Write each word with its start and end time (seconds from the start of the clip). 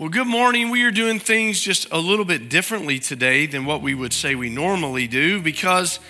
Well, 0.00 0.08
good 0.08 0.28
morning. 0.28 0.70
We 0.70 0.84
are 0.84 0.90
doing 0.90 1.18
things 1.18 1.60
just 1.60 1.86
a 1.92 1.98
little 1.98 2.24
bit 2.24 2.48
differently 2.48 2.98
today 2.98 3.44
than 3.44 3.66
what 3.66 3.82
we 3.82 3.92
would 3.92 4.14
say 4.14 4.34
we 4.34 4.48
normally 4.48 5.06
do 5.06 5.42
because 5.42 6.00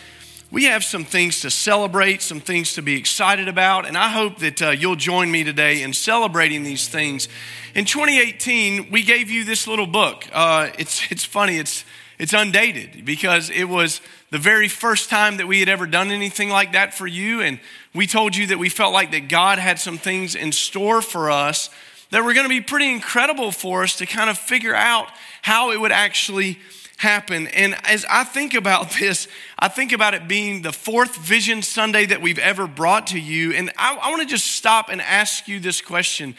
we 0.49 0.67
have 0.67 0.85
some 0.85 1.05
things 1.05 1.41
to 1.41 1.51
celebrate, 1.51 2.23
some 2.23 2.39
things 2.39 2.75
to 2.75 2.83
be 2.83 2.97
excited 2.97 3.49
about, 3.49 3.87
and 3.87 3.99
I 3.99 4.11
hope 4.11 4.39
that 4.39 4.63
uh, 4.63 4.71
you'll 4.71 4.95
join 4.95 5.29
me 5.33 5.43
today 5.43 5.83
in 5.83 5.93
celebrating 5.93 6.63
these 6.63 6.87
things. 6.87 7.29
In 7.75 7.85
2018, 7.85 8.93
we 8.93 9.03
gave 9.03 9.29
you 9.29 9.45
this 9.45 9.67
little 9.67 9.89
book. 9.89 10.25
Uh, 10.33 10.71
it's, 10.79 11.11
it's 11.11 11.25
funny, 11.25 11.59
it's, 11.59 11.85
it's 12.17 12.33
undated 12.33 13.05
because 13.05 13.51
it 13.51 13.65
was 13.65 14.01
the 14.31 14.39
very 14.39 14.69
first 14.69 15.11
time 15.11 15.39
that 15.39 15.49
we 15.49 15.59
had 15.59 15.69
ever 15.69 15.89
done 15.89 16.13
anything 16.13 16.49
like 16.49 16.75
that 16.75 16.95
for 16.95 17.09
you, 17.09 17.41
and 17.41 17.59
we 17.93 18.07
told 18.07 18.37
you 18.37 18.47
that 18.47 18.59
we 18.61 18.69
felt 18.69 18.93
like 18.93 19.11
that 19.11 19.29
God 19.29 19.59
had 19.59 19.81
some 19.81 19.99
things 19.99 20.37
in 20.37 20.53
store 20.53 21.03
for 21.03 21.29
us 21.29 21.71
that 22.11 22.25
were 22.25 22.35
going 22.35 22.45
to 22.45 22.49
be 22.49 22.61
pretty 22.61 22.93
incredible 22.93 23.53
for 23.53 23.83
us 23.83 23.97
to 23.97 24.07
kind 24.07 24.29
of 24.29 24.39
figure 24.39 24.75
out 24.75 25.09
how 25.43 25.71
it 25.71 25.81
would 25.81 25.93
actually 25.93 26.59
happen. 26.97 27.47
And 27.49 27.75
as 27.85 28.05
I 28.11 28.25
think 28.25 28.55
about 28.55 28.91
this, 29.01 29.27
I 29.59 29.69
think 29.69 29.93
about 29.93 30.15
it 30.15 30.29
being 30.29 30.63
the 30.63 30.73
fourth 30.73 31.17
Vision 31.17 31.63
Sunday 31.63 32.07
that 32.07 32.21
we've 32.21 32.39
ever 32.39 32.67
brought 32.67 33.09
to 33.09 33.19
you. 33.19 33.53
And 33.53 33.73
I, 33.79 33.97
I 33.97 34.11
want 34.11 34.23
to 34.23 34.29
just 34.29 34.47
stop 34.47 34.89
and 34.91 35.01
ask 35.01 35.49
you 35.49 35.61
this 35.61 35.81
question. 35.81 36.35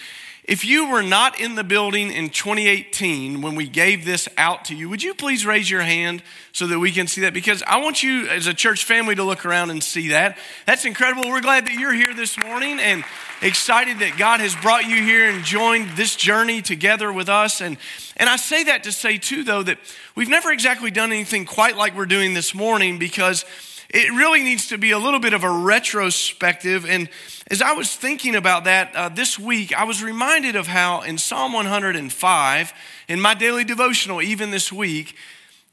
If 0.52 0.66
you 0.66 0.90
were 0.90 1.02
not 1.02 1.40
in 1.40 1.56
the 1.56 1.64
building 1.64 2.12
in 2.12 2.30
2018 2.30 3.42
when 3.42 3.56
we 3.56 3.70
gave 3.70 4.04
this 4.04 4.28
out 4.38 4.66
to 4.66 4.76
you, 4.76 4.90
would 4.90 5.02
you 5.02 5.14
please 5.14 5.46
raise 5.46 5.72
your 5.72 5.80
hand 5.80 6.22
so 6.52 6.68
that 6.68 6.78
we 6.78 6.92
can 6.92 7.08
see 7.08 7.22
that? 7.22 7.34
Because 7.34 7.64
I 7.66 7.80
want 7.80 8.04
you 8.04 8.28
as 8.28 8.48
a 8.48 8.54
church 8.54 8.84
family 8.84 9.16
to 9.16 9.24
look 9.24 9.46
around 9.46 9.70
and 9.70 9.82
see 9.82 10.10
that. 10.10 10.38
That's 10.66 10.84
incredible. 10.84 11.30
We're 11.30 11.40
glad 11.40 11.68
that 11.68 11.76
you're 11.76 11.94
here 11.94 12.14
this 12.14 12.38
morning 12.38 12.82
and 12.82 13.06
excited 13.42 14.00
that 14.00 14.18
God 14.18 14.42
has 14.42 14.54
brought 14.58 14.84
you 14.84 15.02
here 15.02 15.30
and 15.30 15.42
joined 15.46 15.92
this 15.92 16.18
journey 16.18 16.62
together 16.62 17.14
with 17.14 17.30
us. 17.30 17.62
And, 17.62 17.78
and 18.18 18.30
I 18.30 18.36
say 18.36 18.66
that 18.66 18.84
to 18.84 18.92
say, 18.92 19.18
too, 19.18 19.46
though, 19.46 19.64
that 19.64 19.78
we've 20.16 20.28
never 20.28 20.52
exactly 20.52 20.92
done 20.92 21.14
anything 21.14 21.46
quite 21.46 21.78
like 21.78 21.96
we're 21.96 22.06
doing 22.06 22.34
this 22.34 22.54
morning 22.54 23.00
because 23.00 23.46
it 23.88 24.10
really 24.12 24.44
needs 24.44 24.68
to 24.68 24.78
be 24.78 24.92
a 24.92 25.00
little 25.00 25.22
bit 25.22 25.34
of 25.34 25.46
a 25.46 25.50
retrospective. 25.50 26.86
And 26.86 27.10
as 27.52 27.62
I 27.62 27.74
was 27.74 27.94
thinking 27.94 28.36
about 28.38 28.64
that 28.64 28.96
uh, 28.96 29.10
this 29.10 29.38
week, 29.38 29.78
I 29.78 29.84
was 29.84 30.02
reminded 30.02 30.56
of 30.56 30.68
how 30.68 31.02
in 31.02 31.18
Psalm 31.18 31.52
105, 31.52 32.74
in 33.10 33.20
my 33.20 33.34
daily 33.34 33.66
devotional, 33.66 34.22
even 34.22 34.52
this 34.52 34.72
week, 34.72 35.18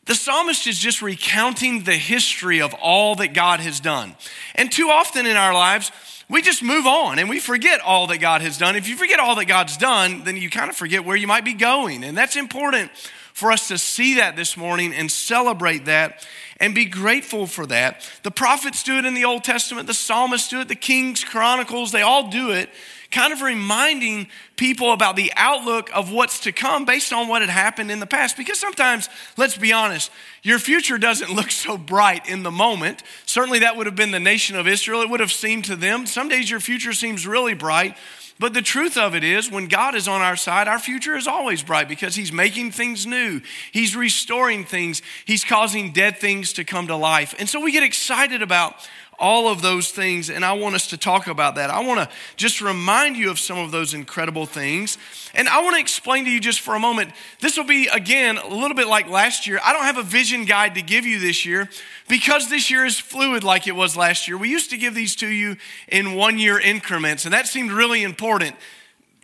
the 0.06 0.16
psalmist 0.16 0.66
is 0.66 0.76
just 0.76 1.02
recounting 1.02 1.84
the 1.84 1.94
history 1.94 2.60
of 2.60 2.74
all 2.74 3.14
that 3.16 3.32
God 3.32 3.60
has 3.60 3.78
done. 3.78 4.16
And 4.56 4.72
too 4.72 4.88
often 4.88 5.24
in 5.24 5.36
our 5.36 5.54
lives, 5.54 5.92
we 6.28 6.42
just 6.42 6.62
move 6.62 6.86
on 6.86 7.18
and 7.18 7.28
we 7.28 7.40
forget 7.40 7.80
all 7.80 8.06
that 8.08 8.18
God 8.18 8.42
has 8.42 8.58
done. 8.58 8.76
If 8.76 8.88
you 8.88 8.96
forget 8.96 9.18
all 9.18 9.34
that 9.36 9.46
God's 9.46 9.76
done, 9.76 10.24
then 10.24 10.36
you 10.36 10.50
kind 10.50 10.68
of 10.68 10.76
forget 10.76 11.04
where 11.04 11.16
you 11.16 11.26
might 11.26 11.44
be 11.44 11.54
going. 11.54 12.04
And 12.04 12.16
that's 12.16 12.36
important 12.36 12.90
for 13.32 13.50
us 13.52 13.68
to 13.68 13.78
see 13.78 14.16
that 14.16 14.36
this 14.36 14.56
morning 14.56 14.92
and 14.92 15.10
celebrate 15.10 15.86
that 15.86 16.26
and 16.60 16.74
be 16.74 16.84
grateful 16.84 17.46
for 17.46 17.66
that. 17.66 18.08
The 18.24 18.30
prophets 18.30 18.82
do 18.82 18.98
it 18.98 19.04
in 19.04 19.14
the 19.14 19.24
Old 19.24 19.44
Testament, 19.44 19.86
the 19.86 19.94
psalmists 19.94 20.48
do 20.48 20.60
it, 20.60 20.68
the 20.68 20.74
Kings, 20.74 21.24
Chronicles, 21.24 21.92
they 21.92 22.02
all 22.02 22.30
do 22.30 22.50
it, 22.50 22.68
kind 23.10 23.32
of 23.32 23.40
reminding 23.40 24.28
people 24.56 24.92
about 24.92 25.16
the 25.16 25.32
outlook 25.34 25.90
of 25.94 26.12
what's 26.12 26.40
to 26.40 26.52
come 26.52 26.84
based 26.84 27.12
on 27.12 27.28
what 27.28 27.40
had 27.42 27.50
happened 27.50 27.90
in 27.90 28.00
the 28.00 28.06
past. 28.06 28.36
Because 28.36 28.58
sometimes, 28.58 29.08
let's 29.36 29.56
be 29.56 29.72
honest, 29.72 30.10
your 30.42 30.58
future 30.58 30.98
doesn't 30.98 31.32
look 31.32 31.50
so 31.50 31.78
bright 31.78 32.28
in 32.28 32.42
the 32.42 32.50
moment. 32.50 33.02
Certainly, 33.24 33.60
that 33.60 33.76
would 33.76 33.86
have 33.86 33.96
been 33.96 34.10
the 34.10 34.20
nation 34.20 34.56
of 34.56 34.68
Israel. 34.68 35.00
It 35.02 35.10
would 35.10 35.20
have 35.20 35.32
seemed 35.32 35.64
to 35.66 35.76
them. 35.76 36.06
Some 36.06 36.28
days 36.28 36.50
your 36.50 36.60
future 36.60 36.92
seems 36.92 37.26
really 37.26 37.54
bright. 37.54 37.96
But 38.40 38.54
the 38.54 38.62
truth 38.62 38.96
of 38.96 39.16
it 39.16 39.24
is, 39.24 39.50
when 39.50 39.66
God 39.66 39.96
is 39.96 40.06
on 40.06 40.20
our 40.20 40.36
side, 40.36 40.68
our 40.68 40.78
future 40.78 41.16
is 41.16 41.26
always 41.26 41.62
bright 41.62 41.88
because 41.88 42.14
He's 42.14 42.32
making 42.32 42.70
things 42.70 43.04
new. 43.04 43.40
He's 43.72 43.96
restoring 43.96 44.64
things. 44.64 45.02
He's 45.24 45.44
causing 45.44 45.92
dead 45.92 46.18
things 46.18 46.52
to 46.52 46.64
come 46.64 46.86
to 46.86 46.96
life. 46.96 47.34
And 47.38 47.48
so 47.48 47.60
we 47.60 47.72
get 47.72 47.82
excited 47.82 48.42
about 48.42 48.88
all 49.18 49.48
of 49.48 49.62
those 49.62 49.90
things, 49.90 50.30
and 50.30 50.44
I 50.44 50.52
want 50.52 50.76
us 50.76 50.86
to 50.88 50.96
talk 50.96 51.26
about 51.26 51.56
that. 51.56 51.70
I 51.70 51.84
want 51.84 52.08
to 52.08 52.16
just 52.36 52.60
remind 52.60 53.16
you 53.16 53.30
of 53.30 53.38
some 53.38 53.58
of 53.58 53.72
those 53.72 53.92
incredible 53.92 54.46
things. 54.46 54.96
And 55.34 55.48
I 55.48 55.62
want 55.62 55.74
to 55.74 55.80
explain 55.80 56.24
to 56.24 56.30
you 56.30 56.38
just 56.38 56.60
for 56.60 56.74
a 56.74 56.78
moment. 56.78 57.12
This 57.40 57.56
will 57.56 57.64
be, 57.64 57.88
again, 57.88 58.38
a 58.38 58.48
little 58.48 58.76
bit 58.76 58.86
like 58.86 59.08
last 59.08 59.46
year. 59.46 59.58
I 59.64 59.72
don't 59.72 59.82
have 59.82 59.98
a 59.98 60.04
vision 60.04 60.44
guide 60.44 60.76
to 60.76 60.82
give 60.82 61.04
you 61.04 61.18
this 61.18 61.44
year 61.44 61.68
because 62.08 62.48
this 62.48 62.70
year 62.70 62.84
is 62.84 62.98
fluid 62.98 63.42
like 63.42 63.66
it 63.66 63.74
was 63.74 63.96
last 63.96 64.28
year. 64.28 64.38
We 64.38 64.50
used 64.50 64.70
to 64.70 64.76
give 64.76 64.94
these 64.94 65.16
to 65.16 65.26
you 65.26 65.56
in 65.88 66.14
one 66.14 66.38
year 66.38 66.60
increments, 66.60 67.24
and 67.24 67.34
that 67.34 67.48
seemed 67.48 67.72
really 67.72 68.04
important. 68.04 68.54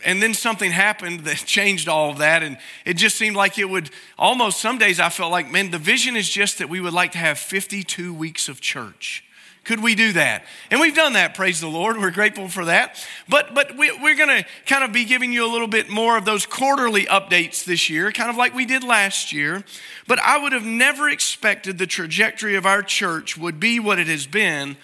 And 0.05 0.21
then 0.21 0.35
something 0.35 0.71
happened 0.71 1.21
that 1.21 1.37
changed 1.47 1.89
all 1.89 2.11
of 2.11 2.19
that. 2.19 2.43
And 2.43 2.59
it 2.85 2.95
just 2.95 3.17
seemed 3.17 3.37
like 3.37 3.59
it 3.59 3.71
would 3.71 3.91
almost 4.19 4.61
some 4.61 4.79
days 4.79 4.99
I 4.99 5.09
felt 5.09 5.31
like, 5.31 5.51
man, 5.51 5.71
the 5.71 5.79
vision 5.79 6.17
is 6.17 6.29
just 6.29 6.59
that 6.59 6.69
we 6.69 6.81
would 6.81 6.93
like 6.93 7.13
to 7.13 7.19
have 7.19 7.39
52 7.39 8.13
weeks 8.13 8.49
of 8.49 8.61
church. 8.61 9.24
Could 9.65 9.83
we 9.83 9.95
do 9.95 10.13
that? 10.13 10.45
And 10.71 10.79
we've 10.79 10.95
done 10.95 11.15
that, 11.15 11.35
praise 11.35 11.61
the 11.61 11.69
Lord. 11.69 11.97
We're 11.97 12.11
grateful 12.11 12.49
for 12.49 12.67
that. 12.67 13.05
But, 13.29 13.55
but 13.55 13.77
we, 13.77 13.91
we're 14.03 14.17
going 14.17 14.43
to 14.43 14.47
kind 14.67 14.85
of 14.85 14.93
be 14.93 15.05
giving 15.05 15.33
you 15.33 15.45
a 15.45 15.51
little 15.51 15.67
bit 15.67 15.89
more 15.89 16.19
of 16.19 16.27
those 16.27 16.45
quarterly 16.45 17.07
updates 17.07 17.65
this 17.65 17.89
year, 17.89 18.13
kind 18.13 18.29
of 18.29 18.37
like 18.37 18.55
we 18.55 18.67
did 18.67 18.85
last 18.85 19.33
year. 19.33 19.65
But 20.07 20.19
I 20.19 20.37
would 20.37 20.53
have 20.53 20.67
never 20.67 21.09
expected 21.09 21.79
the 21.79 21.87
trajectory 21.87 22.57
of 22.57 22.67
our 22.67 22.83
church 22.83 23.39
would 23.39 23.59
be 23.59 23.81
what 23.81 23.99
it 23.99 24.07
has 24.07 24.27
been 24.27 24.77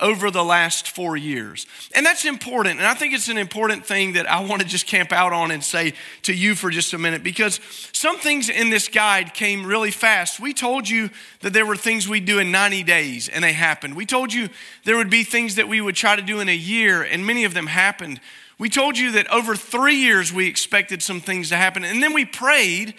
over 0.00 0.28
the 0.30 0.42
last 0.42 0.88
four 0.88 1.16
years. 1.16 1.66
And 1.94 2.04
that's 2.04 2.24
important. 2.24 2.78
And 2.78 2.86
I 2.86 2.94
think 2.94 3.14
it's 3.14 3.28
an 3.28 3.38
important 3.38 3.86
thing 3.86 4.14
that 4.14 4.28
I 4.28 4.44
want 4.44 4.60
to 4.60 4.66
just 4.66 4.88
camp 4.88 5.12
out 5.12 5.32
on 5.32 5.52
and 5.52 5.62
say 5.62 5.94
to 6.22 6.34
you 6.34 6.56
for 6.56 6.70
just 6.70 6.92
a 6.94 6.98
minute 6.98 7.22
because 7.22 7.60
some 7.92 8.18
things 8.18 8.48
in 8.48 8.70
this 8.70 8.88
guide 8.88 9.34
came 9.34 9.64
really 9.64 9.92
fast. 9.92 10.40
We 10.40 10.52
told 10.52 10.88
you 10.88 11.10
that 11.40 11.52
there 11.52 11.64
were 11.64 11.76
things 11.76 12.08
we'd 12.08 12.24
do 12.24 12.40
in 12.40 12.50
90 12.50 12.82
days 12.82 13.28
and 13.28 13.44
they 13.44 13.52
happened. 13.52 13.94
We 13.94 14.04
told 14.04 14.32
you 14.32 14.48
there 14.82 14.96
would 14.96 15.10
be 15.10 15.22
things 15.22 15.54
that 15.54 15.68
we 15.68 15.80
would 15.80 15.94
try 15.94 16.16
to 16.16 16.22
do 16.22 16.40
in 16.40 16.48
a 16.48 16.56
year 16.56 17.02
and 17.04 17.24
many 17.24 17.44
of 17.44 17.54
them 17.54 17.68
happened. 17.68 18.20
We 18.58 18.68
told 18.68 18.98
you 18.98 19.12
that 19.12 19.30
over 19.30 19.54
three 19.54 19.96
years 19.96 20.32
we 20.32 20.48
expected 20.48 21.04
some 21.04 21.20
things 21.20 21.50
to 21.50 21.56
happen. 21.56 21.84
And 21.84 22.02
then 22.02 22.12
we 22.12 22.24
prayed 22.24 22.94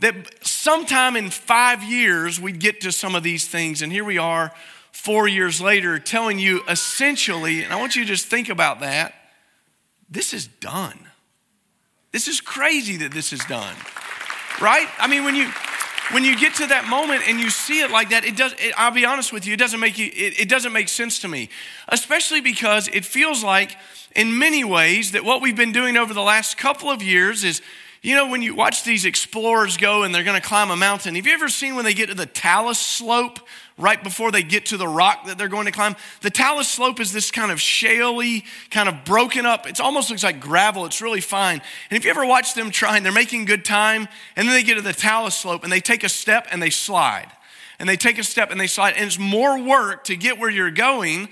that 0.00 0.14
sometime 0.44 1.14
in 1.14 1.30
five 1.30 1.84
years 1.84 2.40
we'd 2.40 2.58
get 2.58 2.80
to 2.80 2.90
some 2.90 3.14
of 3.14 3.22
these 3.22 3.46
things. 3.46 3.82
And 3.82 3.92
here 3.92 4.04
we 4.04 4.18
are 4.18 4.52
four 5.00 5.26
years 5.26 5.62
later 5.62 5.98
telling 5.98 6.38
you 6.38 6.62
essentially, 6.68 7.62
and 7.62 7.72
I 7.72 7.76
want 7.76 7.96
you 7.96 8.02
to 8.02 8.08
just 8.08 8.26
think 8.26 8.50
about 8.50 8.80
that 8.80 9.14
this 10.10 10.34
is 10.34 10.46
done. 10.46 10.98
This 12.12 12.28
is 12.28 12.40
crazy 12.40 12.98
that 12.98 13.12
this 13.12 13.32
is 13.32 13.40
done. 13.44 13.74
Right? 14.60 14.88
I 14.98 15.06
mean, 15.06 15.24
when 15.24 15.34
you 15.34 15.48
when 16.12 16.24
you 16.24 16.36
get 16.36 16.56
to 16.56 16.66
that 16.66 16.86
moment 16.88 17.22
and 17.28 17.40
you 17.40 17.48
see 17.48 17.80
it 17.80 17.90
like 17.90 18.10
that, 18.10 18.24
it 18.24 18.36
does. 18.36 18.52
It, 18.58 18.74
I'll 18.76 18.90
be 18.90 19.06
honest 19.06 19.32
with 19.32 19.46
you, 19.46 19.54
it 19.54 19.58
doesn't 19.58 19.80
make 19.80 19.96
you. 19.96 20.06
It, 20.06 20.40
it 20.40 20.48
doesn't 20.50 20.72
make 20.72 20.88
sense 20.88 21.20
to 21.20 21.28
me, 21.28 21.48
especially 21.88 22.42
because 22.42 22.88
it 22.88 23.06
feels 23.06 23.42
like, 23.42 23.76
in 24.14 24.36
many 24.36 24.64
ways, 24.64 25.12
that 25.12 25.24
what 25.24 25.40
we've 25.40 25.56
been 25.56 25.72
doing 25.72 25.96
over 25.96 26.12
the 26.12 26.20
last 26.20 26.58
couple 26.58 26.90
of 26.90 27.02
years 27.02 27.42
is 27.42 27.62
you 28.02 28.16
know, 28.16 28.30
when 28.30 28.40
you 28.40 28.54
watch 28.54 28.84
these 28.84 29.04
explorers 29.04 29.76
go 29.76 30.04
and 30.04 30.14
they're 30.14 30.24
going 30.24 30.40
to 30.40 30.46
climb 30.46 30.70
a 30.70 30.76
mountain, 30.76 31.14
have 31.16 31.26
you 31.26 31.34
ever 31.34 31.50
seen 31.50 31.74
when 31.74 31.84
they 31.84 31.92
get 31.92 32.08
to 32.08 32.14
the 32.14 32.24
talus 32.24 32.78
slope 32.78 33.40
right 33.80 34.02
before 34.02 34.30
they 34.30 34.42
get 34.42 34.66
to 34.66 34.76
the 34.76 34.86
rock 34.86 35.26
that 35.26 35.38
they're 35.38 35.48
going 35.48 35.66
to 35.66 35.72
climb? 35.72 35.96
The 36.20 36.30
talus 36.30 36.68
slope 36.68 37.00
is 37.00 37.12
this 37.12 37.30
kind 37.30 37.50
of 37.50 37.58
shaly, 37.58 38.44
kind 38.70 38.88
of 38.88 39.04
broken 39.04 39.46
up. 39.46 39.66
It 39.66 39.80
almost 39.80 40.10
looks 40.10 40.22
like 40.22 40.40
gravel. 40.40 40.84
It's 40.86 41.00
really 41.00 41.20
fine. 41.20 41.62
And 41.90 41.96
if 41.96 42.04
you 42.04 42.10
ever 42.10 42.26
watch 42.26 42.54
them 42.54 42.70
trying, 42.70 43.02
they're 43.02 43.12
making 43.12 43.44
good 43.44 43.64
time, 43.64 44.08
and 44.36 44.46
then 44.46 44.54
they 44.54 44.62
get 44.62 44.76
to 44.76 44.82
the 44.82 44.92
talus 44.92 45.34
slope 45.34 45.64
and 45.64 45.72
they 45.72 45.80
take 45.80 46.04
a 46.04 46.08
step 46.08 46.46
and 46.50 46.62
they 46.62 46.70
slide. 46.70 47.30
And 47.78 47.88
they 47.88 47.96
take 47.96 48.18
a 48.18 48.24
step 48.24 48.50
and 48.50 48.60
they 48.60 48.66
slide. 48.66 48.94
And 48.94 49.06
it's 49.06 49.18
more 49.18 49.60
work 49.62 50.04
to 50.04 50.16
get 50.16 50.38
where 50.38 50.50
you're 50.50 50.70
going 50.70 51.28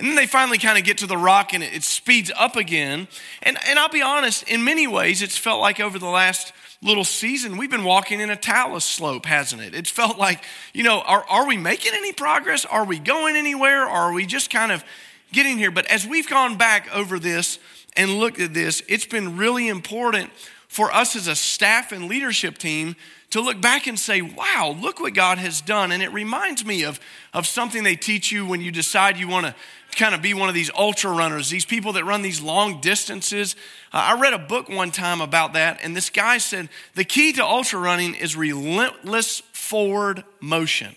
and 0.00 0.08
then 0.08 0.16
they 0.16 0.26
finally 0.26 0.56
kind 0.56 0.78
of 0.78 0.84
get 0.84 0.96
to 0.98 1.06
the 1.06 1.18
rock 1.18 1.52
and 1.52 1.62
it, 1.62 1.74
it 1.74 1.82
speeds 1.84 2.32
up 2.34 2.56
again. 2.56 3.06
And, 3.42 3.58
and 3.68 3.78
I'll 3.78 3.90
be 3.90 4.00
honest, 4.00 4.48
in 4.48 4.64
many 4.64 4.86
ways, 4.86 5.20
it's 5.20 5.36
felt 5.36 5.60
like 5.60 5.78
over 5.78 5.98
the 5.98 6.06
last 6.06 6.54
little 6.82 7.04
season, 7.04 7.58
we've 7.58 7.70
been 7.70 7.84
walking 7.84 8.20
in 8.20 8.30
a 8.30 8.36
talus 8.36 8.84
slope, 8.84 9.26
hasn't 9.26 9.60
it? 9.60 9.74
It's 9.74 9.90
felt 9.90 10.18
like, 10.18 10.44
you 10.72 10.82
know, 10.82 11.00
are, 11.02 11.24
are 11.28 11.46
we 11.46 11.56
making 11.56 11.92
any 11.94 12.12
progress? 12.12 12.64
Are 12.64 12.84
we 12.84 12.98
going 12.98 13.36
anywhere? 13.36 13.84
Or 13.84 13.90
are 13.90 14.12
we 14.12 14.24
just 14.24 14.50
kind 14.50 14.72
of 14.72 14.82
getting 15.32 15.58
here? 15.58 15.70
But 15.70 15.86
as 15.86 16.06
we've 16.06 16.28
gone 16.28 16.56
back 16.56 16.88
over 16.94 17.18
this 17.18 17.58
and 17.96 18.18
looked 18.18 18.40
at 18.40 18.54
this, 18.54 18.82
it's 18.88 19.04
been 19.04 19.36
really 19.36 19.68
important 19.68 20.30
for 20.68 20.90
us 20.92 21.16
as 21.16 21.26
a 21.26 21.34
staff 21.34 21.92
and 21.92 22.06
leadership 22.06 22.56
team 22.56 22.96
to 23.30 23.40
look 23.40 23.60
back 23.60 23.86
and 23.86 23.98
say, 23.98 24.20
wow, 24.20 24.76
look 24.80 25.00
what 25.00 25.14
God 25.14 25.38
has 25.38 25.60
done. 25.60 25.92
And 25.92 26.02
it 26.02 26.12
reminds 26.12 26.64
me 26.64 26.82
of, 26.82 26.98
of 27.32 27.46
something 27.46 27.84
they 27.84 27.96
teach 27.96 28.32
you 28.32 28.44
when 28.44 28.60
you 28.60 28.72
decide 28.72 29.16
you 29.16 29.28
want 29.28 29.46
to 29.46 29.54
kind 29.96 30.14
of 30.14 30.22
be 30.22 30.34
one 30.34 30.48
of 30.48 30.54
these 30.54 30.70
ultra 30.76 31.10
runners, 31.10 31.48
these 31.48 31.64
people 31.64 31.92
that 31.94 32.04
run 32.04 32.22
these 32.22 32.40
long 32.40 32.80
distances. 32.80 33.54
Uh, 33.92 34.14
I 34.14 34.20
read 34.20 34.32
a 34.32 34.38
book 34.38 34.68
one 34.68 34.90
time 34.90 35.20
about 35.20 35.52
that, 35.54 35.80
and 35.82 35.96
this 35.96 36.10
guy 36.10 36.38
said 36.38 36.68
the 36.94 37.04
key 37.04 37.32
to 37.34 37.44
ultra 37.44 37.78
running 37.78 38.14
is 38.14 38.36
relentless 38.36 39.40
forward 39.52 40.24
motion. 40.40 40.94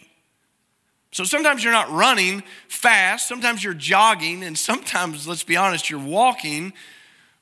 So 1.12 1.24
sometimes 1.24 1.64
you're 1.64 1.74
not 1.74 1.92
running 1.92 2.42
fast, 2.68 3.28
sometimes 3.28 3.64
you're 3.64 3.76
jogging, 3.76 4.44
and 4.44 4.58
sometimes, 4.58 5.28
let's 5.28 5.44
be 5.44 5.56
honest, 5.56 5.90
you're 5.90 6.00
walking. 6.00 6.74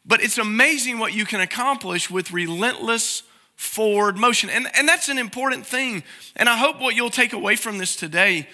But 0.05 0.21
it's 0.21 0.38
amazing 0.38 0.99
what 0.99 1.13
you 1.13 1.25
can 1.25 1.39
accomplish 1.39 2.09
with 2.09 2.33
relentless 2.33 3.23
forward 3.61 4.17
motion. 4.17 4.49
And, 4.49 4.67
and 4.73 4.87
that's 4.87 5.07
an 5.07 5.19
important 5.19 5.67
thing. 5.67 6.03
And 6.35 6.49
I 6.49 6.57
hope 6.57 6.81
what 6.81 6.95
you'll 6.95 7.11
take 7.11 7.31
away 7.31 7.55
from 7.55 7.77
this 7.77 7.95
today, 7.95 8.49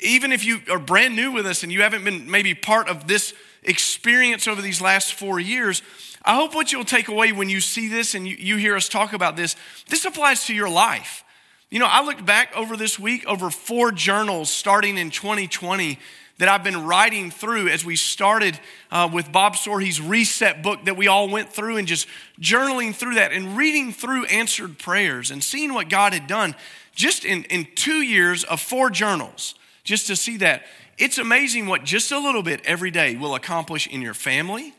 even 0.00 0.32
if 0.32 0.44
you 0.44 0.58
are 0.68 0.80
brand 0.80 1.14
new 1.14 1.30
with 1.30 1.46
us 1.46 1.62
and 1.62 1.70
you 1.70 1.82
haven't 1.82 2.02
been 2.02 2.28
maybe 2.28 2.52
part 2.52 2.88
of 2.88 3.06
this 3.06 3.32
experience 3.62 4.48
over 4.48 4.60
these 4.60 4.80
last 4.80 5.14
four 5.14 5.38
years, 5.38 5.82
I 6.24 6.34
hope 6.34 6.52
what 6.52 6.72
you'll 6.72 6.84
take 6.84 7.06
away 7.06 7.30
when 7.30 7.48
you 7.48 7.60
see 7.60 7.86
this 7.86 8.16
and 8.16 8.26
you, 8.26 8.34
you 8.36 8.56
hear 8.56 8.74
us 8.74 8.88
talk 8.88 9.12
about 9.12 9.36
this, 9.36 9.54
this 9.88 10.04
applies 10.04 10.46
to 10.46 10.54
your 10.54 10.68
life. 10.68 11.22
You 11.70 11.78
know, 11.78 11.88
I 11.88 12.04
looked 12.04 12.26
back 12.26 12.54
over 12.56 12.76
this 12.76 12.98
week 12.98 13.24
over 13.26 13.50
four 13.50 13.92
journals 13.92 14.50
starting 14.50 14.98
in 14.98 15.10
2020 15.10 15.96
that 16.40 16.48
I've 16.48 16.64
been 16.64 16.86
writing 16.86 17.30
through 17.30 17.68
as 17.68 17.84
we 17.84 17.96
started 17.96 18.58
uh, 18.90 19.10
with 19.12 19.30
Bob 19.30 19.56
Sorhe's 19.56 20.00
reset 20.00 20.62
book 20.62 20.86
that 20.86 20.96
we 20.96 21.06
all 21.06 21.28
went 21.28 21.52
through 21.52 21.76
and 21.76 21.86
just 21.86 22.08
journaling 22.40 22.94
through 22.94 23.16
that 23.16 23.30
and 23.30 23.58
reading 23.58 23.92
through 23.92 24.24
answered 24.24 24.78
prayers 24.78 25.30
and 25.30 25.44
seeing 25.44 25.74
what 25.74 25.90
God 25.90 26.14
had 26.14 26.26
done 26.26 26.54
just 26.94 27.26
in, 27.26 27.44
in 27.44 27.68
two 27.74 28.00
years 28.00 28.42
of 28.44 28.58
four 28.58 28.88
journals, 28.88 29.54
just 29.84 30.06
to 30.06 30.16
see 30.16 30.38
that. 30.38 30.62
It's 30.96 31.18
amazing 31.18 31.66
what 31.66 31.84
just 31.84 32.10
a 32.10 32.18
little 32.18 32.42
bit 32.42 32.62
every 32.64 32.90
day 32.90 33.16
will 33.16 33.34
accomplish 33.34 33.86
in 33.86 34.00
your 34.00 34.14
family, 34.14 34.72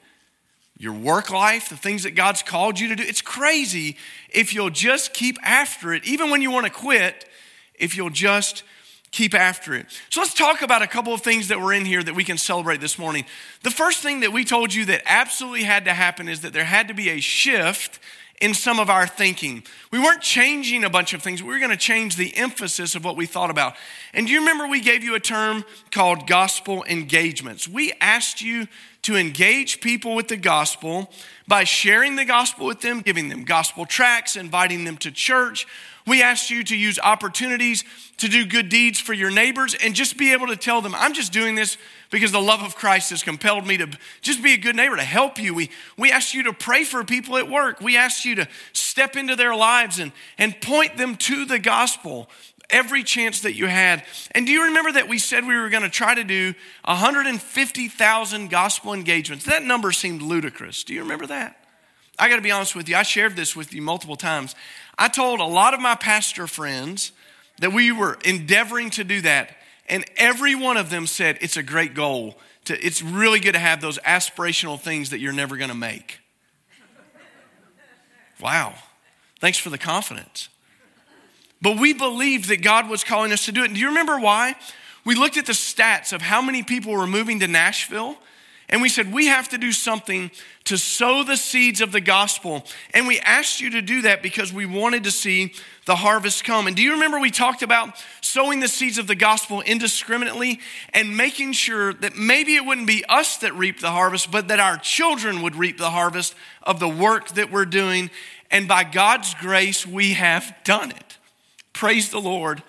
your 0.79 0.93
work 0.93 1.29
life, 1.29 1.69
the 1.69 1.77
things 1.77 2.03
that 2.03 2.15
God's 2.15 2.41
called 2.41 2.79
you 2.79 2.87
to 2.87 2.95
do. 2.95 3.03
It's 3.03 3.21
crazy 3.21 3.97
if 4.29 4.55
you'll 4.55 4.71
just 4.71 5.13
keep 5.13 5.37
after 5.43 5.93
it, 5.93 6.05
even 6.05 6.31
when 6.31 6.41
you 6.41 6.49
want 6.49 6.65
to 6.65 6.71
quit, 6.71 7.25
if 7.75 7.95
you'll 7.95 8.09
just 8.09 8.63
keep 9.11 9.33
after 9.33 9.73
it. 9.73 9.85
So 10.09 10.21
let's 10.21 10.33
talk 10.33 10.61
about 10.61 10.81
a 10.81 10.87
couple 10.87 11.13
of 11.13 11.21
things 11.21 11.49
that 11.49 11.59
were 11.59 11.73
in 11.73 11.85
here 11.85 12.01
that 12.01 12.15
we 12.15 12.23
can 12.23 12.37
celebrate 12.37 12.79
this 12.79 12.97
morning. 12.97 13.25
The 13.61 13.71
first 13.71 14.01
thing 14.01 14.21
that 14.21 14.31
we 14.31 14.45
told 14.45 14.73
you 14.73 14.85
that 14.85 15.01
absolutely 15.05 15.63
had 15.63 15.85
to 15.85 15.93
happen 15.93 16.29
is 16.29 16.41
that 16.41 16.53
there 16.53 16.63
had 16.63 16.87
to 16.87 16.93
be 16.93 17.09
a 17.09 17.19
shift 17.19 17.99
in 18.39 18.55
some 18.55 18.79
of 18.79 18.89
our 18.89 19.05
thinking. 19.05 19.63
We 19.91 19.99
weren't 19.99 20.21
changing 20.21 20.83
a 20.83 20.89
bunch 20.89 21.13
of 21.13 21.21
things, 21.21 21.43
we 21.43 21.49
were 21.49 21.59
going 21.59 21.71
to 21.71 21.77
change 21.77 22.15
the 22.15 22.35
emphasis 22.35 22.95
of 22.95 23.05
what 23.05 23.15
we 23.15 23.27
thought 23.27 23.51
about. 23.51 23.75
And 24.13 24.25
do 24.25 24.33
you 24.33 24.39
remember 24.39 24.67
we 24.67 24.81
gave 24.81 25.03
you 25.03 25.13
a 25.13 25.19
term 25.19 25.63
called 25.91 26.25
gospel 26.25 26.83
engagements? 26.85 27.67
We 27.67 27.93
asked 28.01 28.41
you 28.41 28.67
to 29.03 29.15
engage 29.15 29.81
people 29.81 30.15
with 30.15 30.27
the 30.27 30.37
gospel 30.37 31.11
by 31.47 31.63
sharing 31.63 32.15
the 32.15 32.25
gospel 32.25 32.67
with 32.67 32.81
them, 32.81 33.01
giving 33.01 33.29
them 33.29 33.43
gospel 33.43 33.85
tracts, 33.85 34.35
inviting 34.35 34.83
them 34.83 34.97
to 34.97 35.11
church. 35.11 35.67
We 36.05 36.21
asked 36.23 36.49
you 36.49 36.63
to 36.63 36.75
use 36.75 36.99
opportunities 36.99 37.83
to 38.17 38.27
do 38.27 38.45
good 38.45 38.69
deeds 38.69 38.99
for 38.99 39.13
your 39.13 39.31
neighbors 39.31 39.75
and 39.75 39.93
just 39.93 40.17
be 40.17 40.33
able 40.33 40.47
to 40.47 40.55
tell 40.55 40.81
them, 40.81 40.95
I'm 40.95 41.13
just 41.13 41.31
doing 41.31 41.55
this 41.55 41.77
because 42.09 42.31
the 42.31 42.41
love 42.41 42.61
of 42.61 42.75
Christ 42.75 43.11
has 43.11 43.23
compelled 43.23 43.65
me 43.65 43.77
to 43.77 43.87
just 44.21 44.43
be 44.43 44.53
a 44.53 44.57
good 44.57 44.75
neighbor, 44.75 44.95
to 44.95 45.03
help 45.03 45.39
you. 45.39 45.53
We, 45.53 45.69
we 45.97 46.11
asked 46.11 46.33
you 46.33 46.43
to 46.43 46.53
pray 46.53 46.83
for 46.83 47.03
people 47.03 47.37
at 47.37 47.49
work. 47.49 47.81
We 47.81 47.97
asked 47.97 48.25
you 48.25 48.35
to 48.35 48.47
step 48.73 49.15
into 49.15 49.35
their 49.35 49.55
lives 49.55 49.99
and, 49.99 50.11
and 50.37 50.59
point 50.61 50.97
them 50.97 51.15
to 51.17 51.45
the 51.45 51.59
gospel 51.59 52.29
every 52.71 53.03
chance 53.03 53.41
that 53.41 53.55
you 53.55 53.67
had. 53.67 54.03
And 54.31 54.45
do 54.45 54.51
you 54.51 54.65
remember 54.65 54.93
that 54.93 55.07
we 55.07 55.19
said 55.19 55.45
we 55.45 55.55
were 55.55 55.69
going 55.69 55.83
to 55.83 55.89
try 55.89 56.15
to 56.15 56.23
do 56.23 56.53
150,000 56.85 58.49
gospel 58.49 58.93
engagements? 58.93 59.45
That 59.45 59.63
number 59.63 59.91
seemed 59.91 60.21
ludicrous. 60.21 60.83
Do 60.83 60.93
you 60.93 61.01
remember 61.01 61.27
that? 61.27 61.57
I 62.17 62.29
got 62.29 62.35
to 62.35 62.41
be 62.41 62.51
honest 62.51 62.75
with 62.75 62.87
you, 62.87 62.95
I 62.95 63.03
shared 63.03 63.35
this 63.35 63.55
with 63.55 63.73
you 63.73 63.81
multiple 63.81 64.15
times. 64.15 64.55
I 64.97 65.07
told 65.07 65.39
a 65.39 65.45
lot 65.45 65.73
of 65.73 65.79
my 65.79 65.95
pastor 65.95 66.45
friends 66.47 67.11
that 67.59 67.73
we 67.73 67.91
were 67.91 68.17
endeavoring 68.25 68.89
to 68.91 69.03
do 69.03 69.21
that, 69.21 69.55
and 69.89 70.05
every 70.17 70.55
one 70.55 70.77
of 70.77 70.89
them 70.89 71.07
said 71.07 71.37
it's 71.41 71.57
a 71.57 71.63
great 71.63 71.93
goal. 71.93 72.37
To, 72.65 72.85
it's 72.85 73.01
really 73.01 73.39
good 73.39 73.53
to 73.53 73.59
have 73.59 73.81
those 73.81 73.97
aspirational 73.99 74.79
things 74.79 75.09
that 75.09 75.19
you're 75.19 75.33
never 75.33 75.57
going 75.57 75.71
to 75.71 75.75
make. 75.75 76.19
Wow. 78.39 78.75
Thanks 79.39 79.57
for 79.57 79.69
the 79.69 79.77
confidence. 79.77 80.49
But 81.61 81.79
we 81.79 81.93
believed 81.93 82.49
that 82.49 82.61
God 82.61 82.89
was 82.89 83.03
calling 83.03 83.31
us 83.31 83.45
to 83.45 83.51
do 83.51 83.61
it. 83.61 83.65
And 83.65 83.75
do 83.75 83.81
you 83.81 83.87
remember 83.87 84.19
why? 84.19 84.55
We 85.05 85.15
looked 85.15 85.37
at 85.37 85.45
the 85.45 85.53
stats 85.53 86.13
of 86.13 86.21
how 86.21 86.41
many 86.41 86.63
people 86.63 86.93
were 86.93 87.07
moving 87.07 87.39
to 87.39 87.47
Nashville, 87.47 88.17
and 88.69 88.81
we 88.81 88.87
said, 88.87 89.11
we 89.11 89.25
have 89.25 89.49
to 89.49 89.57
do 89.57 89.73
something 89.73 90.31
to 90.63 90.77
sow 90.77 91.23
the 91.23 91.35
seeds 91.35 91.81
of 91.81 91.91
the 91.91 91.99
gospel. 91.99 92.63
And 92.93 93.05
we 93.05 93.19
asked 93.19 93.59
you 93.59 93.71
to 93.71 93.81
do 93.81 94.03
that 94.03 94.23
because 94.23 94.53
we 94.53 94.65
wanted 94.65 95.03
to 95.03 95.11
see 95.11 95.53
the 95.85 95.97
harvest 95.97 96.45
come. 96.45 96.67
And 96.67 96.75
do 96.75 96.81
you 96.81 96.93
remember 96.93 97.19
we 97.19 97.31
talked 97.31 97.63
about 97.63 98.01
sowing 98.21 98.61
the 98.61 98.69
seeds 98.69 98.97
of 98.97 99.07
the 99.07 99.15
gospel 99.15 99.59
indiscriminately 99.59 100.61
and 100.93 101.17
making 101.17 101.51
sure 101.51 101.93
that 101.95 102.15
maybe 102.15 102.55
it 102.55 102.65
wouldn't 102.65 102.87
be 102.87 103.03
us 103.09 103.35
that 103.39 103.53
reap 103.55 103.81
the 103.81 103.91
harvest, 103.91 104.31
but 104.31 104.47
that 104.47 104.61
our 104.61 104.77
children 104.77 105.41
would 105.41 105.57
reap 105.57 105.77
the 105.77 105.89
harvest 105.89 106.33
of 106.63 106.79
the 106.79 106.87
work 106.87 107.27
that 107.29 107.51
we're 107.51 107.65
doing. 107.65 108.09
And 108.49 108.69
by 108.69 108.85
God's 108.85 109.33
grace, 109.33 109.85
we 109.85 110.13
have 110.13 110.55
done 110.63 110.91
it. 110.91 111.17
Praise 111.81 112.09
the 112.09 112.21
Lord. 112.21 112.61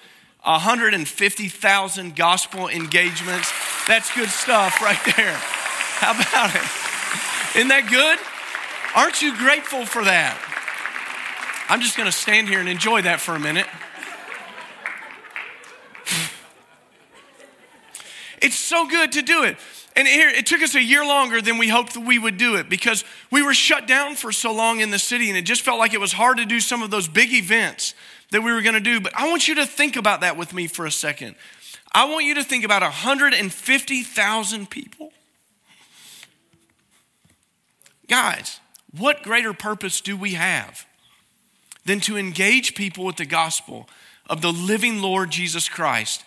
150,000 0.42 2.16
gospel 2.16 2.68
engagements. 2.68 3.52
That's 3.86 4.10
good 4.14 4.30
stuff 4.30 4.80
right 4.80 4.98
there. 5.16 5.34
How 5.36 6.12
about 6.12 6.54
it? 6.54 7.58
Isn't 7.58 7.68
that 7.68 7.90
good? 7.90 8.18
Aren't 8.98 9.20
you 9.20 9.36
grateful 9.36 9.84
for 9.84 10.02
that? 10.02 10.38
I'm 11.68 11.82
just 11.82 11.98
going 11.98 12.06
to 12.06 12.16
stand 12.16 12.48
here 12.48 12.58
and 12.58 12.70
enjoy 12.70 13.02
that 13.02 13.20
for 13.20 13.34
a 13.34 13.38
minute. 13.38 13.66
It's 18.40 18.56
so 18.56 18.88
good 18.88 19.12
to 19.12 19.20
do 19.20 19.42
it. 19.42 19.58
And 19.94 20.08
here, 20.08 20.30
it 20.30 20.46
took 20.46 20.62
us 20.62 20.74
a 20.74 20.82
year 20.82 21.04
longer 21.04 21.42
than 21.42 21.58
we 21.58 21.68
hoped 21.68 21.92
that 21.92 22.06
we 22.06 22.18
would 22.18 22.38
do 22.38 22.54
it 22.54 22.70
because 22.70 23.04
we 23.30 23.42
were 23.42 23.52
shut 23.52 23.86
down 23.86 24.14
for 24.14 24.32
so 24.32 24.54
long 24.54 24.80
in 24.80 24.90
the 24.90 24.98
city 24.98 25.28
and 25.28 25.36
it 25.36 25.42
just 25.42 25.60
felt 25.60 25.78
like 25.78 25.92
it 25.92 26.00
was 26.00 26.14
hard 26.14 26.38
to 26.38 26.46
do 26.46 26.60
some 26.60 26.82
of 26.82 26.90
those 26.90 27.08
big 27.08 27.34
events 27.34 27.94
that 28.32 28.42
we 28.42 28.52
were 28.52 28.62
going 28.62 28.74
to 28.74 28.80
do. 28.80 29.00
But 29.00 29.14
I 29.14 29.28
want 29.28 29.46
you 29.46 29.54
to 29.56 29.66
think 29.66 29.96
about 29.96 30.22
that 30.22 30.36
with 30.36 30.52
me 30.52 30.66
for 30.66 30.84
a 30.84 30.90
second. 30.90 31.36
I 31.94 32.06
want 32.06 32.24
you 32.24 32.34
to 32.34 32.42
think 32.42 32.64
about 32.64 32.82
150,000 32.82 34.70
people. 34.70 35.12
Guys, 38.08 38.60
what 38.96 39.22
greater 39.22 39.52
purpose 39.52 40.00
do 40.00 40.16
we 40.16 40.34
have 40.34 40.86
than 41.84 42.00
to 42.00 42.16
engage 42.16 42.74
people 42.74 43.04
with 43.04 43.16
the 43.16 43.26
gospel 43.26 43.88
of 44.28 44.40
the 44.40 44.52
living 44.52 45.00
Lord 45.00 45.30
Jesus 45.30 45.68
Christ? 45.68 46.24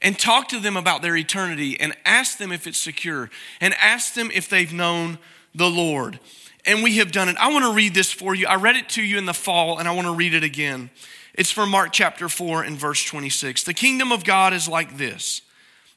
and 0.00 0.16
talk 0.16 0.46
to 0.46 0.60
them 0.60 0.76
about 0.76 1.02
their 1.02 1.16
eternity 1.16 1.78
and 1.80 1.92
ask 2.04 2.38
them 2.38 2.52
if 2.52 2.68
it's 2.68 2.78
secure 2.78 3.28
and 3.60 3.74
ask 3.74 4.14
them 4.14 4.30
if 4.32 4.48
they've 4.48 4.72
known 4.72 5.18
the 5.54 5.68
Lord. 5.68 6.20
And 6.64 6.84
we 6.84 6.98
have 6.98 7.10
done 7.10 7.28
it. 7.28 7.36
I 7.36 7.50
want 7.50 7.64
to 7.64 7.72
read 7.72 7.94
this 7.94 8.12
for 8.12 8.32
you. 8.32 8.46
I 8.46 8.54
read 8.54 8.76
it 8.76 8.88
to 8.90 9.02
you 9.02 9.18
in 9.18 9.26
the 9.26 9.34
fall 9.34 9.78
and 9.78 9.88
I 9.88 9.94
want 9.94 10.06
to 10.06 10.14
read 10.14 10.34
it 10.34 10.44
again. 10.44 10.90
It's 11.38 11.52
from 11.52 11.70
Mark 11.70 11.92
chapter 11.92 12.28
4 12.28 12.64
and 12.64 12.76
verse 12.76 13.04
26. 13.04 13.62
The 13.62 13.72
kingdom 13.72 14.10
of 14.10 14.24
God 14.24 14.52
is 14.52 14.68
like 14.68 14.98
this 14.98 15.42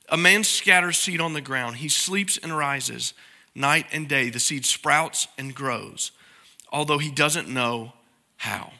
a 0.07 0.15
man 0.15 0.43
scatters 0.43 0.99
seed 0.99 1.19
on 1.19 1.33
the 1.33 1.41
ground, 1.41 1.77
he 1.77 1.89
sleeps 1.89 2.37
and 2.37 2.55
rises 2.55 3.15
night 3.55 3.87
and 3.91 4.07
day. 4.07 4.29
The 4.29 4.39
seed 4.39 4.67
sprouts 4.67 5.27
and 5.39 5.55
grows, 5.55 6.11
although 6.71 6.99
he 6.99 7.09
doesn't 7.09 7.49
know 7.49 7.93
how. 8.37 8.71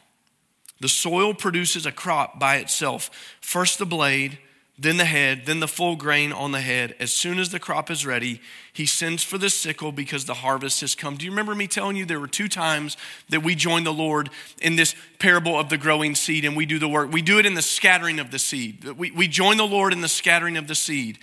The 0.80 0.88
soil 0.88 1.34
produces 1.34 1.88
a 1.88 1.92
crop 1.92 2.40
by 2.40 2.58
itself 2.58 3.10
first 3.42 3.80
the 3.80 3.86
blade 3.88 4.38
then 4.82 4.98
the 4.98 5.06
head, 5.06 5.44
then 5.46 5.60
the 5.60 5.68
full 5.68 5.96
grain 5.96 6.32
on 6.32 6.52
the 6.52 6.62
head. 6.62 6.96
As 7.00 7.14
soon 7.14 7.38
as 7.38 7.50
the 7.50 7.60
crop 7.60 7.92
is 7.92 8.04
ready, 8.04 8.42
he 8.74 8.88
sends 8.88 9.24
for 9.24 9.38
the 9.38 9.50
sickle 9.50 9.92
because 9.92 10.26
the 10.26 10.34
harvest 10.34 10.82
has 10.82 10.96
come. 10.96 11.18
Do 11.18 11.26
you 11.26 11.32
remember 11.32 11.54
me 11.54 11.68
telling 11.68 11.96
you 11.96 12.06
there 12.06 12.20
were 12.20 12.28
two 12.28 12.48
times 12.48 12.98
that 13.30 13.44
we 13.44 13.54
joined 13.54 13.86
the 13.86 13.94
Lord 13.94 14.32
in 14.60 14.78
this 14.78 14.96
parable 15.20 15.60
of 15.60 15.70
the 15.70 15.78
growing 15.78 16.16
seed 16.16 16.46
and 16.46 16.58
we 16.58 16.66
do 16.66 16.80
the 16.80 16.88
work? 16.88 17.12
We 17.12 17.22
do 17.22 17.38
it 17.38 17.46
in 17.46 17.54
the 17.54 17.62
scattering 17.62 18.20
of 18.20 18.32
the 18.32 18.40
seed. 18.40 18.84
We, 18.84 19.12
we 19.12 19.28
join 19.28 19.58
the 19.58 19.68
Lord 19.68 19.94
in 19.94 20.02
the 20.02 20.08
scattering 20.08 20.58
of 20.58 20.68
the 20.68 20.76
seed. 20.76 21.20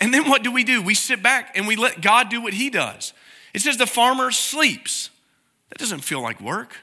And 0.00 0.14
then 0.14 0.28
what 0.28 0.42
do 0.42 0.50
we 0.50 0.64
do? 0.64 0.80
We 0.80 0.94
sit 0.94 1.22
back 1.22 1.54
and 1.54 1.66
we 1.66 1.76
let 1.76 2.00
God 2.00 2.30
do 2.30 2.40
what 2.40 2.54
he 2.54 2.70
does. 2.70 3.12
It 3.52 3.60
says 3.60 3.76
the 3.76 3.86
farmer 3.86 4.30
sleeps. 4.30 5.10
That 5.68 5.78
doesn't 5.78 6.00
feel 6.00 6.22
like 6.22 6.40
work. 6.40 6.78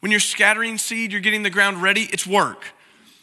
When 0.00 0.10
you're 0.10 0.20
scattering 0.20 0.76
seed, 0.76 1.12
you're 1.12 1.20
getting 1.20 1.44
the 1.44 1.50
ground 1.50 1.82
ready, 1.82 2.08
it's 2.12 2.26
work. 2.26 2.74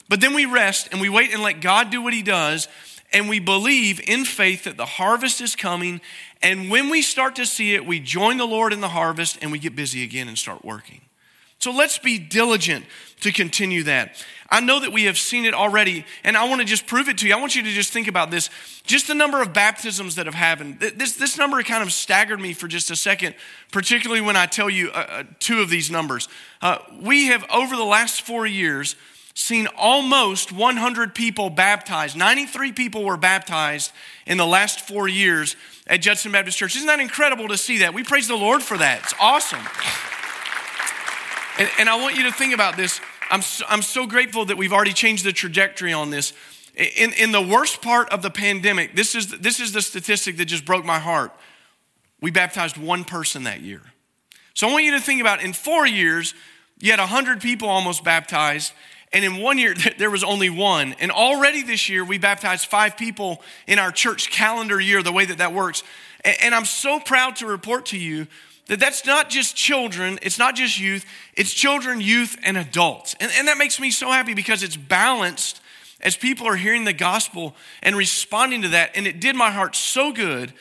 But 0.10 0.22
then 0.22 0.34
we 0.34 0.46
rest 0.46 0.90
and 0.92 1.02
we 1.02 1.10
wait 1.10 1.34
and 1.34 1.42
let 1.42 1.62
God 1.62 1.90
do 1.90 2.02
what 2.02 2.14
He 2.14 2.22
does. 2.22 2.68
And 3.14 3.30
we 3.30 3.40
believe 3.40 4.02
in 4.08 4.26
faith 4.26 4.66
that 4.66 4.76
the 4.76 4.86
harvest 4.86 5.40
is 5.40 5.56
coming. 5.56 6.02
And 6.42 6.70
when 6.70 6.90
we 6.90 7.02
start 7.02 7.36
to 7.38 7.46
see 7.46 7.74
it, 7.74 7.86
we 7.86 8.00
join 8.00 8.38
the 8.38 8.46
Lord 8.46 8.74
in 8.74 8.82
the 8.82 8.90
harvest 8.90 9.38
and 9.42 9.52
we 9.52 9.60
get 9.60 9.76
busy 9.76 10.04
again 10.04 10.28
and 10.28 10.38
start 10.38 10.66
working. 10.66 11.02
So 11.60 11.72
let's 11.72 11.98
be 11.98 12.20
diligent 12.20 12.86
to 13.22 13.32
continue 13.32 13.84
that. 13.84 14.24
I 14.50 14.62
know 14.62 14.80
that 14.80 14.94
we 14.94 15.06
have 15.06 15.18
seen 15.18 15.44
it 15.44 15.56
already, 15.56 16.06
and 16.24 16.38
I 16.38 16.48
want 16.48 16.62
to 16.62 16.68
just 16.68 16.86
prove 16.86 17.10
it 17.10 17.18
to 17.20 17.28
you. 17.28 17.36
I 17.36 17.40
want 17.40 17.56
you 17.56 17.64
to 17.64 17.72
just 17.72 17.92
think 17.92 18.08
about 18.08 18.30
this. 18.30 18.52
Just 18.84 19.08
the 19.08 19.16
number 19.16 19.42
of 19.42 19.54
baptisms 19.54 20.16
that 20.16 20.28
have 20.28 20.36
happened. 20.36 20.80
This, 20.80 21.16
this 21.16 21.38
number 21.38 21.62
kind 21.64 21.82
of 21.82 21.92
staggered 21.92 22.40
me 22.40 22.54
for 22.54 22.68
just 22.68 22.92
a 22.92 22.96
second, 22.96 23.34
particularly 23.72 24.22
when 24.22 24.36
I 24.36 24.46
tell 24.46 24.70
you 24.70 24.92
uh, 24.92 25.06
uh 25.10 25.24
two 25.40 25.60
of 25.60 25.70
these 25.70 25.90
numbers. 25.90 26.30
Uh, 26.62 26.78
we 27.02 27.26
have, 27.26 27.44
over 27.52 27.76
the 27.76 27.84
last 27.84 28.22
four 28.22 28.46
years, 28.46 28.96
seen 29.38 29.67
almost 29.77 30.51
100 30.51 31.13
people 31.13 31.51
baptized. 31.51 32.17
93 32.17 32.72
people 32.72 33.03
were 33.03 33.17
baptized 33.17 33.91
in 34.25 34.38
the 34.38 34.46
last 34.48 34.82
four 34.82 35.08
years 35.08 35.56
at 35.86 36.01
Judson 36.01 36.32
Baptist 36.32 36.58
Church. 36.58 36.75
Isn't 36.75 36.88
that 36.88 37.00
incredible 37.00 37.48
to 37.50 37.58
see 37.58 37.77
that? 37.79 37.94
We 37.94 38.03
praise 38.03 38.27
the 38.27 38.36
Lord 38.36 38.63
for 38.63 38.79
that. 38.79 39.03
It's 39.03 39.13
awesome. 39.20 39.60
And, 41.60 41.70
and 41.79 41.88
I 41.88 42.01
want 42.01 42.15
you 42.15 42.24
to 42.24 42.32
think 42.32 42.51
about 42.56 42.77
this. 42.77 43.00
I'm 43.29 43.44
so, 43.44 43.63
I'm 43.70 43.84
so 43.84 44.08
grateful 44.08 44.46
that 44.46 44.58
we've 44.58 44.74
already 44.74 44.94
changed 44.94 45.24
the 45.24 45.34
trajectory 45.34 45.94
on 45.94 46.10
this. 46.10 46.34
In, 46.75 47.13
in 47.13 47.32
the 47.32 47.41
worst 47.41 47.84
part 47.84 48.10
of 48.10 48.24
the 48.24 48.32
pandemic, 48.32 48.96
this 48.96 49.13
is, 49.13 49.27
this 49.39 49.60
is 49.60 49.72
the 49.72 49.84
statistic 49.84 50.38
that 50.38 50.46
just 50.46 50.65
broke 50.65 50.84
my 50.84 50.98
heart. 50.98 51.32
We 52.22 52.32
baptized 52.32 52.77
one 52.77 53.03
person 53.03 53.44
that 53.44 53.62
year. 53.62 53.82
So 54.56 54.67
I 54.67 54.72
want 54.72 54.86
you 54.86 54.91
to 54.94 55.00
think 55.00 55.22
about 55.22 55.44
in 55.44 55.53
four 55.53 55.86
years, 55.86 56.34
you 56.79 56.89
had 56.89 57.00
100 57.00 57.39
people 57.39 57.70
almost 57.70 58.03
baptized, 58.03 58.74
and 59.14 59.24
in 59.24 59.38
one 59.38 59.58
year, 59.58 59.74
there 59.98 60.12
was 60.12 60.24
only 60.24 60.50
one. 60.50 60.94
And 61.00 61.12
already 61.12 61.64
this 61.64 61.90
year, 61.90 62.04
we 62.04 62.18
baptized 62.18 62.68
five 62.68 62.98
people 62.98 63.42
in 63.66 63.80
our 63.80 63.92
church 63.92 64.30
calendar 64.32 64.80
year, 64.80 65.02
the 65.02 65.12
way 65.12 65.26
that 65.26 65.38
that 65.38 65.54
works. 65.54 65.84
And 66.42 66.54
I'm 66.54 66.66
so 66.66 67.00
proud 67.00 67.38
to 67.38 67.46
report 67.46 67.88
to 67.88 67.98
you 67.98 68.28
that 68.68 68.80
that's 68.80 69.06
not 69.06 69.30
just 69.30 69.56
children, 69.56 70.20
it's 70.22 70.38
not 70.38 70.56
just 70.56 70.78
youth, 70.78 71.06
it's 71.36 71.54
children, 71.54 72.02
youth, 72.02 72.38
and 72.44 72.58
adults. 72.58 73.16
And, 73.20 73.32
and 73.38 73.48
that 73.48 73.58
makes 73.58 73.80
me 73.80 73.92
so 73.92 74.08
happy 74.08 74.34
because 74.34 74.62
it's 74.62 74.76
balanced 74.76 75.62
as 76.02 76.18
people 76.18 76.48
are 76.48 76.56
hearing 76.56 76.84
the 76.84 76.94
gospel 76.94 77.56
and 77.82 77.96
responding 77.96 78.64
to 78.64 78.68
that. 78.70 78.92
And 78.96 79.08
it 79.08 79.22
did 79.22 79.36
my 79.36 79.52
heart 79.52 79.76
so 79.76 80.12
good 80.12 80.52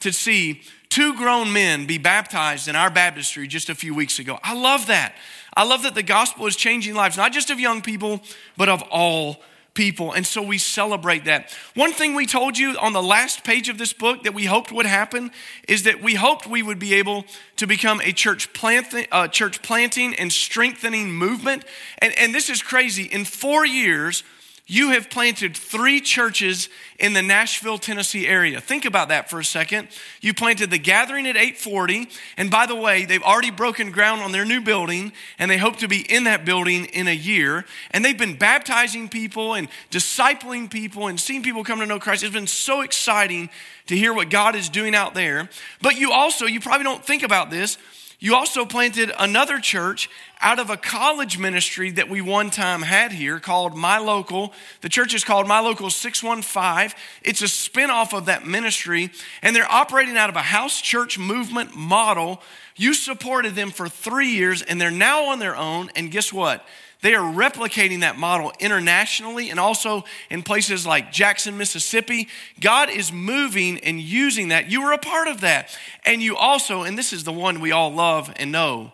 to 0.00 0.12
see 0.12 0.62
two 0.88 1.16
grown 1.16 1.52
men 1.52 1.86
be 1.86 1.98
baptized 1.98 2.68
in 2.68 2.76
our 2.76 2.90
baptistry 2.90 3.48
just 3.48 3.68
a 3.68 3.74
few 3.74 3.94
weeks 3.94 4.18
ago. 4.18 4.38
I 4.42 4.54
love 4.54 4.86
that. 4.86 5.14
I 5.56 5.64
love 5.64 5.82
that 5.84 5.94
the 5.94 6.02
gospel 6.02 6.46
is 6.46 6.54
changing 6.54 6.94
lives, 6.94 7.16
not 7.16 7.32
just 7.32 7.50
of 7.50 7.58
young 7.58 7.80
people, 7.80 8.20
but 8.56 8.68
of 8.68 8.82
all 8.90 9.40
people. 9.76 10.12
And 10.12 10.26
so 10.26 10.42
we 10.42 10.58
celebrate 10.58 11.26
that. 11.26 11.54
One 11.74 11.92
thing 11.92 12.14
we 12.14 12.26
told 12.26 12.58
you 12.58 12.76
on 12.78 12.92
the 12.92 13.02
last 13.02 13.44
page 13.44 13.68
of 13.68 13.78
this 13.78 13.92
book 13.92 14.24
that 14.24 14.34
we 14.34 14.46
hoped 14.46 14.72
would 14.72 14.86
happen 14.86 15.30
is 15.68 15.84
that 15.84 16.02
we 16.02 16.14
hoped 16.14 16.46
we 16.46 16.62
would 16.62 16.78
be 16.78 16.94
able 16.94 17.24
to 17.56 17.66
become 17.66 18.00
a 18.02 18.12
church, 18.12 18.52
plant, 18.52 18.94
uh, 19.12 19.28
church 19.28 19.62
planting 19.62 20.14
and 20.14 20.32
strengthening 20.32 21.12
movement. 21.12 21.64
And, 21.98 22.18
and 22.18 22.34
this 22.34 22.50
is 22.50 22.62
crazy. 22.62 23.04
In 23.04 23.24
four 23.24 23.64
years, 23.64 24.24
you 24.68 24.90
have 24.90 25.10
planted 25.10 25.56
three 25.56 26.00
churches 26.00 26.68
in 26.98 27.12
the 27.12 27.22
Nashville, 27.22 27.78
Tennessee 27.78 28.26
area. 28.26 28.60
Think 28.60 28.84
about 28.84 29.08
that 29.10 29.30
for 29.30 29.38
a 29.38 29.44
second. 29.44 29.88
You 30.20 30.34
planted 30.34 30.70
the 30.70 30.78
gathering 30.78 31.26
at 31.28 31.36
840, 31.36 32.08
and 32.36 32.50
by 32.50 32.66
the 32.66 32.74
way, 32.74 33.04
they've 33.04 33.22
already 33.22 33.52
broken 33.52 33.92
ground 33.92 34.22
on 34.22 34.32
their 34.32 34.44
new 34.44 34.60
building, 34.60 35.12
and 35.38 35.48
they 35.48 35.56
hope 35.56 35.76
to 35.76 35.88
be 35.88 36.00
in 36.00 36.24
that 36.24 36.44
building 36.44 36.86
in 36.86 37.06
a 37.06 37.14
year. 37.14 37.64
And 37.92 38.04
they've 38.04 38.18
been 38.18 38.36
baptizing 38.36 39.08
people 39.08 39.54
and 39.54 39.68
discipling 39.92 40.68
people 40.68 41.06
and 41.06 41.20
seeing 41.20 41.44
people 41.44 41.62
come 41.62 41.78
to 41.78 41.86
know 41.86 42.00
Christ. 42.00 42.24
It's 42.24 42.34
been 42.34 42.48
so 42.48 42.80
exciting 42.80 43.50
to 43.86 43.96
hear 43.96 44.12
what 44.12 44.30
God 44.30 44.56
is 44.56 44.68
doing 44.68 44.96
out 44.96 45.14
there. 45.14 45.48
But 45.80 45.96
you 45.96 46.10
also, 46.10 46.44
you 46.46 46.58
probably 46.58 46.84
don't 46.84 47.04
think 47.04 47.22
about 47.22 47.50
this, 47.50 47.78
you 48.18 48.34
also 48.34 48.64
planted 48.64 49.12
another 49.18 49.58
church 49.58 50.08
out 50.40 50.58
of 50.58 50.70
a 50.70 50.76
college 50.76 51.38
ministry 51.38 51.90
that 51.92 52.08
we 52.08 52.22
one 52.22 52.50
time 52.50 52.80
had 52.80 53.12
here 53.12 53.38
called 53.38 53.76
My 53.76 53.98
Local. 53.98 54.54
The 54.80 54.88
church 54.88 55.14
is 55.14 55.22
called 55.22 55.46
My 55.46 55.60
Local 55.60 55.90
615. 55.90 56.98
It's 57.22 57.42
a 57.42 57.44
spinoff 57.44 58.16
of 58.16 58.26
that 58.26 58.46
ministry, 58.46 59.10
and 59.42 59.54
they're 59.54 59.70
operating 59.70 60.16
out 60.16 60.30
of 60.30 60.36
a 60.36 60.42
house 60.42 60.80
church 60.80 61.18
movement 61.18 61.76
model. 61.76 62.40
You 62.74 62.94
supported 62.94 63.54
them 63.54 63.70
for 63.70 63.88
three 63.88 64.30
years, 64.30 64.62
and 64.62 64.80
they're 64.80 64.90
now 64.90 65.26
on 65.26 65.38
their 65.38 65.56
own. 65.56 65.90
And 65.94 66.10
guess 66.10 66.32
what? 66.32 66.64
They 67.06 67.14
are 67.14 67.32
replicating 67.32 68.00
that 68.00 68.18
model 68.18 68.52
internationally 68.58 69.50
and 69.50 69.60
also 69.60 70.02
in 70.28 70.42
places 70.42 70.84
like 70.84 71.12
Jackson, 71.12 71.56
Mississippi. 71.56 72.26
God 72.60 72.90
is 72.90 73.12
moving 73.12 73.78
and 73.78 74.00
using 74.00 74.48
that. 74.48 74.68
You 74.68 74.82
were 74.82 74.90
a 74.90 74.98
part 74.98 75.28
of 75.28 75.42
that. 75.42 75.68
And 76.04 76.20
you 76.20 76.36
also, 76.36 76.82
and 76.82 76.98
this 76.98 77.12
is 77.12 77.22
the 77.22 77.32
one 77.32 77.60
we 77.60 77.70
all 77.70 77.92
love 77.92 78.32
and 78.34 78.50
know, 78.50 78.90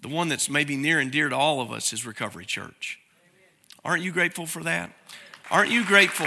the 0.00 0.08
one 0.08 0.30
that's 0.30 0.48
maybe 0.48 0.78
near 0.78 0.98
and 0.98 1.12
dear 1.12 1.28
to 1.28 1.36
all 1.36 1.60
of 1.60 1.70
us 1.70 1.92
is 1.92 2.06
Recovery 2.06 2.46
Church. 2.46 2.98
Aren't 3.84 4.02
you 4.02 4.12
grateful 4.12 4.46
for 4.46 4.62
that? 4.62 4.90
Aren't 5.50 5.70
you 5.70 5.84
grateful 5.84 6.24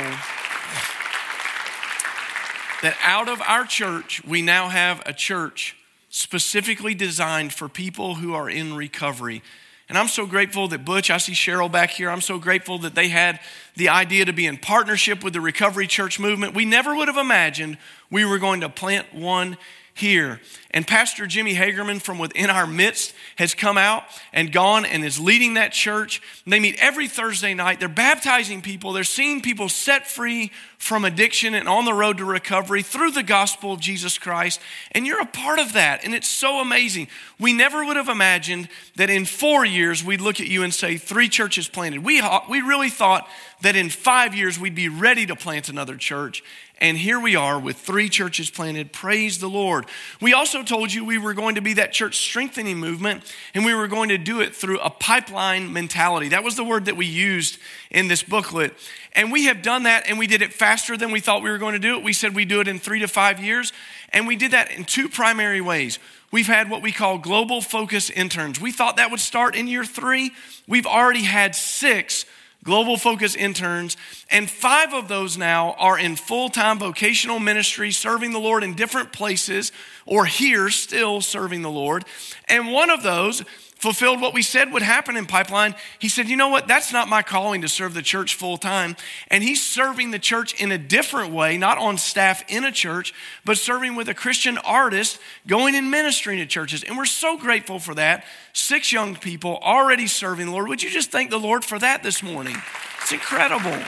that 2.83 2.95
out 3.03 3.27
of 3.27 3.41
our 3.41 3.65
church, 3.65 4.23
we 4.23 4.43
now 4.43 4.69
have 4.69 5.01
a 5.07 5.13
church 5.13 5.75
specifically 6.09 6.93
designed 6.93 7.51
for 7.51 7.67
people 7.67 8.13
who 8.13 8.35
are 8.35 8.47
in 8.47 8.75
recovery? 8.75 9.41
And 9.89 9.97
I'm 9.97 10.07
so 10.07 10.27
grateful 10.27 10.67
that 10.67 10.85
Butch, 10.85 11.09
I 11.09 11.17
see 11.17 11.33
Cheryl 11.33 11.71
back 11.71 11.89
here. 11.89 12.11
I'm 12.11 12.21
so 12.21 12.37
grateful 12.37 12.77
that 12.79 12.93
they 12.93 13.09
had 13.09 13.39
the 13.75 13.89
idea 13.89 14.23
to 14.25 14.33
be 14.33 14.45
in 14.45 14.57
partnership 14.57 15.23
with 15.23 15.33
the 15.33 15.41
Recovery 15.41 15.87
Church 15.87 16.19
movement. 16.19 16.53
We 16.53 16.63
never 16.63 16.95
would 16.95 17.07
have 17.07 17.17
imagined 17.17 17.79
we 18.11 18.23
were 18.23 18.37
going 18.37 18.61
to 18.61 18.69
plant 18.69 19.11
one 19.15 19.57
here. 19.99 20.39
And 20.71 20.85
Pastor 20.85 21.25
Jimmy 21.25 21.55
Hagerman 21.55 22.01
from 22.01 22.19
within 22.19 22.49
our 22.49 22.67
midst 22.67 23.13
has 23.37 23.55
come 23.55 23.77
out 23.77 24.03
and 24.31 24.51
gone 24.51 24.85
and 24.85 25.03
is 25.03 25.19
leading 25.19 25.55
that 25.55 25.71
church. 25.71 26.21
They 26.45 26.59
meet 26.59 26.77
every 26.79 27.07
Thursday 27.07 27.55
night. 27.55 27.79
They're 27.79 27.89
baptizing 27.89 28.61
people, 28.61 28.93
they're 28.93 29.03
seeing 29.03 29.41
people 29.41 29.69
set 29.69 30.07
free 30.07 30.51
from 30.77 31.03
addiction 31.03 31.55
and 31.55 31.67
on 31.67 31.83
the 31.83 31.93
road 31.93 32.17
to 32.19 32.25
recovery 32.25 32.81
through 32.81 33.11
the 33.11 33.23
gospel 33.23 33.73
of 33.73 33.81
Jesus 33.81 34.17
Christ. 34.17 34.61
And 34.93 35.05
you're 35.05 35.21
a 35.21 35.25
part 35.25 35.59
of 35.59 35.73
that. 35.73 36.05
And 36.05 36.15
it's 36.15 36.29
so 36.29 36.61
amazing. 36.61 37.09
We 37.37 37.51
never 37.51 37.83
would 37.83 37.97
have 37.97 38.07
imagined 38.07 38.69
that 38.95 39.09
in 39.09 39.25
four 39.25 39.65
years 39.65 40.03
we'd 40.03 40.21
look 40.21 40.39
at 40.39 40.47
you 40.47 40.63
and 40.63 40.73
say, 40.73 40.97
three 40.97 41.27
churches 41.27 41.67
planted. 41.67 42.03
We, 42.03 42.21
we 42.49 42.61
really 42.61 42.89
thought 42.89 43.27
that 43.61 43.75
in 43.75 43.89
five 43.89 44.33
years 44.33 44.57
we'd 44.57 44.75
be 44.75 44.87
ready 44.87 45.25
to 45.25 45.35
plant 45.35 45.67
another 45.67 45.97
church. 45.97 46.43
And 46.81 46.97
here 46.97 47.19
we 47.19 47.35
are 47.35 47.59
with 47.59 47.77
three 47.77 48.07
churches 48.07 48.49
planted. 48.49 48.93
Praise 48.93 49.39
the 49.39 49.49
Lord. 49.49 49.85
We 50.21 50.33
also 50.33 50.63
told 50.63 50.93
you 50.93 51.03
we 51.03 51.17
were 51.17 51.33
going 51.33 51.55
to 51.55 51.61
be 51.61 51.73
that 51.73 51.91
church 51.91 52.17
strengthening 52.17 52.77
movement, 52.77 53.23
and 53.53 53.65
we 53.65 53.73
were 53.73 53.87
going 53.87 54.09
to 54.09 54.17
do 54.17 54.39
it 54.39 54.55
through 54.55 54.79
a 54.79 54.89
pipeline 54.89 55.73
mentality. 55.73 56.29
That 56.29 56.43
was 56.43 56.55
the 56.55 56.63
word 56.63 56.85
that 56.85 56.95
we 56.95 57.05
used 57.05 57.59
in 57.91 58.07
this 58.07 58.23
booklet. 58.23 58.73
And 59.13 59.29
we 59.29 59.45
have 59.45 59.61
done 59.61 59.83
that, 59.83 60.07
and 60.07 60.17
we 60.17 60.25
did 60.25 60.41
it 60.41 60.53
faster 60.53 60.95
than 60.95 61.11
we 61.11 61.19
thought 61.19 61.43
we 61.43 61.49
were 61.49 61.57
going 61.57 61.73
to 61.73 61.79
do 61.79 61.97
it. 61.97 62.03
We 62.03 62.13
said 62.13 62.33
we 62.33 62.45
do 62.45 62.61
it 62.61 62.69
in 62.69 62.79
three 62.79 62.99
to 62.99 63.07
five 63.09 63.43
years, 63.43 63.73
and 64.13 64.25
we 64.25 64.37
did 64.37 64.51
that 64.51 64.71
in 64.71 64.85
two 64.85 65.09
primary 65.09 65.59
ways. 65.59 65.99
We've 66.31 66.47
had 66.47 66.69
what 66.69 66.81
we 66.81 66.93
call 66.93 67.17
global 67.17 67.59
focus 67.59 68.09
interns. 68.09 68.61
We 68.61 68.71
thought 68.71 68.97
that 68.97 69.11
would 69.11 69.19
start 69.19 69.55
in 69.55 69.67
year 69.67 69.83
three. 69.83 70.31
We've 70.67 70.85
already 70.85 71.23
had 71.23 71.55
six 71.55 72.25
Global 72.63 72.97
Focus 72.97 73.35
interns, 73.35 73.95
and 74.29 74.49
five 74.49 74.93
of 74.93 75.07
those 75.07 75.37
now 75.37 75.73
are 75.79 75.97
in 75.97 76.15
full 76.17 76.49
time 76.49 76.77
vocational 76.79 77.39
ministry, 77.39 77.91
serving 77.91 78.31
the 78.31 78.39
Lord 78.39 78.63
in 78.63 78.75
different 78.75 79.13
places, 79.13 79.71
or 80.05 80.25
here 80.25 80.69
still 80.69 81.21
serving 81.21 81.61
the 81.61 81.71
Lord. 81.71 82.03
And 82.49 82.71
one 82.71 82.89
of 82.89 83.01
those 83.01 83.43
fulfilled 83.79 84.21
what 84.21 84.33
we 84.33 84.41
said 84.41 84.71
would 84.71 84.81
happen 84.81 85.17
in 85.17 85.25
Pipeline. 85.25 85.73
He 85.97 86.09
said, 86.09 86.29
You 86.29 86.37
know 86.37 86.49
what? 86.49 86.67
That's 86.67 86.93
not 86.93 87.07
my 87.07 87.23
calling 87.23 87.61
to 87.61 87.67
serve 87.67 87.93
the 87.93 88.01
church 88.01 88.35
full 88.35 88.57
time. 88.57 88.95
And 89.29 89.43
he's 89.43 89.65
serving 89.65 90.11
the 90.11 90.19
church 90.19 90.53
in 90.61 90.71
a 90.71 90.77
different 90.77 91.33
way, 91.33 91.57
not 91.57 91.77
on 91.77 91.97
staff 91.97 92.43
in 92.47 92.63
a 92.63 92.71
church, 92.71 93.13
but 93.43 93.57
serving 93.57 93.95
with 93.95 94.07
a 94.09 94.13
Christian 94.13 94.57
artist, 94.59 95.19
going 95.47 95.75
and 95.75 95.89
ministering 95.89 96.37
to 96.39 96.45
churches. 96.45 96.83
And 96.83 96.97
we're 96.97 97.05
so 97.05 97.37
grateful 97.37 97.79
for 97.79 97.95
that. 97.95 98.25
Six 98.53 98.91
young 98.91 99.15
people 99.15 99.57
already 99.63 100.07
serving 100.07 100.47
the 100.47 100.51
Lord. 100.51 100.67
Would 100.67 100.83
you 100.83 100.89
just 100.89 101.11
thank 101.11 101.29
the 101.29 101.39
Lord 101.39 101.63
for 101.63 101.79
that 101.79 102.03
this 102.03 102.21
morning? 102.21 102.57
It's 103.01 103.11
incredible. 103.11 103.79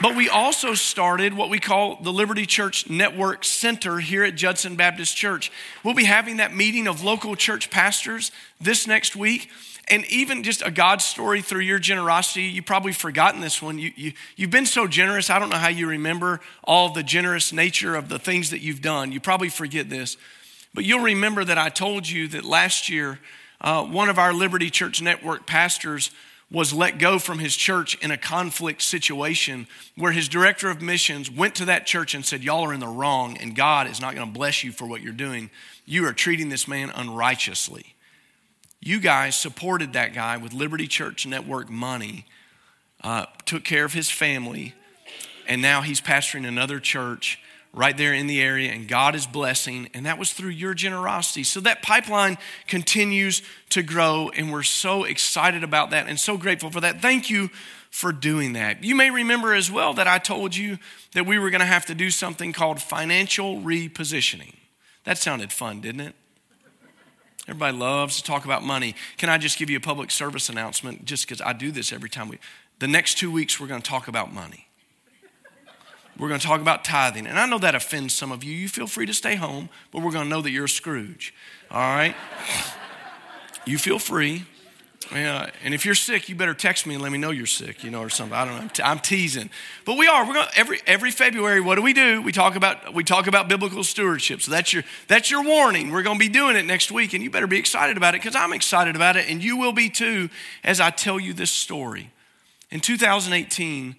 But 0.00 0.14
we 0.14 0.28
also 0.28 0.74
started 0.74 1.34
what 1.34 1.50
we 1.50 1.58
call 1.58 1.96
the 1.96 2.12
Liberty 2.12 2.46
Church 2.46 2.88
Network 2.88 3.44
Center 3.44 3.98
here 3.98 4.22
at 4.22 4.36
Judson 4.36 4.76
Baptist 4.76 5.16
Church. 5.16 5.50
We'll 5.82 5.94
be 5.94 6.04
having 6.04 6.36
that 6.36 6.54
meeting 6.54 6.86
of 6.86 7.02
local 7.02 7.34
church 7.34 7.68
pastors 7.68 8.30
this 8.60 8.86
next 8.86 9.16
week. 9.16 9.50
And 9.90 10.04
even 10.06 10.44
just 10.44 10.62
a 10.64 10.70
God 10.70 11.02
story 11.02 11.42
through 11.42 11.62
your 11.62 11.80
generosity, 11.80 12.42
you've 12.42 12.66
probably 12.66 12.92
forgotten 12.92 13.40
this 13.40 13.60
one. 13.60 13.78
You, 13.78 13.90
you, 13.96 14.12
you've 14.36 14.50
been 14.50 14.66
so 14.66 14.86
generous. 14.86 15.30
I 15.30 15.40
don't 15.40 15.48
know 15.48 15.56
how 15.56 15.68
you 15.68 15.88
remember 15.88 16.40
all 16.62 16.90
the 16.90 17.02
generous 17.02 17.52
nature 17.52 17.96
of 17.96 18.08
the 18.08 18.20
things 18.20 18.50
that 18.50 18.60
you've 18.60 18.82
done. 18.82 19.10
You 19.10 19.18
probably 19.18 19.48
forget 19.48 19.90
this. 19.90 20.16
But 20.74 20.84
you'll 20.84 21.02
remember 21.02 21.44
that 21.44 21.58
I 21.58 21.70
told 21.70 22.08
you 22.08 22.28
that 22.28 22.44
last 22.44 22.88
year, 22.88 23.18
uh, 23.60 23.82
one 23.84 24.08
of 24.08 24.18
our 24.18 24.32
Liberty 24.32 24.70
Church 24.70 25.02
Network 25.02 25.46
pastors 25.46 26.12
was 26.50 26.72
let 26.72 26.98
go 26.98 27.18
from 27.18 27.38
his 27.38 27.54
church 27.54 27.94
in 28.02 28.10
a 28.10 28.16
conflict 28.16 28.80
situation 28.80 29.66
where 29.96 30.12
his 30.12 30.28
director 30.28 30.70
of 30.70 30.80
missions 30.80 31.30
went 31.30 31.54
to 31.56 31.66
that 31.66 31.84
church 31.84 32.14
and 32.14 32.24
said, 32.24 32.42
Y'all 32.42 32.64
are 32.64 32.72
in 32.72 32.80
the 32.80 32.86
wrong, 32.86 33.36
and 33.36 33.54
God 33.54 33.86
is 33.86 34.00
not 34.00 34.14
going 34.14 34.26
to 34.26 34.32
bless 34.32 34.64
you 34.64 34.72
for 34.72 34.86
what 34.86 35.02
you're 35.02 35.12
doing. 35.12 35.50
You 35.84 36.06
are 36.06 36.12
treating 36.12 36.48
this 36.48 36.66
man 36.66 36.90
unrighteously. 36.94 37.94
You 38.80 39.00
guys 39.00 39.38
supported 39.38 39.92
that 39.92 40.14
guy 40.14 40.36
with 40.36 40.54
Liberty 40.54 40.86
Church 40.86 41.26
Network 41.26 41.68
money, 41.68 42.24
uh, 43.02 43.26
took 43.44 43.64
care 43.64 43.84
of 43.84 43.92
his 43.92 44.10
family, 44.10 44.74
and 45.46 45.60
now 45.60 45.82
he's 45.82 46.00
pastoring 46.00 46.46
another 46.46 46.80
church 46.80 47.40
right 47.72 47.96
there 47.96 48.14
in 48.14 48.26
the 48.26 48.40
area, 48.40 48.72
and 48.72 48.88
God 48.88 49.14
is 49.14 49.26
blessing, 49.26 49.88
and 49.94 50.06
that 50.06 50.18
was 50.18 50.32
through 50.32 50.50
your 50.50 50.74
generosity. 50.74 51.44
So 51.44 51.60
that 51.60 51.82
pipeline 51.82 52.38
continues 52.66 53.42
to 53.70 53.82
grow, 53.82 54.30
and 54.36 54.52
we're 54.52 54.62
so 54.62 55.04
excited 55.04 55.62
about 55.62 55.90
that 55.90 56.08
and 56.08 56.18
so 56.18 56.36
grateful 56.36 56.70
for 56.70 56.80
that. 56.80 57.02
Thank 57.02 57.30
you 57.30 57.50
for 57.90 58.12
doing 58.12 58.54
that. 58.54 58.84
You 58.84 58.94
may 58.94 59.10
remember 59.10 59.54
as 59.54 59.70
well 59.70 59.94
that 59.94 60.08
I 60.08 60.18
told 60.18 60.56
you 60.56 60.78
that 61.12 61.26
we 61.26 61.38
were 61.38 61.50
going 61.50 61.60
to 61.60 61.66
have 61.66 61.86
to 61.86 61.94
do 61.94 62.10
something 62.10 62.52
called 62.52 62.80
financial 62.80 63.56
repositioning. 63.60 64.54
That 65.04 65.18
sounded 65.18 65.52
fun, 65.52 65.80
didn't 65.80 66.00
it? 66.00 66.14
Everybody 67.48 67.78
loves 67.78 68.18
to 68.18 68.22
talk 68.22 68.44
about 68.44 68.62
money. 68.62 68.94
Can 69.16 69.30
I 69.30 69.38
just 69.38 69.58
give 69.58 69.70
you 69.70 69.78
a 69.78 69.80
public 69.80 70.10
service 70.10 70.50
announcement 70.50 71.06
just 71.06 71.26
because 71.26 71.40
I 71.40 71.54
do 71.54 71.70
this 71.72 71.92
every 71.92 72.10
time 72.10 72.28
we. 72.28 72.38
The 72.78 72.88
next 72.88 73.16
two 73.16 73.30
weeks, 73.30 73.58
we're 73.58 73.66
going 73.66 73.80
to 73.80 73.88
talk 73.88 74.06
about 74.06 74.32
money. 74.32 74.67
We're 76.18 76.28
going 76.28 76.40
to 76.40 76.46
talk 76.46 76.60
about 76.60 76.84
tithing. 76.84 77.26
And 77.26 77.38
I 77.38 77.46
know 77.46 77.58
that 77.58 77.74
offends 77.74 78.12
some 78.12 78.32
of 78.32 78.42
you. 78.42 78.54
You 78.54 78.68
feel 78.68 78.86
free 78.86 79.06
to 79.06 79.14
stay 79.14 79.36
home, 79.36 79.68
but 79.92 80.02
we're 80.02 80.10
going 80.10 80.24
to 80.24 80.30
know 80.30 80.42
that 80.42 80.50
you're 80.50 80.64
a 80.64 80.68
Scrooge. 80.68 81.32
All 81.70 81.80
right? 81.80 82.14
you 83.66 83.78
feel 83.78 83.98
free. 83.98 84.44
Yeah, 85.12 85.48
and 85.64 85.72
if 85.72 85.86
you're 85.86 85.94
sick, 85.94 86.28
you 86.28 86.34
better 86.34 86.52
text 86.52 86.86
me 86.86 86.92
and 86.94 87.02
let 87.02 87.10
me 87.10 87.16
know 87.16 87.30
you're 87.30 87.46
sick, 87.46 87.82
you 87.82 87.90
know, 87.90 88.00
or 88.00 88.10
something. 88.10 88.36
I 88.36 88.44
don't 88.44 88.54
know. 88.54 88.60
I'm, 88.60 88.68
t- 88.68 88.82
I'm 88.82 88.98
teasing, 88.98 89.48
but 89.86 89.96
we 89.96 90.06
are. 90.06 90.26
We're 90.26 90.34
going 90.34 90.48
every 90.54 90.80
every 90.86 91.10
February. 91.10 91.62
What 91.62 91.76
do 91.76 91.82
we 91.82 91.94
do? 91.94 92.20
We 92.20 92.30
talk 92.30 92.56
about 92.56 92.92
we 92.92 93.04
talk 93.04 93.26
about 93.26 93.48
biblical 93.48 93.84
stewardship. 93.84 94.42
So 94.42 94.50
that's 94.50 94.70
your 94.72 94.82
that's 95.06 95.30
your 95.30 95.42
warning. 95.44 95.92
We're 95.92 96.02
going 96.02 96.18
to 96.18 96.24
be 96.24 96.28
doing 96.28 96.56
it 96.56 96.66
next 96.66 96.92
week, 96.92 97.14
and 97.14 97.24
you 97.24 97.30
better 97.30 97.46
be 97.46 97.58
excited 97.58 97.96
about 97.96 98.14
it 98.14 98.20
because 98.20 98.36
I'm 98.36 98.52
excited 98.52 98.96
about 98.96 99.16
it, 99.16 99.30
and 99.30 99.42
you 99.42 99.56
will 99.56 99.72
be 99.72 99.88
too 99.88 100.28
as 100.62 100.78
I 100.78 100.90
tell 100.90 101.18
you 101.18 101.32
this 101.32 101.50
story. 101.50 102.10
In 102.70 102.80
2018, 102.80 103.96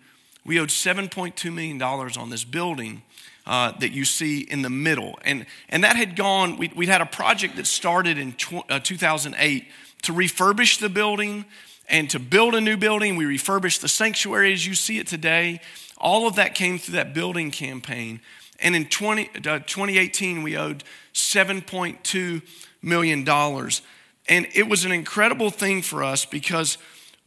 we 0.49 0.59
owed 0.59 0.69
7.2 0.69 1.53
million 1.53 1.77
dollars 1.77 2.17
on 2.17 2.31
this 2.31 2.43
building. 2.43 3.03
Uh, 3.45 3.71
that 3.79 3.91
you 3.91 4.05
see 4.05 4.41
in 4.41 4.61
the 4.61 4.69
middle. 4.69 5.17
And, 5.25 5.47
and 5.69 5.83
that 5.83 5.95
had 5.95 6.15
gone, 6.15 6.57
we, 6.57 6.71
would 6.75 6.87
had 6.87 7.01
a 7.01 7.05
project 7.07 7.55
that 7.55 7.65
started 7.65 8.19
in 8.19 8.33
tw- 8.33 8.69
uh, 8.69 8.79
2008 8.79 9.65
to 10.03 10.13
refurbish 10.13 10.79
the 10.79 10.89
building 10.89 11.45
and 11.87 12.07
to 12.11 12.19
build 12.19 12.53
a 12.53 12.61
new 12.61 12.77
building. 12.77 13.15
We 13.15 13.25
refurbished 13.25 13.81
the 13.81 13.87
sanctuary 13.87 14.53
as 14.53 14.67
you 14.67 14.75
see 14.75 14.99
it 14.99 15.07
today. 15.07 15.61
All 15.97 16.27
of 16.27 16.35
that 16.35 16.53
came 16.53 16.77
through 16.77 16.97
that 16.97 17.15
building 17.15 17.49
campaign. 17.49 18.21
And 18.59 18.75
in 18.75 18.85
20, 18.85 19.29
uh, 19.37 19.59
2018, 19.65 20.43
we 20.43 20.55
owed 20.55 20.83
$7.2 21.15 22.41
million. 22.83 23.27
And 23.27 24.47
it 24.53 24.69
was 24.69 24.85
an 24.85 24.91
incredible 24.91 25.49
thing 25.49 25.81
for 25.81 26.03
us 26.03 26.25
because 26.25 26.77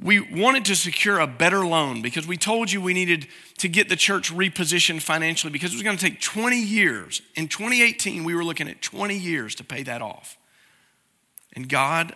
we 0.00 0.20
wanted 0.20 0.64
to 0.66 0.76
secure 0.76 1.20
a 1.20 1.26
better 1.26 1.64
loan 1.64 2.02
because 2.02 2.26
we 2.26 2.36
told 2.36 2.72
you 2.72 2.80
we 2.80 2.94
needed 2.94 3.28
to 3.58 3.68
get 3.68 3.88
the 3.88 3.96
church 3.96 4.32
repositioned 4.32 5.02
financially 5.02 5.52
because 5.52 5.72
it 5.72 5.76
was 5.76 5.82
going 5.82 5.96
to 5.96 6.04
take 6.04 6.20
20 6.20 6.60
years. 6.60 7.22
In 7.36 7.48
2018, 7.48 8.24
we 8.24 8.34
were 8.34 8.44
looking 8.44 8.68
at 8.68 8.82
20 8.82 9.16
years 9.16 9.54
to 9.56 9.64
pay 9.64 9.82
that 9.84 10.02
off. 10.02 10.36
And 11.54 11.68
God 11.68 12.14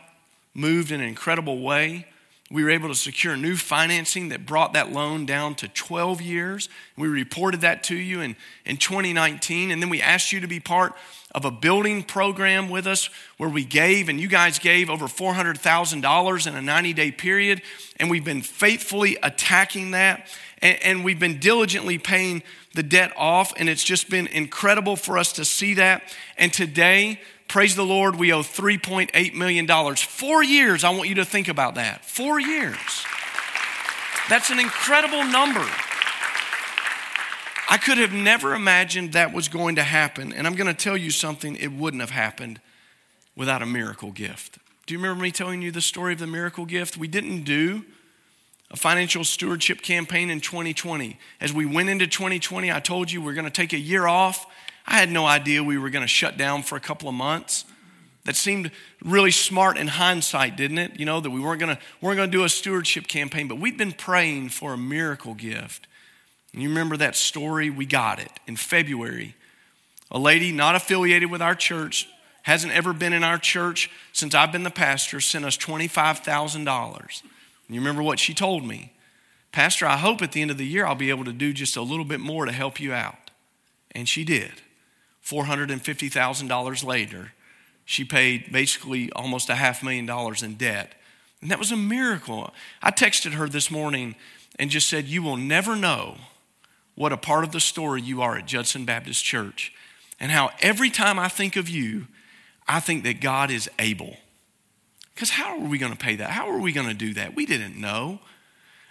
moved 0.54 0.90
in 0.90 1.00
an 1.00 1.06
incredible 1.06 1.60
way. 1.60 2.06
We 2.50 2.62
were 2.62 2.70
able 2.70 2.88
to 2.88 2.94
secure 2.94 3.36
new 3.36 3.56
financing 3.56 4.28
that 4.28 4.46
brought 4.46 4.72
that 4.72 4.92
loan 4.92 5.26
down 5.26 5.56
to 5.56 5.68
12 5.68 6.22
years. 6.22 6.68
We 6.96 7.08
reported 7.08 7.60
that 7.62 7.82
to 7.84 7.96
you 7.96 8.20
in, 8.20 8.36
in 8.64 8.76
2019. 8.76 9.70
And 9.70 9.82
then 9.82 9.90
we 9.90 10.00
asked 10.00 10.32
you 10.32 10.40
to 10.40 10.46
be 10.46 10.60
part 10.60 10.94
of 11.36 11.44
a 11.44 11.50
building 11.50 12.02
program 12.02 12.70
with 12.70 12.86
us 12.86 13.10
where 13.36 13.50
we 13.50 13.62
gave, 13.62 14.08
and 14.08 14.18
you 14.18 14.26
guys 14.26 14.58
gave 14.58 14.88
over 14.88 15.04
$400,000 15.04 16.46
in 16.46 16.56
a 16.56 16.62
90 16.62 16.92
day 16.94 17.12
period. 17.12 17.62
And 18.00 18.10
we've 18.10 18.24
been 18.24 18.40
faithfully 18.40 19.18
attacking 19.22 19.92
that. 19.92 20.26
And, 20.62 20.82
and 20.82 21.04
we've 21.04 21.20
been 21.20 21.38
diligently 21.38 21.98
paying 21.98 22.42
the 22.74 22.82
debt 22.82 23.12
off. 23.16 23.52
And 23.58 23.68
it's 23.68 23.84
just 23.84 24.08
been 24.08 24.26
incredible 24.28 24.96
for 24.96 25.18
us 25.18 25.34
to 25.34 25.44
see 25.44 25.74
that. 25.74 26.02
And 26.36 26.52
today, 26.52 27.20
Praise 27.48 27.76
the 27.76 27.84
Lord, 27.84 28.16
we 28.16 28.32
owe 28.32 28.40
$3.8 28.40 29.34
million. 29.34 29.94
Four 29.94 30.42
years, 30.42 30.82
I 30.82 30.90
want 30.90 31.08
you 31.08 31.14
to 31.14 31.24
think 31.24 31.46
about 31.46 31.76
that. 31.76 32.04
Four 32.04 32.40
years. 32.40 33.04
That's 34.28 34.50
an 34.50 34.58
incredible 34.58 35.24
number. 35.24 35.64
I 37.68 37.78
could 37.78 37.98
have 37.98 38.12
never 38.12 38.54
imagined 38.54 39.12
that 39.12 39.32
was 39.32 39.48
going 39.48 39.76
to 39.76 39.82
happen. 39.82 40.32
And 40.32 40.46
I'm 40.46 40.54
going 40.54 40.68
to 40.68 40.74
tell 40.74 40.96
you 40.96 41.10
something, 41.10 41.56
it 41.56 41.72
wouldn't 41.72 42.00
have 42.00 42.10
happened 42.10 42.60
without 43.34 43.62
a 43.62 43.66
miracle 43.66 44.12
gift. 44.12 44.58
Do 44.86 44.94
you 44.94 44.98
remember 44.98 45.22
me 45.22 45.32
telling 45.32 45.62
you 45.62 45.72
the 45.72 45.80
story 45.80 46.12
of 46.12 46.20
the 46.20 46.26
miracle 46.26 46.64
gift? 46.64 46.96
We 46.96 47.08
didn't 47.08 47.42
do 47.42 47.84
a 48.70 48.76
financial 48.76 49.24
stewardship 49.24 49.82
campaign 49.82 50.30
in 50.30 50.40
2020. 50.40 51.18
As 51.40 51.52
we 51.52 51.66
went 51.66 51.88
into 51.88 52.06
2020, 52.06 52.70
I 52.70 52.80
told 52.80 53.10
you 53.10 53.20
we're 53.20 53.34
going 53.34 53.44
to 53.46 53.50
take 53.50 53.72
a 53.72 53.78
year 53.78 54.06
off 54.06 54.46
I 54.86 54.98
had 54.98 55.10
no 55.10 55.26
idea 55.26 55.64
we 55.64 55.78
were 55.78 55.90
going 55.90 56.04
to 56.04 56.08
shut 56.08 56.36
down 56.36 56.62
for 56.62 56.76
a 56.76 56.80
couple 56.80 57.08
of 57.08 57.14
months. 57.14 57.64
That 58.24 58.36
seemed 58.36 58.70
really 59.02 59.30
smart 59.30 59.76
in 59.76 59.88
hindsight, 59.88 60.56
didn't 60.56 60.78
it? 60.78 60.98
You 60.98 61.06
know, 61.06 61.20
that 61.20 61.30
we 61.30 61.40
weren't 61.40 61.60
going 61.60 61.76
to, 61.76 61.82
weren't 62.00 62.16
going 62.16 62.30
to 62.30 62.36
do 62.36 62.44
a 62.44 62.48
stewardship 62.48 63.06
campaign, 63.08 63.48
but 63.48 63.58
we'd 63.58 63.78
been 63.78 63.92
praying 63.92 64.50
for 64.50 64.72
a 64.72 64.78
miracle 64.78 65.34
gift. 65.34 65.86
And 66.56 66.62
you 66.62 66.70
remember 66.70 66.96
that 66.96 67.14
story? 67.16 67.68
We 67.68 67.84
got 67.84 68.18
it 68.18 68.32
in 68.46 68.56
February. 68.56 69.34
A 70.10 70.18
lady 70.18 70.52
not 70.52 70.74
affiliated 70.74 71.30
with 71.30 71.42
our 71.42 71.54
church, 71.54 72.08
hasn't 72.44 72.72
ever 72.72 72.94
been 72.94 73.12
in 73.12 73.22
our 73.22 73.36
church 73.36 73.90
since 74.14 74.34
I've 74.34 74.52
been 74.52 74.62
the 74.62 74.70
pastor, 74.70 75.20
sent 75.20 75.44
us 75.44 75.58
$25,000. 75.58 77.22
You 77.68 77.78
remember 77.78 78.02
what 78.02 78.18
she 78.18 78.32
told 78.32 78.64
me? 78.64 78.94
Pastor, 79.52 79.84
I 79.84 79.98
hope 79.98 80.22
at 80.22 80.32
the 80.32 80.40
end 80.40 80.50
of 80.50 80.56
the 80.56 80.66
year 80.66 80.86
I'll 80.86 80.94
be 80.94 81.10
able 81.10 81.24
to 81.26 81.32
do 81.32 81.52
just 81.52 81.76
a 81.76 81.82
little 81.82 82.06
bit 82.06 82.20
more 82.20 82.46
to 82.46 82.52
help 82.52 82.80
you 82.80 82.94
out. 82.94 83.30
And 83.90 84.08
she 84.08 84.24
did. 84.24 84.52
$450,000 85.26 86.84
later, 86.84 87.32
she 87.84 88.02
paid 88.02 88.50
basically 88.50 89.12
almost 89.12 89.50
a 89.50 89.56
half 89.56 89.82
million 89.82 90.06
dollars 90.06 90.42
in 90.42 90.54
debt. 90.54 90.94
And 91.42 91.50
that 91.50 91.58
was 91.58 91.70
a 91.70 91.76
miracle. 91.76 92.54
I 92.82 92.92
texted 92.92 93.32
her 93.32 93.46
this 93.46 93.70
morning 93.70 94.14
and 94.58 94.70
just 94.70 94.88
said, 94.88 95.04
You 95.04 95.22
will 95.22 95.36
never 95.36 95.76
know 95.76 96.16
what 96.96 97.12
a 97.12 97.16
part 97.16 97.44
of 97.44 97.52
the 97.52 97.60
story 97.60 98.02
you 98.02 98.20
are 98.22 98.36
at 98.36 98.46
Judson 98.46 98.84
Baptist 98.84 99.24
Church, 99.24 99.72
and 100.18 100.32
how 100.32 100.50
every 100.60 100.90
time 100.90 101.18
I 101.18 101.28
think 101.28 101.54
of 101.54 101.68
you, 101.68 102.08
I 102.66 102.80
think 102.80 103.04
that 103.04 103.20
God 103.20 103.50
is 103.50 103.70
able. 103.78 104.16
Because 105.14 105.30
how 105.30 105.58
are 105.58 105.66
we 105.66 105.78
going 105.78 105.92
to 105.92 105.98
pay 105.98 106.16
that? 106.16 106.30
How 106.30 106.50
are 106.50 106.58
we 106.58 106.72
going 106.72 106.88
to 106.88 106.94
do 106.94 107.14
that? 107.14 107.36
We 107.36 107.46
didn't 107.46 107.80
know. 107.80 108.18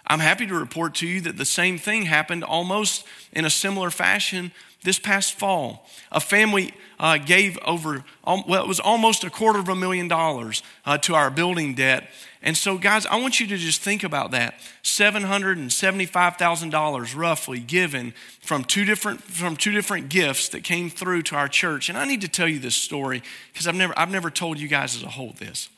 I'm 0.06 0.20
happy 0.20 0.46
to 0.46 0.54
report 0.54 0.94
to 0.96 1.06
you 1.06 1.20
that 1.22 1.36
the 1.36 1.44
same 1.44 1.78
thing 1.78 2.02
happened 2.02 2.44
almost 2.44 3.04
in 3.32 3.44
a 3.44 3.50
similar 3.50 3.90
fashion 3.90 4.52
this 4.82 4.98
past 4.98 5.34
fall. 5.34 5.86
A 6.12 6.20
family 6.20 6.74
uh, 6.98 7.18
gave 7.18 7.58
over, 7.64 8.04
well, 8.24 8.62
it 8.62 8.68
was 8.68 8.80
almost 8.80 9.24
a 9.24 9.30
quarter 9.30 9.58
of 9.58 9.68
a 9.68 9.74
million 9.74 10.08
dollars 10.08 10.62
uh, 10.84 10.98
to 10.98 11.14
our 11.14 11.30
building 11.30 11.74
debt. 11.74 12.08
And 12.40 12.56
so, 12.56 12.78
guys, 12.78 13.04
I 13.06 13.16
want 13.16 13.40
you 13.40 13.48
to 13.48 13.56
just 13.56 13.80
think 13.80 14.04
about 14.04 14.30
that 14.30 14.54
$775,000 14.84 17.16
roughly 17.16 17.58
given 17.58 18.14
from 18.40 18.62
two, 18.62 18.84
different, 18.84 19.20
from 19.22 19.56
two 19.56 19.72
different 19.72 20.08
gifts 20.08 20.50
that 20.50 20.62
came 20.62 20.88
through 20.88 21.22
to 21.22 21.34
our 21.34 21.48
church. 21.48 21.88
And 21.88 21.98
I 21.98 22.04
need 22.04 22.20
to 22.20 22.28
tell 22.28 22.46
you 22.46 22.60
this 22.60 22.76
story 22.76 23.24
because 23.52 23.66
I've 23.66 23.74
never, 23.74 23.98
I've 23.98 24.12
never 24.12 24.30
told 24.30 24.60
you 24.60 24.68
guys 24.68 24.94
as 24.94 25.02
a 25.02 25.08
whole 25.08 25.34
this. 25.38 25.68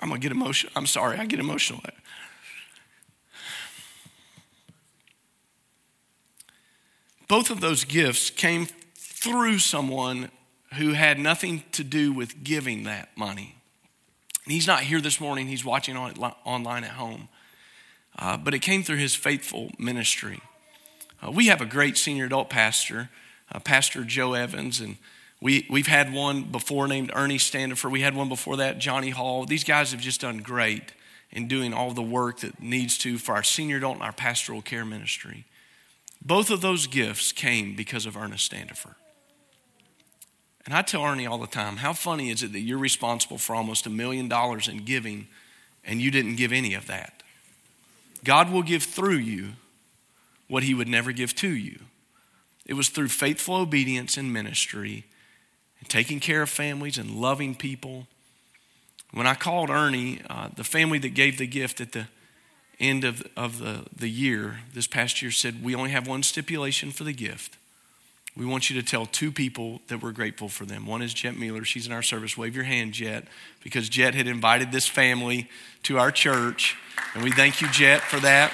I'm 0.00 0.08
gonna 0.08 0.20
get 0.20 0.32
emotional. 0.32 0.72
I'm 0.76 0.86
sorry, 0.86 1.18
I 1.18 1.26
get 1.26 1.40
emotional. 1.40 1.80
Both 7.26 7.50
of 7.50 7.60
those 7.60 7.84
gifts 7.84 8.30
came 8.30 8.66
through 8.94 9.58
someone 9.58 10.30
who 10.74 10.92
had 10.92 11.18
nothing 11.18 11.62
to 11.72 11.84
do 11.84 12.12
with 12.12 12.42
giving 12.42 12.84
that 12.84 13.10
money. 13.16 13.56
And 14.44 14.52
he's 14.52 14.66
not 14.66 14.80
here 14.80 15.00
this 15.00 15.20
morning, 15.20 15.46
he's 15.46 15.64
watching 15.64 15.96
on, 15.96 16.12
online 16.44 16.84
at 16.84 16.92
home. 16.92 17.28
Uh, 18.18 18.36
but 18.36 18.54
it 18.54 18.60
came 18.60 18.82
through 18.82 18.96
his 18.96 19.14
faithful 19.14 19.70
ministry. 19.78 20.40
Uh, 21.22 21.30
we 21.30 21.46
have 21.46 21.60
a 21.60 21.66
great 21.66 21.98
senior 21.98 22.24
adult 22.24 22.48
pastor, 22.48 23.10
uh, 23.52 23.60
Pastor 23.60 24.04
Joe 24.04 24.34
Evans, 24.34 24.80
and 24.80 24.96
we, 25.40 25.66
we've 25.70 25.86
had 25.86 26.12
one 26.12 26.42
before 26.44 26.88
named 26.88 27.12
Ernie 27.14 27.38
Standifer. 27.38 27.88
We 27.88 28.00
had 28.00 28.16
one 28.16 28.28
before 28.28 28.56
that, 28.56 28.78
Johnny 28.78 29.10
Hall. 29.10 29.44
These 29.44 29.64
guys 29.64 29.92
have 29.92 30.00
just 30.00 30.20
done 30.20 30.38
great 30.38 30.92
in 31.30 31.46
doing 31.46 31.72
all 31.72 31.92
the 31.92 32.02
work 32.02 32.40
that 32.40 32.60
needs 32.60 32.98
to 32.98 33.18
for 33.18 33.34
our 33.34 33.42
senior 33.42 33.76
adult 33.76 33.94
and 33.94 34.02
our 34.02 34.12
pastoral 34.12 34.62
care 34.62 34.84
ministry. 34.84 35.44
Both 36.20 36.50
of 36.50 36.60
those 36.60 36.86
gifts 36.86 37.30
came 37.30 37.76
because 37.76 38.06
of 38.06 38.16
Ernest 38.16 38.44
Standifer. 38.44 38.96
And 40.66 40.74
I 40.74 40.82
tell 40.82 41.04
Ernie 41.04 41.26
all 41.26 41.38
the 41.38 41.46
time, 41.46 41.76
how 41.76 41.92
funny 41.92 42.30
is 42.30 42.42
it 42.42 42.52
that 42.52 42.60
you're 42.60 42.78
responsible 42.78 43.38
for 43.38 43.54
almost 43.54 43.86
a 43.86 43.90
million 43.90 44.28
dollars 44.28 44.68
in 44.68 44.84
giving 44.84 45.28
and 45.84 46.00
you 46.02 46.10
didn't 46.10 46.36
give 46.36 46.52
any 46.52 46.74
of 46.74 46.86
that? 46.88 47.22
God 48.24 48.50
will 48.50 48.64
give 48.64 48.82
through 48.82 49.16
you 49.16 49.50
what 50.48 50.64
he 50.64 50.74
would 50.74 50.88
never 50.88 51.12
give 51.12 51.34
to 51.36 51.48
you. 51.48 51.78
It 52.66 52.74
was 52.74 52.88
through 52.88 53.08
faithful 53.08 53.54
obedience 53.54 54.16
and 54.16 54.32
ministry 54.32 55.04
and 55.80 55.88
taking 55.88 56.20
care 56.20 56.42
of 56.42 56.50
families 56.50 56.98
and 56.98 57.10
loving 57.10 57.54
people. 57.54 58.06
When 59.12 59.26
I 59.26 59.34
called 59.34 59.70
Ernie, 59.70 60.20
uh, 60.28 60.48
the 60.54 60.64
family 60.64 60.98
that 60.98 61.10
gave 61.10 61.38
the 61.38 61.46
gift 61.46 61.80
at 61.80 61.92
the 61.92 62.08
end 62.78 63.04
of, 63.04 63.26
of 63.36 63.58
the, 63.58 63.86
the 63.94 64.08
year, 64.08 64.60
this 64.74 64.86
past 64.86 65.22
year, 65.22 65.30
said, 65.30 65.64
We 65.64 65.74
only 65.74 65.90
have 65.90 66.06
one 66.06 66.22
stipulation 66.22 66.90
for 66.90 67.04
the 67.04 67.12
gift. 67.12 67.56
We 68.36 68.46
want 68.46 68.70
you 68.70 68.80
to 68.80 68.86
tell 68.86 69.04
two 69.04 69.32
people 69.32 69.80
that 69.88 70.00
we're 70.00 70.12
grateful 70.12 70.48
for 70.48 70.64
them. 70.64 70.86
One 70.86 71.02
is 71.02 71.12
Jet 71.12 71.36
Mueller. 71.36 71.64
She's 71.64 71.88
in 71.88 71.92
our 71.92 72.02
service. 72.02 72.38
Wave 72.38 72.54
your 72.54 72.64
hand, 72.64 72.92
Jet, 72.92 73.24
because 73.64 73.88
Jet 73.88 74.14
had 74.14 74.28
invited 74.28 74.70
this 74.70 74.86
family 74.86 75.48
to 75.84 75.98
our 75.98 76.12
church. 76.12 76.76
And 77.14 77.24
we 77.24 77.32
thank 77.32 77.60
you, 77.60 77.68
Jet, 77.68 78.00
for 78.00 78.20
that. 78.20 78.52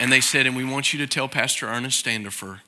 And 0.00 0.10
they 0.10 0.20
said, 0.22 0.46
And 0.46 0.56
we 0.56 0.64
want 0.64 0.94
you 0.94 0.98
to 1.00 1.06
tell 1.06 1.28
Pastor 1.28 1.66
Ernest 1.66 1.98
Standifer 1.98 2.62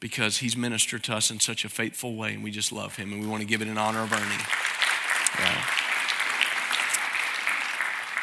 because 0.00 0.38
he's 0.38 0.56
ministered 0.56 1.04
to 1.04 1.14
us 1.14 1.30
in 1.30 1.38
such 1.38 1.64
a 1.64 1.68
faithful 1.68 2.16
way, 2.16 2.34
and 2.34 2.42
we 2.42 2.50
just 2.50 2.72
love 2.72 2.96
him, 2.96 3.12
and 3.12 3.20
we 3.20 3.26
want 3.26 3.42
to 3.42 3.46
give 3.46 3.62
it 3.62 3.68
in 3.68 3.78
honor 3.78 4.00
of 4.00 4.12
Ernie. 4.12 4.44
Yeah. 5.38 5.64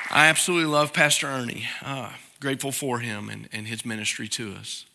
I 0.10 0.28
absolutely 0.28 0.72
love 0.72 0.94
Pastor 0.94 1.28
Ernie. 1.28 1.68
Uh, 1.84 2.12
grateful 2.40 2.72
for 2.72 3.00
him 3.00 3.30
and, 3.30 3.48
and 3.52 3.68
his 3.68 3.86
ministry 3.86 4.28
to 4.30 4.54
us. 4.54 4.86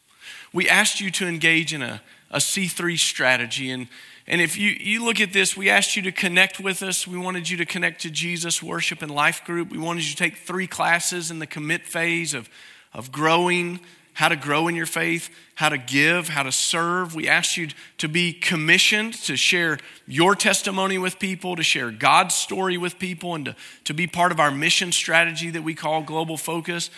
We 0.53 0.69
asked 0.69 1.01
you 1.01 1.11
to 1.13 1.27
engage 1.27 1.73
in 1.73 1.83
a, 1.83 2.03
a 2.31 2.39
C3 2.39 2.99
strategy, 2.99 3.71
and 3.71 3.89
and 4.27 4.41
if 4.41 4.57
you, 4.57 4.71
you 4.71 5.05
look 5.05 5.21
at 5.21 5.33
this, 5.33 5.57
we 5.57 5.69
asked 5.69 5.97
you 5.97 6.03
to 6.03 6.13
connect 6.13 6.61
with 6.61 6.83
us. 6.83 7.07
We 7.07 7.19
wanted 7.19 7.51
you 7.51 7.57
to 7.57 7.67
connect 7.67 8.03
to 8.03 8.11
Jesus 8.11 8.63
Worship 8.63 9.03
and 9.03 9.11
Life 9.11 9.45
Group. 9.45 9.71
We 9.71 9.79
wanted 9.79 10.05
you 10.05 10.11
to 10.11 10.17
take 10.17 10.37
three 10.37 10.67
classes 10.67 11.31
in 11.31 11.41
the 11.41 11.47
commit 11.47 11.87
phase 11.87 12.33
of, 12.33 12.49
of 12.95 13.11
growing, 13.11 13.81
how 14.15 14.29
to 14.29 14.37
grow 14.37 14.69
in 14.69 14.75
your 14.75 14.87
faith, 14.87 15.31
how 15.55 15.69
to 15.69 15.79
give, 15.79 16.29
how 16.29 16.43
to 16.43 16.53
serve. 16.53 17.15
We 17.15 17.29
asked 17.29 17.57
you 17.57 17.69
to 17.99 18.09
be 18.09 18.33
commissioned 18.33 19.15
to 19.25 19.37
share 19.37 19.79
your 20.07 20.35
testimony 20.35 20.99
with 20.99 21.19
people, 21.19 21.57
to 21.57 21.63
share 21.63 21.91
God's 21.91 22.35
story 22.35 22.77
with 22.77 22.99
people, 22.99 23.35
and 23.35 23.47
to, 23.47 23.57
to 23.85 23.95
be 23.95 24.07
part 24.07 24.33
of 24.33 24.41
our 24.41 24.51
mission 24.51 24.93
strategy 24.93 25.51
that 25.51 25.63
we 25.63 25.75
call 25.75 26.03
Global 26.03 26.37
Focus. 26.37 26.91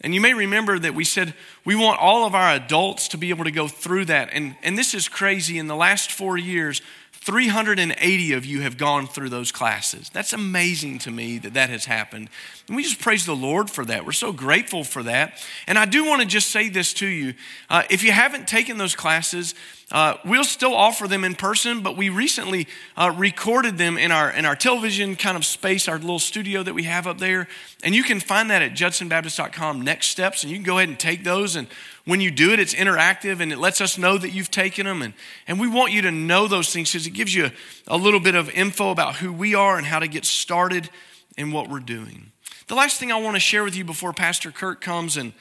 And 0.00 0.14
you 0.14 0.20
may 0.20 0.34
remember 0.34 0.78
that 0.78 0.94
we 0.94 1.04
said 1.04 1.34
we 1.64 1.76
want 1.76 2.00
all 2.00 2.26
of 2.26 2.34
our 2.34 2.54
adults 2.54 3.08
to 3.08 3.18
be 3.18 3.30
able 3.30 3.44
to 3.44 3.50
go 3.50 3.68
through 3.68 4.06
that. 4.06 4.30
And, 4.32 4.56
and 4.62 4.76
this 4.76 4.94
is 4.94 5.08
crazy. 5.08 5.58
In 5.58 5.68
the 5.68 5.76
last 5.76 6.10
four 6.10 6.36
years, 6.36 6.82
380 7.24 8.32
of 8.32 8.44
you 8.44 8.62
have 8.62 8.76
gone 8.76 9.06
through 9.06 9.28
those 9.28 9.52
classes. 9.52 10.10
That's 10.10 10.32
amazing 10.32 10.98
to 11.00 11.10
me 11.12 11.38
that 11.38 11.54
that 11.54 11.70
has 11.70 11.84
happened. 11.84 12.28
And 12.66 12.76
we 12.76 12.82
just 12.82 13.00
praise 13.00 13.24
the 13.24 13.36
Lord 13.36 13.70
for 13.70 13.84
that. 13.84 14.04
We're 14.04 14.10
so 14.10 14.32
grateful 14.32 14.82
for 14.82 15.04
that. 15.04 15.40
And 15.68 15.78
I 15.78 15.84
do 15.84 16.04
want 16.04 16.22
to 16.22 16.26
just 16.26 16.50
say 16.50 16.68
this 16.68 16.92
to 16.94 17.06
you. 17.06 17.34
Uh, 17.70 17.84
if 17.90 18.02
you 18.02 18.10
haven't 18.10 18.48
taken 18.48 18.76
those 18.76 18.96
classes, 18.96 19.54
uh, 19.92 20.16
we'll 20.24 20.42
still 20.42 20.74
offer 20.74 21.06
them 21.06 21.22
in 21.22 21.36
person, 21.36 21.82
but 21.82 21.96
we 21.96 22.08
recently 22.08 22.66
uh, 22.96 23.14
recorded 23.16 23.78
them 23.78 23.98
in 23.98 24.10
our 24.10 24.30
in 24.30 24.44
our 24.44 24.56
television 24.56 25.14
kind 25.14 25.36
of 25.36 25.44
space, 25.44 25.86
our 25.86 25.98
little 25.98 26.18
studio 26.18 26.62
that 26.62 26.74
we 26.74 26.84
have 26.84 27.06
up 27.06 27.18
there. 27.18 27.46
And 27.84 27.94
you 27.94 28.02
can 28.02 28.18
find 28.18 28.50
that 28.50 28.62
at 28.62 28.72
judsonbaptist.com. 28.72 29.82
Next 29.82 30.08
steps, 30.08 30.42
and 30.42 30.50
you 30.50 30.56
can 30.56 30.64
go 30.64 30.78
ahead 30.78 30.88
and 30.88 30.98
take 30.98 31.22
those. 31.22 31.54
And 31.54 31.68
when 32.04 32.20
you 32.20 32.30
do 32.30 32.52
it, 32.52 32.58
it's 32.58 32.74
interactive 32.74 33.40
and 33.40 33.52
it 33.52 33.58
lets 33.58 33.80
us 33.80 33.96
know 33.96 34.18
that 34.18 34.30
you've 34.30 34.50
taken 34.50 34.86
them. 34.86 35.02
And 35.02 35.14
and 35.46 35.60
we 35.60 35.68
want 35.68 35.92
you 35.92 36.02
to 36.02 36.10
know 36.10 36.48
those 36.48 36.72
things 36.72 36.92
because 36.92 37.06
it 37.06 37.10
gives 37.10 37.34
you 37.34 37.46
a, 37.46 37.52
a 37.88 37.96
little 37.96 38.20
bit 38.20 38.34
of 38.34 38.50
info 38.50 38.90
about 38.90 39.16
who 39.16 39.32
we 39.32 39.54
are 39.54 39.76
and 39.76 39.86
how 39.86 39.98
to 39.98 40.08
get 40.08 40.24
started 40.24 40.90
in 41.36 41.52
what 41.52 41.68
we're 41.68 41.80
doing. 41.80 42.32
The 42.66 42.74
last 42.74 42.98
thing 42.98 43.12
I 43.12 43.20
want 43.20 43.36
to 43.36 43.40
share 43.40 43.64
with 43.64 43.76
you 43.76 43.84
before 43.84 44.12
Pastor 44.12 44.50
Kirk 44.50 44.80
comes 44.80 45.16
and 45.16 45.32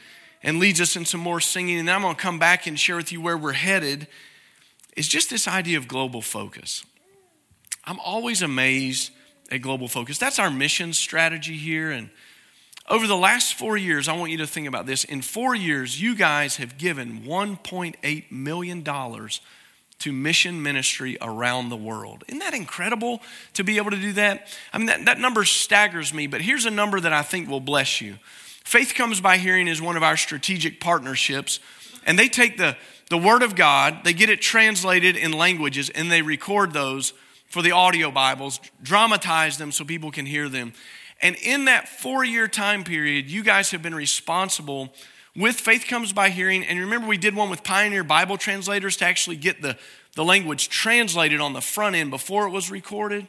and 0.44 0.58
leads 0.58 0.82
us 0.82 0.96
in 0.96 1.06
some 1.06 1.22
more 1.22 1.40
singing, 1.40 1.78
and 1.78 1.88
then 1.88 1.96
I'm 1.96 2.02
going 2.02 2.16
to 2.16 2.22
come 2.22 2.40
back 2.40 2.66
and 2.66 2.80
share 2.80 2.96
with 2.96 3.12
you 3.12 3.22
where 3.22 3.38
we're 3.38 3.54
headed 3.54 4.08
is 4.98 5.08
just 5.08 5.30
this 5.30 5.48
idea 5.48 5.78
of 5.78 5.88
global 5.88 6.22
focus. 6.22 6.84
I'm 7.86 8.00
always 8.00 8.42
amazed 8.42 9.12
at 9.52 9.62
global 9.62 9.88
focus. 9.88 10.18
That's 10.18 10.40
our 10.40 10.50
mission 10.50 10.94
strategy 10.94 11.58
here. 11.58 11.92
And 11.92 12.10
over 12.92 13.08
the 13.08 13.18
last 13.18 13.56
four 13.56 13.78
years, 13.78 14.08
I 14.08 14.14
want 14.14 14.32
you 14.32 14.38
to 14.40 14.48
think 14.48 14.68
about 14.68 14.86
this. 14.86 15.04
In 15.06 15.22
four 15.22 15.56
years, 15.56 16.00
you 16.00 16.16
guys 16.16 16.58
have 16.58 16.78
given 16.78 17.22
$1.8 17.22 18.32
million 18.32 18.84
to 18.84 20.12
mission 20.12 20.62
ministry 20.62 21.18
around 21.22 21.70
the 21.70 21.78
world. 21.78 22.24
Isn't 22.28 22.40
that 22.40 22.54
incredible 22.54 23.22
to 23.54 23.64
be 23.64 23.78
able 23.78 23.92
to 23.92 23.98
do 23.98 24.14
that? 24.14 24.48
I 24.74 24.78
mean, 24.78 24.88
that, 24.88 25.06
that 25.06 25.20
number 25.20 25.46
staggers 25.46 26.14
me, 26.14 26.28
but 26.28 26.42
here's 26.42 26.66
a 26.66 26.72
number 26.72 27.00
that 27.00 27.14
I 27.14 27.22
think 27.22 27.50
will 27.50 27.62
bless 27.62 28.02
you. 28.02 28.18
Faith 28.64 28.94
Comes 28.94 29.22
by 29.22 29.38
Hearing 29.38 29.68
is 29.68 29.82
one 29.82 29.96
of 29.96 30.04
our 30.04 30.18
strategic 30.18 30.80
partnerships, 30.80 31.60
and 32.06 32.20
they 32.20 32.28
take 32.28 32.58
the 32.58 32.76
the 33.12 33.18
Word 33.18 33.44
of 33.44 33.56
God, 33.56 34.06
they 34.06 34.14
get 34.14 34.30
it 34.30 34.40
translated 34.40 35.18
in 35.18 35.34
languages, 35.34 35.90
and 35.90 36.10
they 36.10 36.22
record 36.22 36.72
those 36.72 37.12
for 37.50 37.62
the 37.62 37.74
audio 37.74 38.10
Bibles, 38.10 38.62
dramatize 38.82 39.58
them 39.58 39.74
so 39.74 39.84
people 39.84 40.12
can 40.12 40.26
hear 40.26 40.48
them. 40.48 40.72
And 41.22 41.36
in 41.38 41.66
that 41.66 41.88
four 41.88 42.24
year 42.24 42.48
time 42.48 42.84
period, 42.84 43.30
you 43.30 43.44
guys 43.44 43.72
have 43.72 43.82
been 43.82 43.96
responsible 43.96 44.94
with 45.36 45.56
Faith 45.56 45.86
Comes 45.88 46.14
by 46.14 46.30
Hearing. 46.30 46.64
And 46.64 46.80
remember, 46.80 47.08
we 47.08 47.18
did 47.18 47.36
one 47.36 47.50
with 47.50 47.64
Pioneer 47.64 48.04
Bible 48.04 48.38
translators 48.38 48.98
to 48.98 49.06
actually 49.06 49.38
get 49.38 49.62
the, 49.62 49.78
the 50.16 50.26
language 50.26 50.70
translated 50.70 51.40
on 51.40 51.54
the 51.54 51.62
front 51.62 51.96
end 51.96 52.12
before 52.12 52.48
it 52.48 52.52
was 52.52 52.72
recorded. 52.72 53.28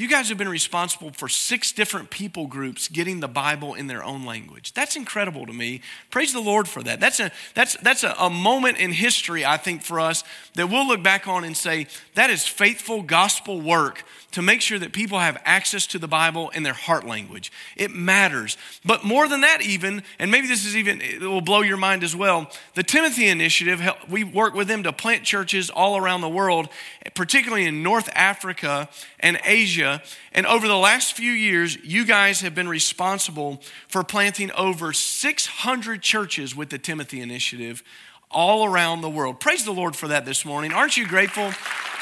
You 0.00 0.08
guys 0.08 0.30
have 0.30 0.38
been 0.38 0.48
responsible 0.48 1.10
for 1.10 1.28
six 1.28 1.72
different 1.72 2.08
people 2.08 2.46
groups 2.46 2.88
getting 2.88 3.20
the 3.20 3.28
Bible 3.28 3.74
in 3.74 3.86
their 3.86 4.02
own 4.02 4.24
language. 4.24 4.72
That's 4.72 4.96
incredible 4.96 5.44
to 5.44 5.52
me. 5.52 5.82
Praise 6.08 6.32
the 6.32 6.40
Lord 6.40 6.66
for 6.68 6.82
that. 6.84 7.00
That's 7.00 7.20
a, 7.20 7.30
that's, 7.52 7.76
that's 7.82 8.02
a, 8.02 8.14
a 8.18 8.30
moment 8.30 8.78
in 8.78 8.92
history, 8.92 9.44
I 9.44 9.58
think, 9.58 9.82
for 9.82 10.00
us 10.00 10.24
that 10.54 10.70
we'll 10.70 10.88
look 10.88 11.02
back 11.02 11.28
on 11.28 11.44
and 11.44 11.54
say, 11.54 11.86
that 12.14 12.30
is 12.30 12.46
faithful 12.46 13.02
gospel 13.02 13.60
work 13.60 14.04
to 14.30 14.40
make 14.40 14.62
sure 14.62 14.78
that 14.78 14.92
people 14.92 15.18
have 15.18 15.40
access 15.44 15.86
to 15.88 15.98
the 15.98 16.08
Bible 16.08 16.48
in 16.50 16.62
their 16.62 16.72
heart 16.72 17.04
language. 17.04 17.52
It 17.76 17.90
matters. 17.90 18.56
But 18.84 19.04
more 19.04 19.28
than 19.28 19.42
that, 19.42 19.60
even, 19.60 20.02
and 20.18 20.30
maybe 20.30 20.46
this 20.46 20.64
is 20.64 20.76
even, 20.76 21.02
it 21.02 21.20
will 21.20 21.40
blow 21.40 21.60
your 21.60 21.76
mind 21.76 22.04
as 22.04 22.16
well, 22.16 22.50
the 22.74 22.82
Timothy 22.82 23.28
Initiative, 23.28 23.82
we 24.08 24.24
work 24.24 24.54
with 24.54 24.68
them 24.68 24.84
to 24.84 24.92
plant 24.92 25.24
churches 25.24 25.68
all 25.68 25.98
around 25.98 26.20
the 26.22 26.28
world, 26.28 26.68
particularly 27.14 27.66
in 27.66 27.82
North 27.82 28.08
Africa 28.14 28.88
and 29.18 29.38
Asia. 29.44 29.89
And 30.32 30.46
over 30.46 30.68
the 30.68 30.76
last 30.76 31.14
few 31.14 31.32
years, 31.32 31.76
you 31.82 32.04
guys 32.04 32.40
have 32.40 32.54
been 32.54 32.68
responsible 32.68 33.60
for 33.88 34.04
planting 34.04 34.50
over 34.52 34.92
600 34.92 36.02
churches 36.02 36.54
with 36.54 36.70
the 36.70 36.78
Timothy 36.78 37.20
Initiative 37.20 37.82
all 38.30 38.64
around 38.64 39.00
the 39.00 39.10
world. 39.10 39.40
Praise 39.40 39.64
the 39.64 39.72
Lord 39.72 39.96
for 39.96 40.08
that 40.08 40.24
this 40.24 40.44
morning. 40.44 40.72
Aren't 40.72 40.96
you 40.96 41.06
grateful 41.06 41.52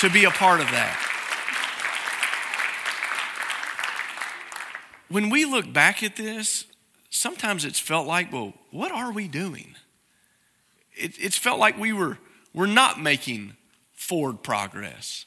to 0.01 0.11
be 0.11 0.25
a 0.25 0.31
part 0.31 0.61
of 0.61 0.67
that? 0.71 1.09
when 5.09 5.31
we 5.31 5.45
look 5.45 5.73
back 5.73 6.03
at 6.03 6.17
this, 6.17 6.67
sometimes 7.11 7.65
it's 7.65 7.79
felt 7.81 8.07
like, 8.07 8.33
well, 8.33 8.55
what 8.71 8.93
are 8.93 9.13
we 9.13 9.27
doing? 9.27 9.75
It, 10.93 11.13
it's 11.19 11.39
felt 11.39 11.59
like 11.59 11.79
we 11.79 11.93
were, 11.93 12.19
we're 12.55 12.67
not 12.67 13.01
making 13.01 13.57
forward 13.95 14.43
progress. 14.43 15.25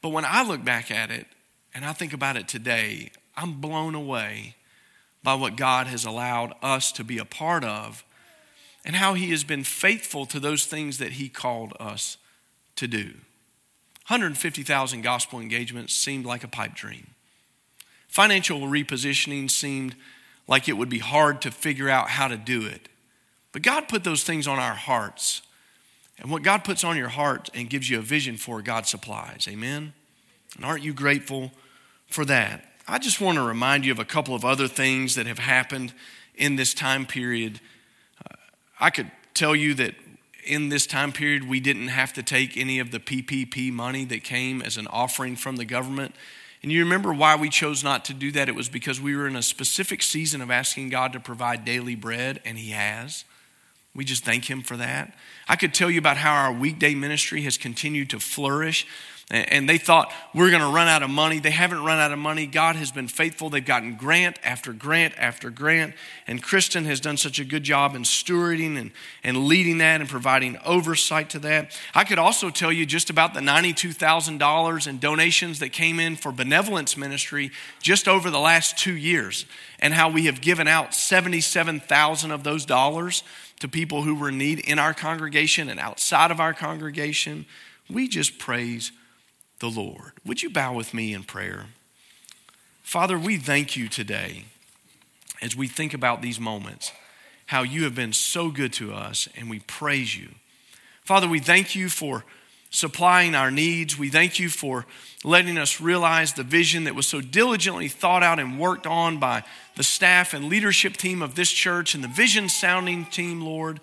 But 0.00 0.10
when 0.10 0.24
I 0.24 0.42
look 0.42 0.64
back 0.64 0.90
at 0.90 1.10
it 1.10 1.26
and 1.78 1.86
I 1.86 1.92
think 1.92 2.12
about 2.12 2.36
it 2.36 2.48
today, 2.48 3.12
I'm 3.36 3.60
blown 3.60 3.94
away 3.94 4.56
by 5.22 5.36
what 5.36 5.56
God 5.56 5.86
has 5.86 6.04
allowed 6.04 6.52
us 6.60 6.90
to 6.90 7.04
be 7.04 7.18
a 7.18 7.24
part 7.24 7.62
of 7.62 8.04
and 8.84 8.96
how 8.96 9.14
He 9.14 9.30
has 9.30 9.44
been 9.44 9.62
faithful 9.62 10.26
to 10.26 10.40
those 10.40 10.64
things 10.64 10.98
that 10.98 11.12
He 11.12 11.28
called 11.28 11.72
us 11.78 12.16
to 12.74 12.88
do. 12.88 13.12
150,000 14.08 15.02
gospel 15.02 15.38
engagements 15.38 15.94
seemed 15.94 16.26
like 16.26 16.42
a 16.42 16.48
pipe 16.48 16.74
dream. 16.74 17.10
Financial 18.08 18.58
repositioning 18.62 19.48
seemed 19.48 19.94
like 20.48 20.68
it 20.68 20.76
would 20.76 20.88
be 20.88 20.98
hard 20.98 21.40
to 21.42 21.52
figure 21.52 21.88
out 21.88 22.08
how 22.08 22.26
to 22.26 22.36
do 22.36 22.66
it. 22.66 22.88
But 23.52 23.62
God 23.62 23.86
put 23.86 24.02
those 24.02 24.24
things 24.24 24.48
on 24.48 24.58
our 24.58 24.74
hearts. 24.74 25.42
And 26.18 26.28
what 26.28 26.42
God 26.42 26.64
puts 26.64 26.82
on 26.82 26.96
your 26.96 27.10
heart 27.10 27.48
and 27.54 27.70
gives 27.70 27.88
you 27.88 28.00
a 28.00 28.02
vision 28.02 28.36
for, 28.36 28.62
God 28.62 28.88
supplies. 28.88 29.46
Amen? 29.48 29.92
And 30.56 30.64
aren't 30.64 30.82
you 30.82 30.92
grateful 30.92 31.52
for 32.08 32.24
that? 32.24 32.64
I 32.86 32.98
just 32.98 33.20
want 33.20 33.36
to 33.36 33.42
remind 33.42 33.84
you 33.84 33.92
of 33.92 33.98
a 33.98 34.04
couple 34.04 34.34
of 34.34 34.44
other 34.44 34.66
things 34.66 35.14
that 35.14 35.26
have 35.26 35.38
happened 35.38 35.92
in 36.34 36.56
this 36.56 36.72
time 36.74 37.06
period. 37.06 37.60
Uh, 38.18 38.34
I 38.80 38.90
could 38.90 39.10
tell 39.34 39.54
you 39.54 39.74
that 39.74 39.94
in 40.44 40.70
this 40.70 40.86
time 40.86 41.12
period, 41.12 41.46
we 41.46 41.60
didn't 41.60 41.88
have 41.88 42.14
to 42.14 42.22
take 42.22 42.56
any 42.56 42.78
of 42.78 42.90
the 42.90 42.98
PPP 42.98 43.70
money 43.70 44.06
that 44.06 44.24
came 44.24 44.62
as 44.62 44.78
an 44.78 44.86
offering 44.86 45.36
from 45.36 45.56
the 45.56 45.66
government. 45.66 46.14
And 46.62 46.72
you 46.72 46.82
remember 46.82 47.12
why 47.12 47.36
we 47.36 47.50
chose 47.50 47.84
not 47.84 48.04
to 48.06 48.14
do 48.14 48.32
that? 48.32 48.48
It 48.48 48.54
was 48.54 48.68
because 48.68 49.00
we 49.00 49.14
were 49.14 49.28
in 49.28 49.36
a 49.36 49.42
specific 49.42 50.02
season 50.02 50.40
of 50.40 50.50
asking 50.50 50.88
God 50.88 51.12
to 51.12 51.20
provide 51.20 51.64
daily 51.64 51.94
bread, 51.94 52.40
and 52.44 52.58
He 52.58 52.70
has. 52.70 53.24
We 53.94 54.04
just 54.04 54.24
thank 54.24 54.48
Him 54.50 54.62
for 54.62 54.76
that. 54.76 55.14
I 55.48 55.56
could 55.56 55.74
tell 55.74 55.90
you 55.90 55.98
about 55.98 56.16
how 56.16 56.32
our 56.32 56.52
weekday 56.52 56.94
ministry 56.94 57.42
has 57.42 57.58
continued 57.58 58.10
to 58.10 58.18
flourish 58.18 58.86
and 59.30 59.68
they 59.68 59.76
thought 59.76 60.10
we're 60.34 60.48
going 60.48 60.62
to 60.62 60.74
run 60.74 60.88
out 60.88 61.02
of 61.02 61.10
money. 61.10 61.38
They 61.38 61.50
haven't 61.50 61.84
run 61.84 61.98
out 61.98 62.12
of 62.12 62.18
money. 62.18 62.46
God 62.46 62.76
has 62.76 62.90
been 62.90 63.08
faithful. 63.08 63.50
They've 63.50 63.64
gotten 63.64 63.94
grant 63.94 64.38
after 64.42 64.72
grant 64.72 65.12
after 65.18 65.50
grant. 65.50 65.92
And 66.26 66.42
Kristen 66.42 66.86
has 66.86 66.98
done 66.98 67.18
such 67.18 67.38
a 67.38 67.44
good 67.44 67.62
job 67.62 67.94
in 67.94 68.04
stewarding 68.04 68.78
and, 68.78 68.90
and 69.22 69.44
leading 69.44 69.78
that 69.78 70.00
and 70.00 70.08
providing 70.08 70.56
oversight 70.64 71.28
to 71.30 71.38
that. 71.40 71.78
I 71.94 72.04
could 72.04 72.18
also 72.18 72.48
tell 72.48 72.72
you 72.72 72.86
just 72.86 73.10
about 73.10 73.34
the 73.34 73.40
$92,000 73.40 74.86
in 74.86 74.98
donations 74.98 75.58
that 75.58 75.72
came 75.72 76.00
in 76.00 76.16
for 76.16 76.32
benevolence 76.32 76.96
ministry 76.96 77.50
just 77.82 78.08
over 78.08 78.30
the 78.30 78.40
last 78.40 78.78
two 78.78 78.96
years 78.96 79.44
and 79.78 79.92
how 79.92 80.08
we 80.08 80.24
have 80.24 80.40
given 80.40 80.66
out 80.66 80.94
77,000 80.94 82.30
of 82.30 82.44
those 82.44 82.64
dollars 82.64 83.22
to 83.60 83.68
people 83.68 84.04
who 84.04 84.14
were 84.14 84.30
in 84.30 84.38
need 84.38 84.60
in 84.60 84.78
our 84.78 84.94
congregation 84.94 85.68
and 85.68 85.78
outside 85.78 86.30
of 86.30 86.40
our 86.40 86.54
congregation. 86.54 87.44
We 87.90 88.08
just 88.08 88.38
praise 88.38 88.90
the 89.60 89.70
Lord. 89.70 90.12
Would 90.24 90.42
you 90.42 90.50
bow 90.50 90.74
with 90.74 90.94
me 90.94 91.12
in 91.14 91.24
prayer? 91.24 91.66
Father, 92.82 93.18
we 93.18 93.36
thank 93.36 93.76
you 93.76 93.88
today 93.88 94.44
as 95.42 95.56
we 95.56 95.68
think 95.68 95.94
about 95.94 96.22
these 96.22 96.40
moments, 96.40 96.92
how 97.46 97.62
you 97.62 97.84
have 97.84 97.94
been 97.94 98.12
so 98.12 98.50
good 98.50 98.72
to 98.74 98.92
us, 98.92 99.28
and 99.36 99.48
we 99.48 99.60
praise 99.60 100.16
you 100.16 100.30
Father, 101.08 101.26
we 101.26 101.38
thank 101.38 101.74
you 101.74 101.88
for 101.88 102.22
supplying 102.68 103.34
our 103.34 103.50
needs. 103.50 103.96
We 103.98 104.10
thank 104.10 104.38
you 104.38 104.50
for 104.50 104.84
letting 105.24 105.56
us 105.56 105.80
realize 105.80 106.34
the 106.34 106.42
vision 106.42 106.84
that 106.84 106.94
was 106.94 107.06
so 107.06 107.22
diligently 107.22 107.88
thought 107.88 108.22
out 108.22 108.38
and 108.38 108.60
worked 108.60 108.86
on 108.86 109.18
by 109.18 109.42
the 109.76 109.82
staff 109.82 110.34
and 110.34 110.50
leadership 110.50 110.98
team 110.98 111.22
of 111.22 111.34
this 111.34 111.50
church 111.50 111.94
and 111.94 112.04
the 112.04 112.08
vision 112.08 112.50
sounding 112.50 113.06
team, 113.06 113.40
Lord, 113.40 113.80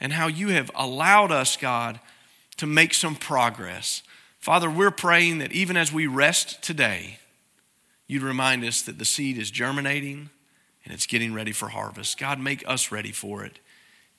and 0.00 0.12
how 0.12 0.28
you 0.28 0.50
have 0.50 0.70
allowed 0.76 1.32
us, 1.32 1.56
God, 1.56 1.98
to 2.58 2.66
make 2.68 2.94
some 2.94 3.16
progress. 3.16 4.04
Father, 4.48 4.70
we're 4.70 4.90
praying 4.90 5.40
that 5.40 5.52
even 5.52 5.76
as 5.76 5.92
we 5.92 6.06
rest 6.06 6.62
today, 6.62 7.18
you'd 8.06 8.22
remind 8.22 8.64
us 8.64 8.80
that 8.80 8.98
the 8.98 9.04
seed 9.04 9.36
is 9.36 9.50
germinating 9.50 10.30
and 10.86 10.94
it's 10.94 11.06
getting 11.06 11.34
ready 11.34 11.52
for 11.52 11.68
harvest. 11.68 12.18
God, 12.18 12.40
make 12.40 12.66
us 12.66 12.90
ready 12.90 13.12
for 13.12 13.44
it. 13.44 13.58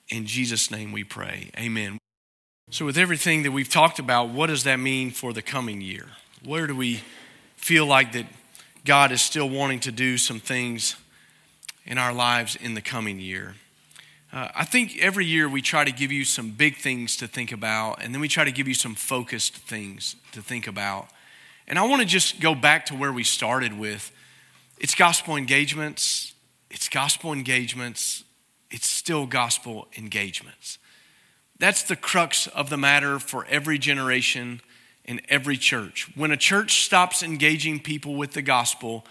In 0.08 0.26
Jesus' 0.26 0.70
name 0.70 0.92
we 0.92 1.02
pray. 1.02 1.50
Amen. 1.58 1.98
So, 2.70 2.84
with 2.84 2.96
everything 2.96 3.42
that 3.42 3.50
we've 3.50 3.68
talked 3.68 3.98
about, 3.98 4.28
what 4.28 4.46
does 4.46 4.62
that 4.62 4.78
mean 4.78 5.10
for 5.10 5.32
the 5.32 5.42
coming 5.42 5.80
year? 5.80 6.06
Where 6.44 6.68
do 6.68 6.76
we 6.76 7.00
feel 7.56 7.86
like 7.86 8.12
that 8.12 8.26
God 8.84 9.10
is 9.10 9.22
still 9.22 9.50
wanting 9.50 9.80
to 9.80 9.90
do 9.90 10.16
some 10.16 10.38
things 10.38 10.94
in 11.84 11.98
our 11.98 12.12
lives 12.12 12.54
in 12.54 12.74
the 12.74 12.80
coming 12.80 13.18
year? 13.18 13.56
Uh, 14.32 14.48
I 14.54 14.64
think 14.64 14.96
every 15.00 15.26
year 15.26 15.48
we 15.48 15.60
try 15.60 15.84
to 15.84 15.90
give 15.90 16.12
you 16.12 16.24
some 16.24 16.50
big 16.50 16.76
things 16.76 17.16
to 17.16 17.26
think 17.26 17.50
about, 17.50 18.02
and 18.02 18.14
then 18.14 18.20
we 18.20 18.28
try 18.28 18.44
to 18.44 18.52
give 18.52 18.68
you 18.68 18.74
some 18.74 18.94
focused 18.94 19.56
things 19.56 20.14
to 20.32 20.40
think 20.40 20.68
about. 20.68 21.08
And 21.66 21.78
I 21.78 21.82
want 21.82 22.02
to 22.02 22.06
just 22.06 22.40
go 22.40 22.54
back 22.54 22.86
to 22.86 22.94
where 22.94 23.12
we 23.12 23.24
started 23.24 23.76
with 23.76 24.12
it's 24.78 24.94
gospel 24.94 25.36
engagements, 25.36 26.32
it's 26.70 26.88
gospel 26.88 27.32
engagements, 27.32 28.22
it's 28.70 28.88
still 28.88 29.26
gospel 29.26 29.88
engagements. 29.98 30.78
That's 31.58 31.82
the 31.82 31.96
crux 31.96 32.46
of 32.46 32.70
the 32.70 32.78
matter 32.78 33.18
for 33.18 33.44
every 33.46 33.78
generation 33.78 34.60
in 35.04 35.20
every 35.28 35.56
church. 35.56 36.08
When 36.14 36.30
a 36.30 36.36
church 36.36 36.84
stops 36.84 37.24
engaging 37.24 37.80
people 37.80 38.14
with 38.14 38.32
the 38.32 38.42
gospel, 38.42 39.04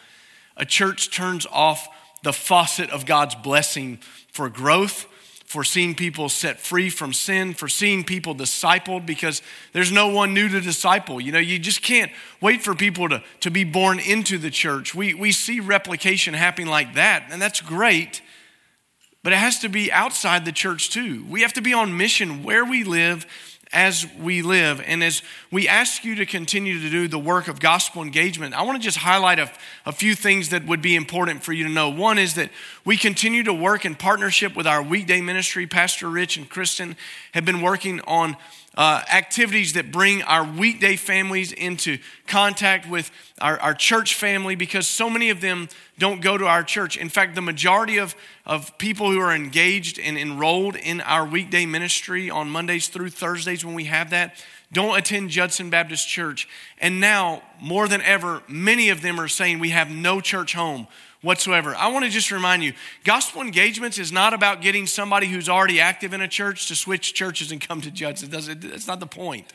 a 0.56 0.66
church 0.66 1.12
turns 1.12 1.46
off 1.52 1.90
the 2.24 2.34
faucet 2.34 2.90
of 2.90 3.06
God's 3.06 3.36
blessing 3.36 4.00
for 4.32 4.50
growth, 4.50 5.06
for 5.46 5.64
seeing 5.64 5.96
people 5.96 6.30
set 6.30 6.60
free 6.60 6.90
from 6.90 7.12
sin, 7.12 7.54
for 7.56 7.68
seeing 7.68 8.04
people 8.04 8.36
discipled, 8.36 9.06
because 9.06 9.42
there's 9.74 9.92
no 9.92 10.08
one 10.10 10.34
new 10.34 10.48
to 10.48 10.62
disciple. 10.62 11.20
You 11.20 11.32
know, 11.32 11.40
you 11.40 11.58
just 11.58 11.82
can't 11.82 12.12
wait 12.40 12.62
for 12.62 12.76
people 12.76 13.10
to, 13.10 13.24
to 13.40 13.50
be 13.50 13.64
born 13.64 14.00
into 14.00 14.38
the 14.38 14.52
church. 14.52 14.94
We, 14.94 15.16
we 15.16 15.32
see 15.32 15.60
replication 15.60 16.36
happening 16.36 16.68
like 16.68 16.94
that, 16.94 17.28
and 17.32 17.42
that's 17.42 17.62
great. 17.62 18.22
But 19.24 19.34
it 19.34 19.38
has 19.38 19.60
to 19.60 19.70
be 19.70 19.92
outside 19.92 20.46
the 20.46 20.52
church 20.52 20.92
too. 20.92 21.26
We 21.28 21.42
have 21.42 21.54
to 21.54 21.62
be 21.62 21.74
on 21.74 21.98
mission 21.98 22.44
where 22.44 22.64
we 22.64 22.84
live 22.84 23.26
as 23.72 24.08
we 24.20 24.42
live. 24.42 24.82
And 24.86 25.04
as 25.04 25.22
we 25.52 25.68
ask 25.68 26.04
you 26.04 26.16
to 26.16 26.26
continue 26.26 26.80
to 26.80 26.90
do 26.90 27.08
the 27.08 27.20
work 27.20 27.48
of 27.48 27.60
gospel 27.60 28.02
engagement, 28.02 28.56
I 28.56 28.64
want 28.64 28.82
to 28.82 28.84
just 28.84 28.98
highlight 28.98 29.38
a, 29.38 29.52
a, 29.86 29.92
few 29.92 30.16
things 30.16 30.50
that 30.50 30.66
would 30.66 30.82
be 30.82 30.96
important 30.96 31.44
for 31.44 31.54
you 31.54 31.66
to 31.66 31.70
know. 31.70 31.90
One 31.90 32.18
is 32.18 32.34
that 32.36 32.50
we 32.84 32.98
continue 32.98 33.44
to 33.44 33.54
work 33.54 33.86
in 33.86 33.94
partnership 33.94 34.56
with 34.56 34.66
our 34.66 34.82
weekday 34.82 35.22
ministry. 35.22 35.68
Pastor 35.68 36.10
Rich 36.10 36.38
and 36.38 36.50
Kristen 36.50 36.96
have 37.34 37.46
been 37.46 37.62
working 37.62 38.02
on 38.02 38.38
uh, 38.76 39.04
activities 39.12 39.74
that 39.74 39.92
bring 39.92 40.22
our 40.24 40.44
weekday 40.44 40.96
families 40.96 41.52
into 41.52 41.98
contact 42.28 42.88
with 42.90 43.12
our, 43.42 43.60
our 43.60 43.74
church 43.74 44.16
family 44.16 44.56
because 44.56 44.88
so 44.88 45.10
many 45.10 45.30
of 45.30 45.42
them 45.42 45.68
don't 45.98 46.22
go 46.22 46.38
to 46.38 46.46
our 46.46 46.64
church. 46.64 46.96
In 46.96 47.10
fact, 47.10 47.36
the 47.36 47.42
majority 47.42 47.98
of, 47.98 48.16
of 48.46 48.78
people 48.78 49.12
who 49.12 49.20
are 49.20 49.34
engaged 49.34 50.00
and 50.00 50.18
enrolled 50.18 50.76
in 50.76 51.02
our 51.02 51.26
weekday 51.26 51.66
ministry 51.66 52.30
on 52.30 52.50
Mondays 52.50 52.88
through 52.88 53.10
Thursdays 53.10 53.66
when 53.66 53.76
we 53.76 53.86
have 53.86 54.12
that 54.12 54.36
don't 54.72 54.98
attend 54.98 55.32
Judson 55.32 55.70
Baptist 55.70 56.08
Church. 56.08 56.48
And 56.78 57.00
now, 57.00 57.42
more 57.60 57.88
than 57.88 58.02
ever, 58.02 58.44
many 58.48 58.90
of 58.90 59.02
them 59.02 59.20
are 59.20 59.28
saying 59.28 59.60
we 59.60 59.72
have 59.72 59.90
no 59.90 60.22
church 60.22 60.54
home 60.54 60.88
whatsoever. 61.22 61.76
I 61.76 61.90
want 61.90 62.06
to 62.06 62.12
just 62.12 62.32
remind 62.32 62.64
you 62.64 62.74
gospel 63.04 63.42
engagements 63.42 63.98
is 63.98 64.12
not 64.12 64.34
about 64.34 64.62
getting 64.62 64.88
somebody 64.88 65.28
who's 65.28 65.50
already 65.50 65.80
active 65.80 66.14
in 66.14 66.22
a 66.22 66.28
church 66.28 66.68
to 66.68 66.76
switch 66.76 67.14
churches 67.14 67.52
and 67.52 67.60
come 67.60 67.82
to 67.82 67.92
Judson. 67.92 68.30
That's 68.30 68.88
not 68.88 69.00
the 69.00 69.08
point. 69.08 69.52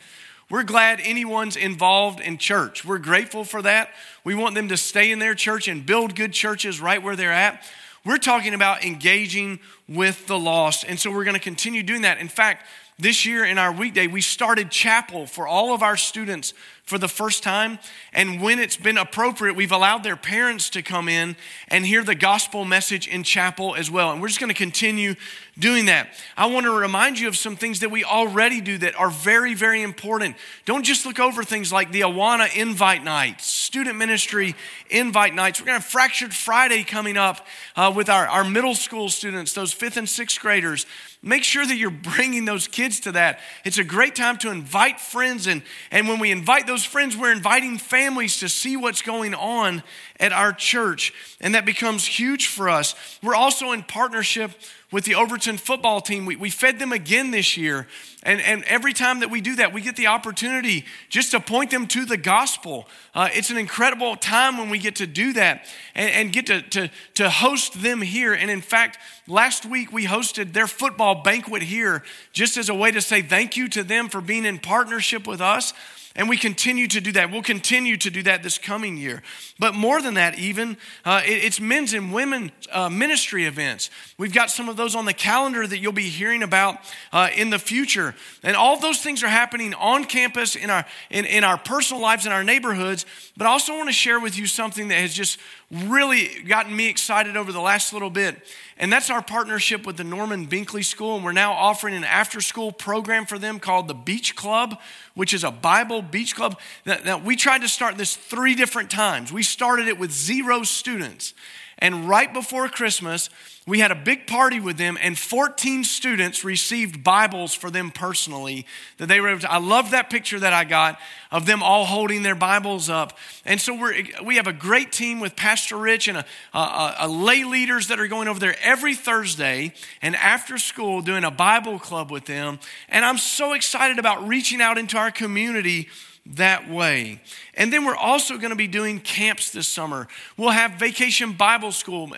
We're 0.50 0.62
glad 0.62 1.00
anyone's 1.02 1.56
involved 1.56 2.20
in 2.20 2.36
church. 2.36 2.84
We're 2.84 2.98
grateful 2.98 3.44
for 3.44 3.62
that. 3.62 3.88
We 4.24 4.34
want 4.34 4.54
them 4.54 4.68
to 4.68 4.76
stay 4.76 5.10
in 5.10 5.18
their 5.18 5.34
church 5.34 5.68
and 5.68 5.86
build 5.86 6.14
good 6.14 6.32
churches 6.32 6.80
right 6.80 7.02
where 7.02 7.16
they're 7.16 7.32
at. 7.32 7.64
We're 8.04 8.18
talking 8.18 8.52
about 8.52 8.84
engaging 8.84 9.58
with 9.88 10.26
the 10.26 10.38
lost. 10.38 10.84
And 10.86 11.00
so 11.00 11.10
we're 11.10 11.24
going 11.24 11.34
to 11.34 11.40
continue 11.40 11.82
doing 11.82 12.02
that. 12.02 12.18
In 12.18 12.28
fact, 12.28 12.66
this 12.98 13.26
year 13.26 13.44
in 13.44 13.58
our 13.58 13.72
weekday, 13.72 14.06
we 14.06 14.20
started 14.20 14.70
chapel 14.70 15.26
for 15.26 15.48
all 15.48 15.74
of 15.74 15.82
our 15.82 15.96
students 15.96 16.54
for 16.84 16.96
the 16.96 17.08
first 17.08 17.42
time. 17.42 17.78
And 18.12 18.40
when 18.40 18.58
it's 18.58 18.76
been 18.76 18.98
appropriate, 18.98 19.56
we've 19.56 19.72
allowed 19.72 20.04
their 20.04 20.16
parents 20.16 20.70
to 20.70 20.82
come 20.82 21.08
in 21.08 21.34
and 21.68 21.84
hear 21.84 22.04
the 22.04 22.14
gospel 22.14 22.64
message 22.64 23.08
in 23.08 23.24
chapel 23.24 23.74
as 23.74 23.90
well. 23.90 24.12
And 24.12 24.22
we're 24.22 24.28
just 24.28 24.38
going 24.38 24.52
to 24.52 24.54
continue 24.54 25.14
doing 25.58 25.86
that. 25.86 26.08
I 26.36 26.46
want 26.46 26.64
to 26.64 26.72
remind 26.72 27.18
you 27.18 27.28
of 27.28 27.36
some 27.36 27.56
things 27.56 27.80
that 27.80 27.90
we 27.90 28.04
already 28.04 28.60
do 28.60 28.78
that 28.78 28.98
are 28.98 29.10
very, 29.10 29.54
very 29.54 29.82
important. 29.82 30.36
Don't 30.64 30.84
just 30.84 31.06
look 31.06 31.20
over 31.20 31.44
things 31.44 31.72
like 31.72 31.92
the 31.92 32.00
Awana 32.00 32.54
invite 32.56 33.04
nights, 33.04 33.46
student 33.46 33.96
ministry 33.96 34.54
invite 34.90 35.34
nights. 35.34 35.60
We're 35.60 35.66
going 35.66 35.78
to 35.78 35.82
have 35.82 35.90
Fractured 35.90 36.34
Friday 36.34 36.82
coming 36.84 37.16
up 37.16 37.46
uh, 37.76 37.92
with 37.94 38.08
our, 38.08 38.26
our 38.26 38.44
middle 38.44 38.74
school 38.74 39.08
students, 39.08 39.52
those 39.52 39.72
fifth 39.72 39.96
and 39.96 40.08
sixth 40.08 40.40
graders. 40.40 40.86
Make 41.22 41.42
sure 41.42 41.64
that 41.64 41.76
you're 41.76 41.90
bringing 41.90 42.44
those 42.44 42.68
kids 42.68 43.00
to 43.00 43.12
that. 43.12 43.40
It's 43.64 43.78
a 43.78 43.84
great 43.84 44.14
time 44.14 44.36
to 44.38 44.50
invite 44.50 45.00
friends. 45.00 45.46
And, 45.46 45.62
and 45.90 46.06
when 46.06 46.18
we 46.18 46.30
invite 46.30 46.66
those 46.66 46.84
friends, 46.84 47.16
we're 47.16 47.32
inviting 47.32 47.78
families 47.78 48.40
to 48.40 48.48
see 48.48 48.76
what's 48.76 49.00
going 49.00 49.34
on 49.34 49.82
at 50.20 50.32
our 50.32 50.52
church. 50.52 51.14
And 51.40 51.54
that 51.54 51.64
becomes 51.64 52.04
huge 52.04 52.48
for 52.48 52.68
us. 52.68 52.94
We're 53.22 53.34
also 53.34 53.72
in 53.72 53.84
partnership 53.84 54.50
with 54.94 55.04
the 55.04 55.16
Overton 55.16 55.56
football 55.56 56.00
team. 56.00 56.24
We, 56.24 56.36
we 56.36 56.50
fed 56.50 56.78
them 56.78 56.92
again 56.92 57.32
this 57.32 57.56
year. 57.56 57.88
And, 58.22 58.40
and 58.40 58.62
every 58.62 58.92
time 58.92 59.20
that 59.20 59.28
we 59.28 59.40
do 59.40 59.56
that, 59.56 59.72
we 59.72 59.80
get 59.80 59.96
the 59.96 60.06
opportunity 60.06 60.84
just 61.08 61.32
to 61.32 61.40
point 61.40 61.72
them 61.72 61.88
to 61.88 62.04
the 62.04 62.16
gospel. 62.16 62.86
Uh, 63.12 63.28
it's 63.32 63.50
an 63.50 63.58
incredible 63.58 64.14
time 64.14 64.56
when 64.56 64.70
we 64.70 64.78
get 64.78 64.94
to 64.96 65.06
do 65.08 65.32
that 65.32 65.66
and, 65.96 66.10
and 66.10 66.32
get 66.32 66.46
to, 66.46 66.62
to, 66.62 66.90
to 67.14 67.28
host 67.28 67.82
them 67.82 68.02
here. 68.02 68.34
And 68.34 68.52
in 68.52 68.60
fact, 68.60 68.98
last 69.26 69.66
week 69.66 69.92
we 69.92 70.06
hosted 70.06 70.52
their 70.52 70.68
football 70.68 71.22
banquet 71.24 71.62
here 71.62 72.04
just 72.32 72.56
as 72.56 72.68
a 72.68 72.74
way 72.74 72.92
to 72.92 73.00
say 73.00 73.20
thank 73.20 73.56
you 73.56 73.68
to 73.70 73.82
them 73.82 74.08
for 74.08 74.20
being 74.20 74.44
in 74.44 74.60
partnership 74.60 75.26
with 75.26 75.40
us. 75.40 75.74
And 76.16 76.28
we 76.28 76.36
continue 76.36 76.86
to 76.86 77.00
do 77.00 77.10
that. 77.12 77.32
We'll 77.32 77.42
continue 77.42 77.96
to 77.96 78.08
do 78.08 78.22
that 78.22 78.44
this 78.44 78.56
coming 78.56 78.96
year. 78.96 79.20
But 79.58 79.74
more 79.74 80.00
than 80.00 80.14
that, 80.14 80.38
even, 80.38 80.76
uh, 81.04 81.22
it, 81.26 81.42
it's 81.42 81.58
men's 81.58 81.92
and 81.92 82.12
women 82.12 82.52
uh, 82.70 82.88
ministry 82.88 83.46
events. 83.46 83.90
We've 84.16 84.32
got 84.32 84.50
some 84.50 84.68
of 84.68 84.76
those 84.76 84.94
on 84.94 85.06
the 85.06 85.12
calendar 85.12 85.66
that 85.66 85.78
you'll 85.78 85.90
be 85.90 86.08
hearing 86.08 86.44
about 86.44 86.76
uh, 87.12 87.30
in 87.36 87.50
the 87.50 87.58
future. 87.58 88.14
And 88.44 88.56
all 88.56 88.78
those 88.78 89.00
things 89.00 89.24
are 89.24 89.28
happening 89.28 89.74
on 89.74 90.04
campus, 90.04 90.54
in 90.54 90.70
our, 90.70 90.86
in, 91.10 91.24
in 91.24 91.42
our 91.42 91.58
personal 91.58 92.00
lives, 92.00 92.26
in 92.26 92.32
our 92.32 92.44
neighborhoods. 92.44 93.06
But 93.36 93.48
I 93.48 93.50
also 93.50 93.76
want 93.76 93.88
to 93.88 93.92
share 93.92 94.20
with 94.20 94.38
you 94.38 94.46
something 94.46 94.88
that 94.88 94.98
has 94.98 95.14
just 95.14 95.40
really 95.74 96.42
gotten 96.42 96.74
me 96.74 96.88
excited 96.88 97.36
over 97.36 97.52
the 97.52 97.60
last 97.60 97.92
little 97.92 98.10
bit. 98.10 98.36
And 98.76 98.92
that's 98.92 99.10
our 99.10 99.22
partnership 99.22 99.86
with 99.86 99.96
the 99.96 100.04
Norman 100.04 100.46
Binkley 100.46 100.84
School. 100.84 101.16
And 101.16 101.24
we're 101.24 101.32
now 101.32 101.52
offering 101.52 101.94
an 101.94 102.04
after 102.04 102.40
school 102.40 102.72
program 102.72 103.26
for 103.26 103.38
them 103.38 103.60
called 103.60 103.88
the 103.88 103.94
Beach 103.94 104.34
Club, 104.36 104.80
which 105.14 105.34
is 105.34 105.44
a 105.44 105.50
Bible 105.50 106.02
beach 106.02 106.34
club. 106.34 106.58
Now, 106.84 107.18
we 107.18 107.36
tried 107.36 107.62
to 107.62 107.68
start 107.68 107.96
this 107.96 108.16
three 108.16 108.54
different 108.54 108.90
times. 108.90 109.32
We 109.32 109.42
started 109.42 109.88
it 109.88 109.98
with 109.98 110.12
zero 110.12 110.62
students. 110.62 111.34
And 111.78 112.08
right 112.08 112.32
before 112.32 112.68
Christmas, 112.68 113.30
we 113.66 113.80
had 113.80 113.90
a 113.90 113.94
big 113.94 114.26
party 114.26 114.60
with 114.60 114.76
them, 114.76 114.98
and 115.00 115.18
14 115.18 115.84
students 115.84 116.44
received 116.44 117.02
Bibles 117.02 117.54
for 117.54 117.70
them 117.70 117.90
personally. 117.90 118.66
That 118.98 119.06
they 119.06 119.20
were 119.20 119.30
able 119.30 119.40
to, 119.40 119.52
I 119.52 119.56
love 119.56 119.90
that 119.92 120.10
picture 120.10 120.38
that 120.38 120.52
I 120.52 120.64
got 120.64 120.98
of 121.30 121.46
them 121.46 121.62
all 121.62 121.86
holding 121.86 122.22
their 122.22 122.34
Bibles 122.34 122.90
up. 122.90 123.16
And 123.44 123.60
so 123.60 123.74
we're, 123.74 123.94
we 124.22 124.36
have 124.36 124.46
a 124.46 124.52
great 124.52 124.92
team 124.92 125.18
with 125.18 125.34
Pastor 125.34 125.78
Rich 125.78 126.08
and 126.08 126.18
a, 126.18 126.24
a, 126.52 126.94
a 127.00 127.08
lay 127.08 127.44
leaders 127.44 127.88
that 127.88 127.98
are 127.98 128.06
going 128.06 128.28
over 128.28 128.38
there 128.38 128.56
every 128.62 128.94
Thursday 128.94 129.72
and 130.02 130.14
after 130.16 130.58
school 130.58 131.00
doing 131.00 131.24
a 131.24 131.30
Bible 131.30 131.78
club 131.78 132.10
with 132.10 132.26
them. 132.26 132.58
And 132.90 133.04
I'm 133.04 133.18
so 133.18 133.54
excited 133.54 133.98
about 133.98 134.28
reaching 134.28 134.60
out 134.60 134.76
into 134.76 134.98
our 134.98 135.10
community 135.10 135.88
that 136.26 136.70
way. 136.70 137.20
And 137.52 137.70
then 137.70 137.84
we're 137.84 137.96
also 137.96 138.38
going 138.38 138.50
to 138.50 138.56
be 138.56 138.66
doing 138.66 138.98
camps 138.98 139.50
this 139.50 139.68
summer. 139.68 140.08
We'll 140.38 140.50
have 140.50 140.72
vacation 140.72 141.32
Bible 141.32 141.70
school. 141.70 142.10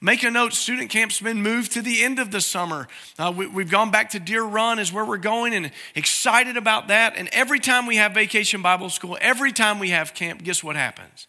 Make 0.00 0.22
a 0.24 0.30
note, 0.30 0.52
student 0.52 0.90
camp's 0.90 1.20
been 1.20 1.42
moved 1.42 1.72
to 1.72 1.82
the 1.82 2.04
end 2.04 2.18
of 2.18 2.30
the 2.30 2.42
summer. 2.42 2.86
Uh, 3.18 3.32
we, 3.34 3.46
have 3.46 3.70
gone 3.70 3.90
back 3.90 4.10
to 4.10 4.20
Deer 4.20 4.42
Run, 4.42 4.78
is 4.78 4.92
where 4.92 5.06
we're 5.06 5.16
going, 5.16 5.54
and 5.54 5.70
excited 5.94 6.58
about 6.58 6.88
that. 6.88 7.14
And 7.16 7.28
every 7.32 7.58
time 7.58 7.86
we 7.86 7.96
have 7.96 8.12
vacation 8.12 8.60
Bible 8.60 8.90
school, 8.90 9.16
every 9.22 9.52
time 9.52 9.78
we 9.78 9.88
have 9.88 10.12
camp, 10.12 10.42
guess 10.42 10.62
what 10.62 10.76
happens? 10.76 11.26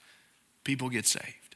People 0.65 0.89
get 0.89 1.05
saved. 1.05 1.55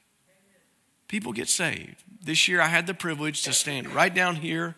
People 1.09 1.33
get 1.33 1.49
saved. 1.49 2.01
This 2.23 2.47
year 2.47 2.61
I 2.61 2.67
had 2.67 2.87
the 2.87 2.93
privilege 2.93 3.43
to 3.43 3.51
stand 3.51 3.93
right 3.93 4.13
down 4.13 4.37
here 4.37 4.77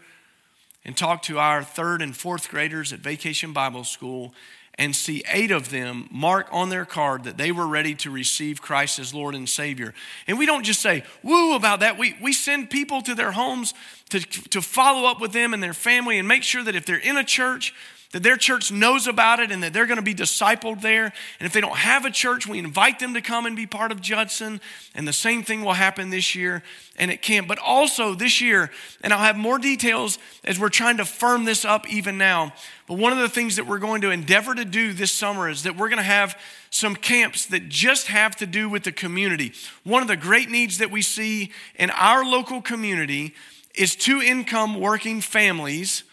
and 0.84 0.98
talk 0.98 1.22
to 1.24 1.38
our 1.38 1.64
third 1.64 2.02
and 2.02 2.18
fourth 2.18 2.50
graders 2.50 2.92
at 2.92 3.00
Vacation 3.00 3.54
Bible 3.54 3.84
School 3.84 4.34
and 4.80 4.96
see 4.96 5.24
eight 5.32 5.52
of 5.52 5.70
them 5.70 6.08
mark 6.12 6.48
on 6.52 6.70
their 6.70 6.86
card 6.86 7.26
that 7.26 7.38
they 7.38 7.52
were 7.52 7.68
ready 7.68 7.94
to 7.94 8.10
receive 8.10 8.62
Christ 8.62 8.98
as 9.00 9.14
Lord 9.14 9.36
and 9.36 9.48
Savior. 9.48 9.94
And 10.28 10.40
we 10.40 10.46
don't 10.46 10.64
just 10.64 10.82
say, 10.82 11.04
woo, 11.22 11.56
about 11.56 11.82
that. 11.82 11.98
We, 11.98 12.16
we 12.22 12.34
send 12.34 12.70
people 12.70 13.02
to 13.04 13.14
their 13.14 13.32
homes 13.32 13.74
to, 14.10 14.20
to 14.20 14.62
follow 14.62 15.08
up 15.08 15.22
with 15.22 15.32
them 15.32 15.54
and 15.54 15.62
their 15.62 15.74
family 15.74 16.18
and 16.18 16.28
make 16.28 16.44
sure 16.44 16.64
that 16.64 16.76
if 16.76 16.86
they're 16.86 16.98
in 16.98 17.18
a 17.18 17.24
church, 17.24 17.74
that 18.14 18.22
their 18.22 18.38
church 18.38 18.72
knows 18.72 19.08
about 19.08 19.40
it 19.40 19.52
and 19.52 19.64
that 19.64 19.74
they're 19.74 19.88
going 19.88 19.98
to 19.98 20.04
be 20.04 20.14
discipled 20.14 20.82
there. 20.82 21.06
And 21.06 21.48
if 21.48 21.52
they 21.52 21.62
don't 21.62 21.78
have 21.78 22.06
a 22.06 22.12
church, 22.12 22.46
we 22.48 22.60
invite 22.60 23.00
them 23.00 23.16
to 23.16 23.22
come 23.22 23.48
and 23.48 23.56
be 23.56 23.66
part 23.66 23.92
of 23.92 24.02
Judson. 24.02 24.62
And 24.94 25.08
the 25.08 25.14
same 25.14 25.42
thing 25.42 25.64
will 25.64 25.74
happen 25.74 26.12
this 26.12 26.36
year 26.36 26.62
and 26.96 27.10
it 27.10 27.24
can't. 27.24 27.48
But 27.48 27.58
also 27.58 28.14
this 28.14 28.40
year, 28.40 28.70
and 29.02 29.12
I'll 29.12 29.20
have 29.20 29.36
more 29.36 29.58
details 29.58 30.20
as 30.44 30.60
we're 30.60 30.70
trying 30.70 30.98
to 30.98 31.06
firm 31.06 31.46
this 31.46 31.66
up 31.66 31.90
even 31.90 32.20
now. 32.20 32.54
But 32.88 33.00
one 33.00 33.14
of 33.14 33.18
the 33.18 33.30
things 33.30 33.56
that 33.56 33.66
we're 33.66 33.80
going 33.80 34.02
to 34.02 34.12
endeavor 34.12 34.54
to 34.54 34.64
do 34.64 34.94
this 34.94 35.12
summer 35.12 35.50
is 35.50 35.64
that 35.64 35.76
we're 35.76 35.90
going 35.90 35.98
to 35.98 36.04
have 36.04 36.40
some 36.70 36.96
camps 36.96 37.48
that 37.48 37.68
just 37.68 38.08
have 38.08 38.36
to 38.36 38.46
do 38.46 38.70
with 38.70 38.84
the 38.84 38.92
community. 38.92 39.54
One 39.84 40.04
of 40.04 40.08
the 40.08 40.18
great 40.18 40.52
needs 40.52 40.78
that 40.78 40.92
we 40.92 41.02
see 41.02 41.52
in 41.76 41.90
our 41.90 42.24
local 42.24 42.62
community 42.62 43.34
is 43.74 43.96
two 43.96 44.22
income 44.22 44.80
working 44.80 45.20
families 45.20 46.04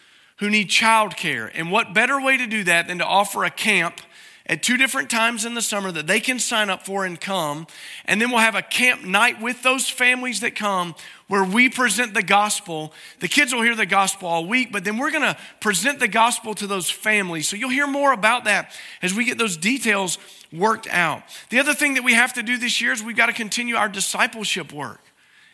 who 0.41 0.49
need 0.49 0.69
childcare. 0.69 1.51
And 1.53 1.71
what 1.71 1.93
better 1.93 2.19
way 2.19 2.35
to 2.35 2.47
do 2.47 2.63
that 2.63 2.87
than 2.87 2.97
to 2.97 3.05
offer 3.05 3.43
a 3.45 3.51
camp 3.51 4.01
at 4.47 4.63
two 4.63 4.75
different 4.75 5.11
times 5.11 5.45
in 5.45 5.53
the 5.53 5.61
summer 5.61 5.91
that 5.91 6.07
they 6.07 6.19
can 6.19 6.39
sign 6.39 6.71
up 6.71 6.83
for 6.83 7.05
and 7.05 7.21
come. 7.21 7.67
And 8.05 8.19
then 8.19 8.31
we'll 8.31 8.39
have 8.39 8.55
a 8.55 8.63
camp 8.63 9.03
night 9.03 9.39
with 9.39 9.61
those 9.61 9.87
families 9.87 10.39
that 10.39 10.55
come 10.55 10.95
where 11.27 11.43
we 11.43 11.69
present 11.69 12.15
the 12.15 12.23
gospel. 12.23 12.91
The 13.19 13.27
kids 13.27 13.53
will 13.53 13.61
hear 13.61 13.75
the 13.75 13.85
gospel 13.85 14.27
all 14.27 14.47
week, 14.47 14.71
but 14.71 14.83
then 14.83 14.97
we're 14.97 15.11
going 15.11 15.31
to 15.31 15.37
present 15.59 15.99
the 15.99 16.07
gospel 16.07 16.55
to 16.55 16.65
those 16.65 16.89
families. 16.89 17.47
So 17.47 17.55
you'll 17.55 17.69
hear 17.69 17.87
more 17.87 18.11
about 18.11 18.45
that 18.45 18.75
as 19.03 19.13
we 19.13 19.25
get 19.25 19.37
those 19.37 19.57
details 19.57 20.17
worked 20.51 20.87
out. 20.89 21.21
The 21.51 21.59
other 21.59 21.75
thing 21.75 21.93
that 21.93 22.03
we 22.03 22.15
have 22.15 22.33
to 22.33 22.41
do 22.41 22.57
this 22.57 22.81
year 22.81 22.93
is 22.93 23.03
we've 23.03 23.15
got 23.15 23.27
to 23.27 23.33
continue 23.33 23.75
our 23.75 23.87
discipleship 23.87 24.73
work 24.73 25.01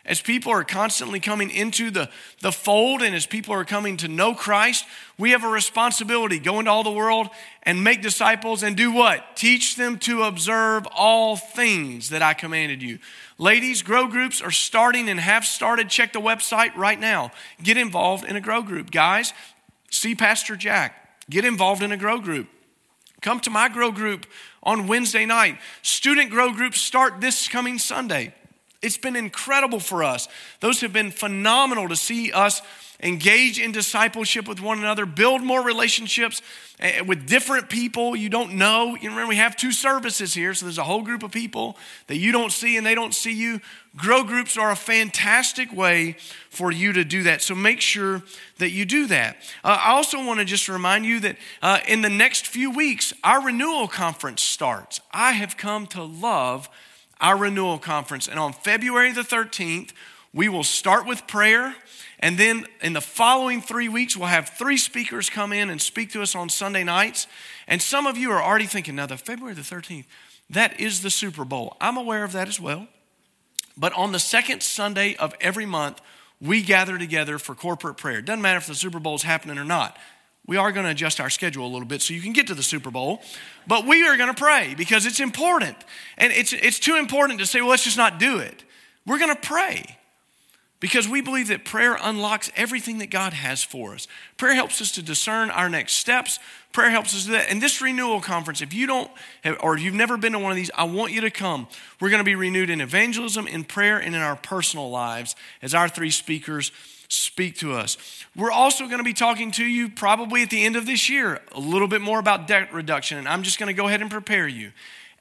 as 0.08 0.22
people 0.22 0.50
are 0.50 0.64
constantly 0.64 1.20
coming 1.20 1.50
into 1.50 1.90
the, 1.90 2.08
the 2.40 2.50
fold 2.50 3.02
and 3.02 3.14
as 3.14 3.26
people 3.26 3.52
are 3.54 3.64
coming 3.64 3.98
to 3.98 4.08
know 4.08 4.34
Christ, 4.34 4.86
we 5.18 5.32
have 5.32 5.44
a 5.44 5.48
responsibility 5.48 6.38
go 6.38 6.58
into 6.58 6.70
all 6.70 6.82
the 6.82 6.90
world 6.90 7.28
and 7.62 7.84
make 7.84 8.00
disciples 8.00 8.62
and 8.62 8.74
do 8.74 8.90
what? 8.90 9.36
Teach 9.36 9.76
them 9.76 9.98
to 9.98 10.22
observe 10.22 10.88
all 10.96 11.36
things 11.36 12.08
that 12.08 12.22
I 12.22 12.32
commanded 12.32 12.82
you. 12.82 12.98
Ladies, 13.36 13.82
grow 13.82 14.08
groups 14.08 14.40
are 14.40 14.50
starting 14.50 15.10
and 15.10 15.20
have 15.20 15.44
started. 15.44 15.90
Check 15.90 16.14
the 16.14 16.20
website 16.20 16.74
right 16.74 16.98
now. 16.98 17.30
Get 17.62 17.76
involved 17.76 18.24
in 18.24 18.34
a 18.34 18.40
grow 18.40 18.62
group. 18.62 18.90
Guys, 18.90 19.34
see 19.90 20.14
Pastor 20.14 20.56
Jack. 20.56 21.20
Get 21.28 21.44
involved 21.44 21.82
in 21.82 21.92
a 21.92 21.98
grow 21.98 22.18
group. 22.18 22.48
Come 23.20 23.40
to 23.40 23.50
my 23.50 23.68
grow 23.68 23.90
group 23.90 24.24
on 24.62 24.86
Wednesday 24.86 25.26
night. 25.26 25.58
Student 25.82 26.30
grow 26.30 26.50
groups 26.52 26.80
start 26.80 27.20
this 27.20 27.46
coming 27.46 27.78
Sunday. 27.78 28.32
It's 28.80 28.98
been 28.98 29.16
incredible 29.16 29.80
for 29.80 30.04
us. 30.04 30.28
Those 30.60 30.80
have 30.82 30.92
been 30.92 31.10
phenomenal 31.10 31.88
to 31.88 31.96
see 31.96 32.30
us 32.30 32.62
engage 33.00 33.60
in 33.60 33.70
discipleship 33.70 34.48
with 34.48 34.60
one 34.60 34.78
another, 34.78 35.06
build 35.06 35.42
more 35.42 35.62
relationships 35.62 36.42
eh, 36.80 37.00
with 37.00 37.28
different 37.28 37.68
people 37.68 38.16
you 38.16 38.28
don't 38.28 38.54
know. 38.54 38.96
You 39.00 39.10
remember, 39.10 39.28
we 39.28 39.36
have 39.36 39.56
two 39.56 39.70
services 39.70 40.34
here, 40.34 40.52
so 40.54 40.66
there's 40.66 40.78
a 40.78 40.84
whole 40.84 41.02
group 41.02 41.22
of 41.22 41.30
people 41.30 41.76
that 42.08 42.18
you 42.18 42.32
don't 42.32 42.50
see 42.50 42.76
and 42.76 42.84
they 42.84 42.96
don't 42.96 43.14
see 43.14 43.32
you. 43.32 43.60
Grow 43.96 44.24
groups 44.24 44.56
are 44.56 44.70
a 44.70 44.76
fantastic 44.76 45.72
way 45.72 46.16
for 46.50 46.72
you 46.72 46.92
to 46.92 47.04
do 47.04 47.24
that. 47.24 47.42
So 47.42 47.54
make 47.54 47.80
sure 47.80 48.22
that 48.58 48.70
you 48.70 48.84
do 48.84 49.06
that. 49.08 49.36
Uh, 49.62 49.78
I 49.80 49.90
also 49.92 50.24
want 50.24 50.40
to 50.40 50.44
just 50.44 50.68
remind 50.68 51.04
you 51.04 51.20
that 51.20 51.36
uh, 51.62 51.80
in 51.86 52.02
the 52.02 52.10
next 52.10 52.46
few 52.46 52.70
weeks, 52.70 53.12
our 53.22 53.44
renewal 53.44 53.86
conference 53.86 54.42
starts. 54.42 55.00
I 55.12 55.32
have 55.32 55.56
come 55.56 55.86
to 55.88 56.02
love 56.02 56.68
our 57.20 57.36
renewal 57.36 57.78
conference. 57.78 58.28
And 58.28 58.38
on 58.38 58.52
February 58.52 59.12
the 59.12 59.22
13th, 59.22 59.92
we 60.32 60.48
will 60.48 60.64
start 60.64 61.06
with 61.06 61.26
prayer. 61.26 61.74
And 62.20 62.38
then 62.38 62.66
in 62.82 62.92
the 62.92 63.00
following 63.00 63.62
three 63.62 63.88
weeks, 63.88 64.16
we'll 64.16 64.28
have 64.28 64.50
three 64.50 64.76
speakers 64.76 65.30
come 65.30 65.52
in 65.52 65.70
and 65.70 65.80
speak 65.80 66.12
to 66.12 66.22
us 66.22 66.34
on 66.34 66.48
Sunday 66.48 66.84
nights. 66.84 67.26
And 67.66 67.80
some 67.80 68.06
of 68.06 68.16
you 68.16 68.30
are 68.32 68.42
already 68.42 68.66
thinking, 68.66 68.96
now, 68.96 69.06
the 69.06 69.16
February 69.16 69.54
the 69.54 69.62
13th, 69.62 70.04
that 70.50 70.78
is 70.80 71.02
the 71.02 71.10
Super 71.10 71.44
Bowl. 71.44 71.76
I'm 71.80 71.96
aware 71.96 72.24
of 72.24 72.32
that 72.32 72.48
as 72.48 72.60
well. 72.60 72.88
But 73.76 73.92
on 73.92 74.12
the 74.12 74.18
second 74.18 74.62
Sunday 74.62 75.14
of 75.16 75.34
every 75.40 75.66
month, 75.66 76.00
we 76.40 76.62
gather 76.62 76.98
together 76.98 77.38
for 77.38 77.54
corporate 77.54 77.96
prayer. 77.96 78.20
Doesn't 78.22 78.42
matter 78.42 78.58
if 78.58 78.66
the 78.66 78.74
Super 78.74 78.98
Bowl 78.98 79.14
is 79.14 79.22
happening 79.22 79.58
or 79.58 79.64
not. 79.64 79.96
We 80.48 80.56
are 80.56 80.72
going 80.72 80.86
to 80.86 80.90
adjust 80.90 81.20
our 81.20 81.28
schedule 81.28 81.66
a 81.66 81.68
little 81.68 81.86
bit 81.86 82.00
so 82.00 82.14
you 82.14 82.22
can 82.22 82.32
get 82.32 82.46
to 82.46 82.54
the 82.54 82.62
Super 82.62 82.90
Bowl, 82.90 83.20
but 83.66 83.86
we 83.86 84.08
are 84.08 84.16
going 84.16 84.34
to 84.34 84.40
pray 84.40 84.74
because 84.78 85.04
it's 85.04 85.20
important. 85.20 85.76
And 86.16 86.32
it's, 86.32 86.54
it's 86.54 86.78
too 86.78 86.96
important 86.96 87.38
to 87.40 87.46
say, 87.46 87.60
well, 87.60 87.70
let's 87.70 87.84
just 87.84 87.98
not 87.98 88.18
do 88.18 88.38
it. 88.38 88.64
We're 89.06 89.18
going 89.18 89.34
to 89.34 89.40
pray 89.40 89.98
because 90.80 91.06
we 91.06 91.20
believe 91.20 91.48
that 91.48 91.66
prayer 91.66 91.98
unlocks 92.00 92.50
everything 92.56 92.96
that 92.98 93.10
God 93.10 93.34
has 93.34 93.62
for 93.62 93.92
us. 93.92 94.08
Prayer 94.38 94.54
helps 94.54 94.80
us 94.80 94.90
to 94.92 95.02
discern 95.02 95.50
our 95.50 95.68
next 95.68 95.94
steps. 95.94 96.38
Prayer 96.72 96.88
helps 96.88 97.14
us 97.14 97.26
do 97.26 97.32
that. 97.32 97.50
And 97.50 97.60
this 97.60 97.82
renewal 97.82 98.22
conference, 98.22 98.62
if 98.62 98.72
you 98.72 98.86
don't, 98.86 99.10
have, 99.44 99.58
or 99.60 99.74
if 99.74 99.82
you've 99.82 99.92
never 99.92 100.16
been 100.16 100.32
to 100.32 100.38
one 100.38 100.50
of 100.50 100.56
these, 100.56 100.70
I 100.74 100.84
want 100.84 101.12
you 101.12 101.20
to 101.20 101.30
come. 101.30 101.68
We're 102.00 102.08
going 102.08 102.20
to 102.20 102.24
be 102.24 102.36
renewed 102.36 102.70
in 102.70 102.80
evangelism, 102.80 103.46
in 103.46 103.64
prayer, 103.64 103.98
and 103.98 104.14
in 104.14 104.22
our 104.22 104.36
personal 104.36 104.88
lives 104.88 105.36
as 105.60 105.74
our 105.74 105.90
three 105.90 106.10
speakers 106.10 106.72
speak 107.08 107.56
to 107.56 107.72
us. 107.72 107.96
We're 108.36 108.50
also 108.50 108.86
going 108.86 108.98
to 108.98 109.04
be 109.04 109.14
talking 109.14 109.50
to 109.52 109.64
you 109.64 109.88
probably 109.88 110.42
at 110.42 110.50
the 110.50 110.64
end 110.64 110.76
of 110.76 110.86
this 110.86 111.08
year 111.08 111.40
a 111.52 111.60
little 111.60 111.88
bit 111.88 112.00
more 112.00 112.18
about 112.18 112.46
debt 112.46 112.72
reduction. 112.72 113.18
And 113.18 113.28
I'm 113.28 113.42
just 113.42 113.58
going 113.58 113.68
to 113.68 113.74
go 113.74 113.88
ahead 113.88 114.02
and 114.02 114.10
prepare 114.10 114.46
you. 114.46 114.72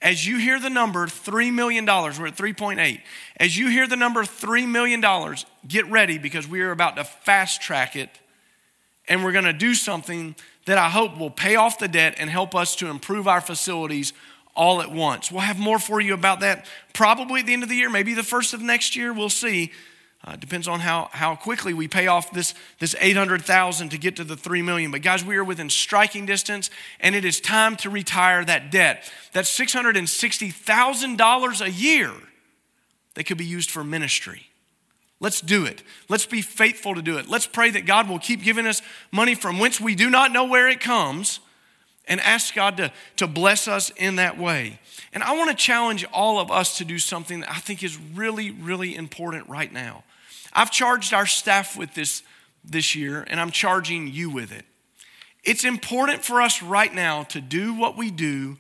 As 0.02 0.28
you 0.28 0.38
hear 0.38 0.60
the 0.60 0.69
number 0.69 1.08
$3 1.08 1.52
million, 1.52 1.86
we're 1.86 2.28
at 2.28 2.36
3.8. 2.36 3.02
As 3.38 3.58
you 3.58 3.69
hear 3.69 3.88
the 3.88 3.95
number 3.95 4.23
$3 4.23 4.67
million, 4.67 5.02
get 5.67 5.89
ready 5.89 6.17
because 6.17 6.47
we 6.47 6.62
are 6.62 6.71
about 6.71 6.97
to 6.97 7.04
fast 7.04 7.62
track 7.62 7.95
it 7.95 8.10
and 9.08 9.23
we're 9.23 9.32
going 9.32 9.45
to 9.45 9.54
do 9.54 9.73
something 9.73 10.36
that 10.65 10.78
I 10.78 10.89
hope 10.89 11.17
will 11.17 11.32
pay 11.32 11.56
off 11.56 11.80
the 11.80 11.88
debt 11.88 12.15
and 12.17 12.30
help 12.30 12.54
us 12.54 12.76
to 12.78 12.88
improve 12.88 13.28
our 13.28 13.41
facilities 13.41 14.13
all 14.56 14.82
at 14.82 14.91
once. 14.91 15.32
We'll 15.32 15.41
have 15.41 15.60
more 15.60 15.80
for 15.80 16.02
you 16.02 16.13
about 16.13 16.41
that 16.41 16.65
probably 16.93 17.41
at 17.41 17.45
the 17.45 17.54
end 17.54 17.63
of 17.63 17.69
the 17.69 17.76
year, 17.76 17.89
maybe 17.89 18.13
the 18.13 18.23
first 18.23 18.54
of 18.54 18.62
next 18.62 18.95
year. 18.95 19.13
We'll 19.13 19.30
see. 19.30 19.71
Uh, 20.23 20.36
depends 20.36 20.67
on 20.67 20.80
how, 20.80 21.10
how 21.12 21.36
quickly 21.36 21.73
we 21.73 21.88
pay 21.88 22.08
off 22.08 22.32
this, 22.32 22.53
this 22.80 22.95
800,000 22.99 23.89
to 23.89 23.97
get 23.97 24.15
to 24.17 24.23
the 24.23 24.36
3 24.36 24.63
million. 24.63 24.91
But 24.91 25.03
guys, 25.03 25.23
we 25.23 25.38
are 25.38 25.43
within 25.43 25.69
striking 25.69 26.25
distance 26.25 26.71
and 26.99 27.15
it 27.15 27.23
is 27.23 27.39
time 27.39 27.75
to 27.77 27.89
retire 27.89 28.43
that 28.43 28.71
debt. 28.71 29.10
That's 29.32 29.58
$660,000 29.58 31.62
a 31.62 31.71
year 31.71 32.12
that 33.13 33.23
could 33.25 33.38
be 33.38 33.45
used 33.45 33.71
for 33.71 33.84
ministry. 33.84 34.47
Let's 35.19 35.41
do 35.41 35.65
it. 35.65 35.84
Let's 36.10 36.25
be 36.25 36.41
faithful 36.41 36.95
to 36.95 37.01
do 37.01 37.17
it. 37.17 37.27
Let's 37.27 37.47
pray 37.47 37.71
that 37.71 37.86
God 37.86 38.10
will 38.10 38.19
keep 38.19 38.43
giving 38.43 38.67
us 38.67 38.82
money 39.12 39.34
from 39.34 39.60
whence 39.60 39.80
we 39.80 39.95
do 39.95 40.10
not 40.10 40.32
know 40.32 40.45
where 40.45 40.67
it 40.67 40.80
comes 40.80 41.39
and 42.07 42.21
ask 42.21 42.53
God 42.53 42.77
to, 42.77 42.91
to 43.17 43.27
bless 43.27 43.67
us 43.67 43.91
in 43.97 44.15
that 44.15 44.37
way. 44.37 44.79
And 45.13 45.23
I 45.23 45.35
want 45.35 45.49
to 45.49 45.55
challenge 45.55 46.05
all 46.13 46.39
of 46.39 46.51
us 46.51 46.77
to 46.77 46.85
do 46.85 46.99
something 46.99 47.41
that 47.41 47.51
I 47.51 47.59
think 47.59 47.83
is 47.83 47.97
really, 47.97 48.51
really 48.51 48.95
important 48.95 49.49
right 49.49 49.71
now. 49.71 50.03
I've 50.53 50.71
charged 50.71 51.13
our 51.13 51.25
staff 51.25 51.77
with 51.77 51.93
this 51.93 52.23
this 52.69 52.95
year, 52.95 53.23
and 53.27 53.39
I'm 53.39 53.51
charging 53.51 54.07
you 54.07 54.29
with 54.29 54.51
it. 54.51 54.65
It's 55.43 55.63
important 55.63 56.23
for 56.23 56.41
us 56.41 56.61
right 56.61 56.93
now 56.93 57.23
to 57.23 57.39
do 57.39 57.73
what 57.73 57.97
we 57.97 58.11
do 58.11 58.57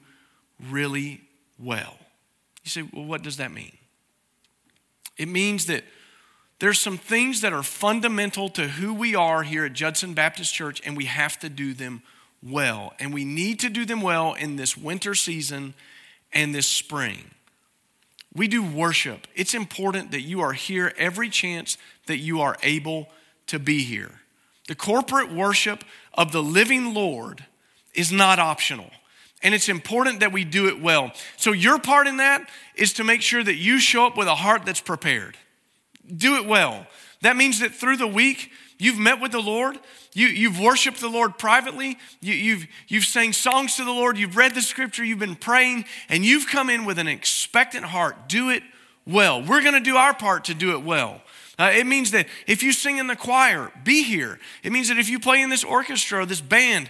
really 0.69 1.21
well. 1.59 1.97
You 2.63 2.69
say, 2.69 2.83
well, 2.93 3.05
what 3.05 3.21
does 3.21 3.37
that 3.37 3.51
mean? 3.51 3.77
It 5.17 5.27
means 5.27 5.65
that 5.65 5.83
there's 6.59 6.79
some 6.79 6.97
things 6.97 7.41
that 7.41 7.53
are 7.53 7.63
fundamental 7.63 8.49
to 8.49 8.67
who 8.67 8.93
we 8.93 9.15
are 9.15 9.43
here 9.43 9.65
at 9.65 9.73
Judson 9.73 10.13
Baptist 10.13 10.53
Church, 10.53 10.81
and 10.85 10.95
we 10.95 11.05
have 11.05 11.37
to 11.39 11.49
do 11.49 11.73
them 11.73 12.01
well. 12.43 12.93
And 12.99 13.13
we 13.13 13.25
need 13.25 13.59
to 13.61 13.69
do 13.69 13.85
them 13.85 14.01
well 14.01 14.33
in 14.33 14.55
this 14.55 14.77
winter 14.77 15.15
season 15.15 15.73
and 16.33 16.53
this 16.53 16.67
spring. 16.67 17.31
We 18.35 18.47
do 18.47 18.63
worship. 18.63 19.27
It's 19.35 19.53
important 19.53 20.11
that 20.11 20.21
you 20.21 20.41
are 20.41 20.53
here 20.53 20.93
every 20.97 21.29
chance 21.29 21.77
that 22.05 22.17
you 22.17 22.41
are 22.41 22.57
able 22.61 23.09
to 23.47 23.57
be 23.57 23.83
here. 23.83 24.21
The 24.67 24.75
corporate 24.75 25.31
worship 25.31 25.83
of 26.13 26.31
the 26.31 26.43
living 26.43 26.93
Lord 26.93 27.45
is 27.93 28.11
not 28.11 28.37
optional. 28.37 28.91
And 29.41 29.55
it's 29.55 29.69
important 29.69 30.19
that 30.19 30.31
we 30.31 30.43
do 30.43 30.67
it 30.67 30.81
well. 30.81 31.11
So, 31.37 31.51
your 31.51 31.79
part 31.79 32.07
in 32.07 32.17
that 32.17 32.49
is 32.75 32.93
to 32.93 33.03
make 33.03 33.21
sure 33.21 33.43
that 33.43 33.55
you 33.55 33.79
show 33.79 34.05
up 34.05 34.17
with 34.17 34.27
a 34.27 34.35
heart 34.35 34.65
that's 34.65 34.81
prepared. 34.81 35.37
Do 36.15 36.35
it 36.35 36.45
well. 36.45 36.87
That 37.21 37.37
means 37.37 37.59
that 37.59 37.73
through 37.73 37.97
the 37.97 38.07
week, 38.07 38.51
you've 38.77 38.99
met 38.99 39.21
with 39.21 39.31
the 39.31 39.41
Lord, 39.41 39.79
you, 40.13 40.27
you've 40.27 40.59
worshiped 40.59 40.99
the 40.99 41.09
Lord 41.09 41.37
privately. 41.37 41.97
You, 42.21 42.33
you've, 42.33 42.67
you've 42.87 43.05
sang 43.05 43.33
songs 43.33 43.75
to 43.75 43.83
the 43.83 43.91
Lord. 43.91 44.17
You've 44.17 44.35
read 44.35 44.55
the 44.55 44.61
scripture. 44.61 45.03
You've 45.03 45.19
been 45.19 45.35
praying, 45.35 45.85
and 46.09 46.25
you've 46.25 46.47
come 46.47 46.69
in 46.69 46.85
with 46.85 46.97
an 46.97 47.07
expectant 47.07 47.85
heart. 47.85 48.27
Do 48.27 48.49
it 48.49 48.63
well. 49.05 49.43
We're 49.43 49.61
going 49.61 49.75
to 49.75 49.79
do 49.79 49.95
our 49.95 50.13
part 50.13 50.45
to 50.45 50.53
do 50.53 50.71
it 50.71 50.83
well. 50.83 51.21
Uh, 51.59 51.71
it 51.73 51.87
means 51.87 52.11
that 52.11 52.27
if 52.45 52.61
you 52.61 52.71
sing 52.71 52.97
in 52.97 53.07
the 53.07 53.15
choir, 53.15 53.71
be 53.83 54.03
here. 54.03 54.39
It 54.63 54.71
means 54.71 54.89
that 54.89 54.99
if 54.99 55.09
you 55.09 55.19
play 55.19 55.41
in 55.41 55.49
this 55.49 55.63
orchestra 55.63 56.21
or 56.21 56.25
this 56.25 56.41
band, 56.41 56.89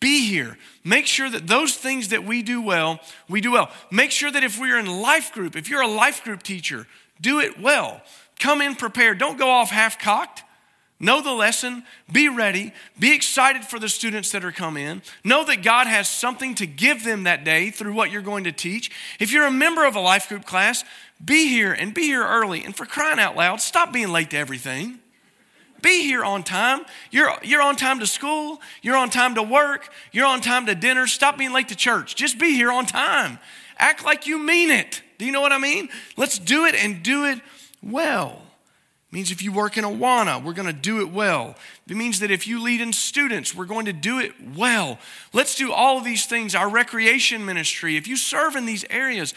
be 0.00 0.28
here. 0.28 0.58
Make 0.84 1.06
sure 1.06 1.30
that 1.30 1.46
those 1.46 1.74
things 1.74 2.08
that 2.08 2.24
we 2.24 2.42
do 2.42 2.60
well, 2.60 3.00
we 3.28 3.40
do 3.40 3.52
well. 3.52 3.70
Make 3.90 4.10
sure 4.10 4.30
that 4.30 4.44
if 4.44 4.58
we're 4.58 4.78
in 4.78 4.86
life 4.86 5.32
group, 5.32 5.56
if 5.56 5.68
you're 5.68 5.82
a 5.82 5.88
life 5.88 6.24
group 6.24 6.42
teacher, 6.42 6.86
do 7.20 7.40
it 7.40 7.60
well. 7.60 8.02
Come 8.38 8.60
in 8.60 8.74
prepared. 8.74 9.18
Don't 9.18 9.38
go 9.38 9.50
off 9.50 9.70
half 9.70 9.98
cocked. 9.98 10.42
Know 11.02 11.22
the 11.22 11.32
lesson, 11.32 11.84
be 12.12 12.28
ready, 12.28 12.74
be 12.98 13.14
excited 13.14 13.64
for 13.64 13.78
the 13.78 13.88
students 13.88 14.30
that 14.32 14.44
are 14.44 14.52
come 14.52 14.76
in. 14.76 15.00
Know 15.24 15.42
that 15.46 15.62
God 15.62 15.86
has 15.86 16.10
something 16.10 16.54
to 16.56 16.66
give 16.66 17.04
them 17.04 17.22
that 17.22 17.42
day 17.42 17.70
through 17.70 17.94
what 17.94 18.10
you're 18.10 18.20
going 18.20 18.44
to 18.44 18.52
teach. 18.52 18.90
If 19.18 19.32
you're 19.32 19.46
a 19.46 19.50
member 19.50 19.86
of 19.86 19.96
a 19.96 20.00
life 20.00 20.28
group 20.28 20.44
class, 20.44 20.84
be 21.24 21.48
here 21.48 21.72
and 21.72 21.94
be 21.94 22.02
here 22.02 22.22
early. 22.22 22.62
And 22.62 22.76
for 22.76 22.84
crying 22.84 23.18
out 23.18 23.34
loud, 23.34 23.62
stop 23.62 23.94
being 23.94 24.12
late 24.12 24.28
to 24.30 24.36
everything. 24.36 24.98
Be 25.80 26.02
here 26.02 26.22
on 26.22 26.42
time. 26.42 26.84
You're, 27.10 27.32
you're 27.42 27.62
on 27.62 27.76
time 27.76 28.00
to 28.00 28.06
school. 28.06 28.60
You're 28.82 28.96
on 28.96 29.08
time 29.08 29.34
to 29.36 29.42
work. 29.42 29.88
You're 30.12 30.26
on 30.26 30.42
time 30.42 30.66
to 30.66 30.74
dinner. 30.74 31.06
Stop 31.06 31.38
being 31.38 31.54
late 31.54 31.68
to 31.68 31.76
church. 31.76 32.14
Just 32.14 32.38
be 32.38 32.52
here 32.52 32.70
on 32.70 32.84
time. 32.84 33.38
Act 33.78 34.04
like 34.04 34.26
you 34.26 34.38
mean 34.38 34.70
it. 34.70 35.00
Do 35.16 35.24
you 35.24 35.32
know 35.32 35.40
what 35.40 35.52
I 35.52 35.58
mean? 35.58 35.88
Let's 36.18 36.38
do 36.38 36.66
it 36.66 36.74
and 36.74 37.02
do 37.02 37.24
it 37.24 37.40
well. 37.82 38.42
It 39.10 39.14
means 39.14 39.32
if 39.32 39.42
you 39.42 39.50
work 39.50 39.76
in 39.76 39.84
Awana, 39.84 40.42
we're 40.42 40.52
going 40.52 40.68
to 40.68 40.72
do 40.72 41.00
it 41.00 41.10
well. 41.10 41.56
It 41.88 41.96
means 41.96 42.20
that 42.20 42.30
if 42.30 42.46
you 42.46 42.62
lead 42.62 42.80
in 42.80 42.92
students, 42.92 43.52
we're 43.52 43.64
going 43.64 43.86
to 43.86 43.92
do 43.92 44.20
it 44.20 44.32
well. 44.54 45.00
Let's 45.32 45.56
do 45.56 45.72
all 45.72 45.98
of 45.98 46.04
these 46.04 46.26
things. 46.26 46.54
Our 46.54 46.68
recreation 46.68 47.44
ministry, 47.44 47.96
if 47.96 48.06
you 48.06 48.16
serve 48.16 48.54
in 48.54 48.66
these 48.66 48.84
areas, 48.88 49.34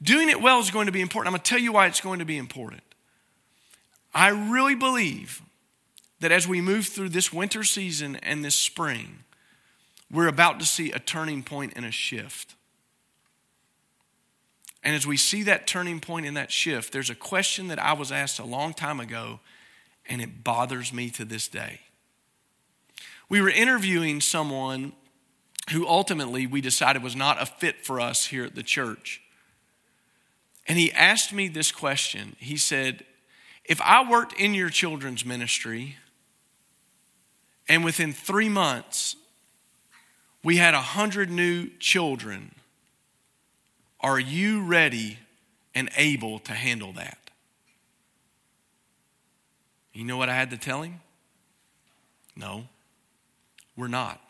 doing 0.00 0.28
it 0.28 0.40
well 0.40 0.60
is 0.60 0.70
going 0.70 0.86
to 0.86 0.92
be 0.92 1.00
important. 1.00 1.28
I'm 1.28 1.32
going 1.32 1.42
to 1.42 1.48
tell 1.48 1.58
you 1.58 1.72
why 1.72 1.86
it's 1.86 2.00
going 2.00 2.20
to 2.20 2.24
be 2.24 2.38
important. 2.38 2.82
I 4.14 4.28
really 4.28 4.76
believe 4.76 5.42
that 6.20 6.30
as 6.30 6.46
we 6.46 6.60
move 6.60 6.86
through 6.86 7.08
this 7.08 7.32
winter 7.32 7.64
season 7.64 8.16
and 8.16 8.44
this 8.44 8.54
spring, 8.54 9.24
we're 10.12 10.28
about 10.28 10.60
to 10.60 10.66
see 10.66 10.92
a 10.92 11.00
turning 11.00 11.42
point 11.42 11.72
and 11.74 11.84
a 11.84 11.90
shift. 11.90 12.54
And 14.88 14.96
as 14.96 15.06
we 15.06 15.18
see 15.18 15.42
that 15.42 15.66
turning 15.66 16.00
point 16.00 16.24
and 16.24 16.34
that 16.38 16.50
shift, 16.50 16.94
there's 16.94 17.10
a 17.10 17.14
question 17.14 17.68
that 17.68 17.78
I 17.78 17.92
was 17.92 18.10
asked 18.10 18.38
a 18.38 18.44
long 18.46 18.72
time 18.72 19.00
ago, 19.00 19.40
and 20.08 20.22
it 20.22 20.42
bothers 20.42 20.94
me 20.94 21.10
to 21.10 21.26
this 21.26 21.46
day. 21.46 21.80
We 23.28 23.42
were 23.42 23.50
interviewing 23.50 24.22
someone 24.22 24.94
who 25.72 25.86
ultimately 25.86 26.46
we 26.46 26.62
decided 26.62 27.02
was 27.02 27.14
not 27.14 27.36
a 27.38 27.44
fit 27.44 27.84
for 27.84 28.00
us 28.00 28.28
here 28.28 28.46
at 28.46 28.54
the 28.54 28.62
church. 28.62 29.20
And 30.66 30.78
he 30.78 30.90
asked 30.92 31.34
me 31.34 31.48
this 31.48 31.70
question. 31.70 32.34
He 32.38 32.56
said, 32.56 33.04
If 33.66 33.82
I 33.82 34.10
worked 34.10 34.40
in 34.40 34.54
your 34.54 34.70
children's 34.70 35.22
ministry, 35.22 35.96
and 37.68 37.84
within 37.84 38.14
three 38.14 38.48
months, 38.48 39.16
we 40.42 40.56
had 40.56 40.72
a 40.72 40.80
hundred 40.80 41.28
new 41.28 41.68
children. 41.78 42.54
Are 44.00 44.18
you 44.18 44.62
ready 44.62 45.18
and 45.74 45.90
able 45.96 46.38
to 46.40 46.52
handle 46.52 46.92
that? 46.92 47.18
You 49.92 50.04
know 50.04 50.16
what 50.16 50.28
I 50.28 50.34
had 50.34 50.50
to 50.50 50.56
tell 50.56 50.82
him? 50.82 51.00
No, 52.36 52.68
we're 53.76 53.88
not. 53.88 54.20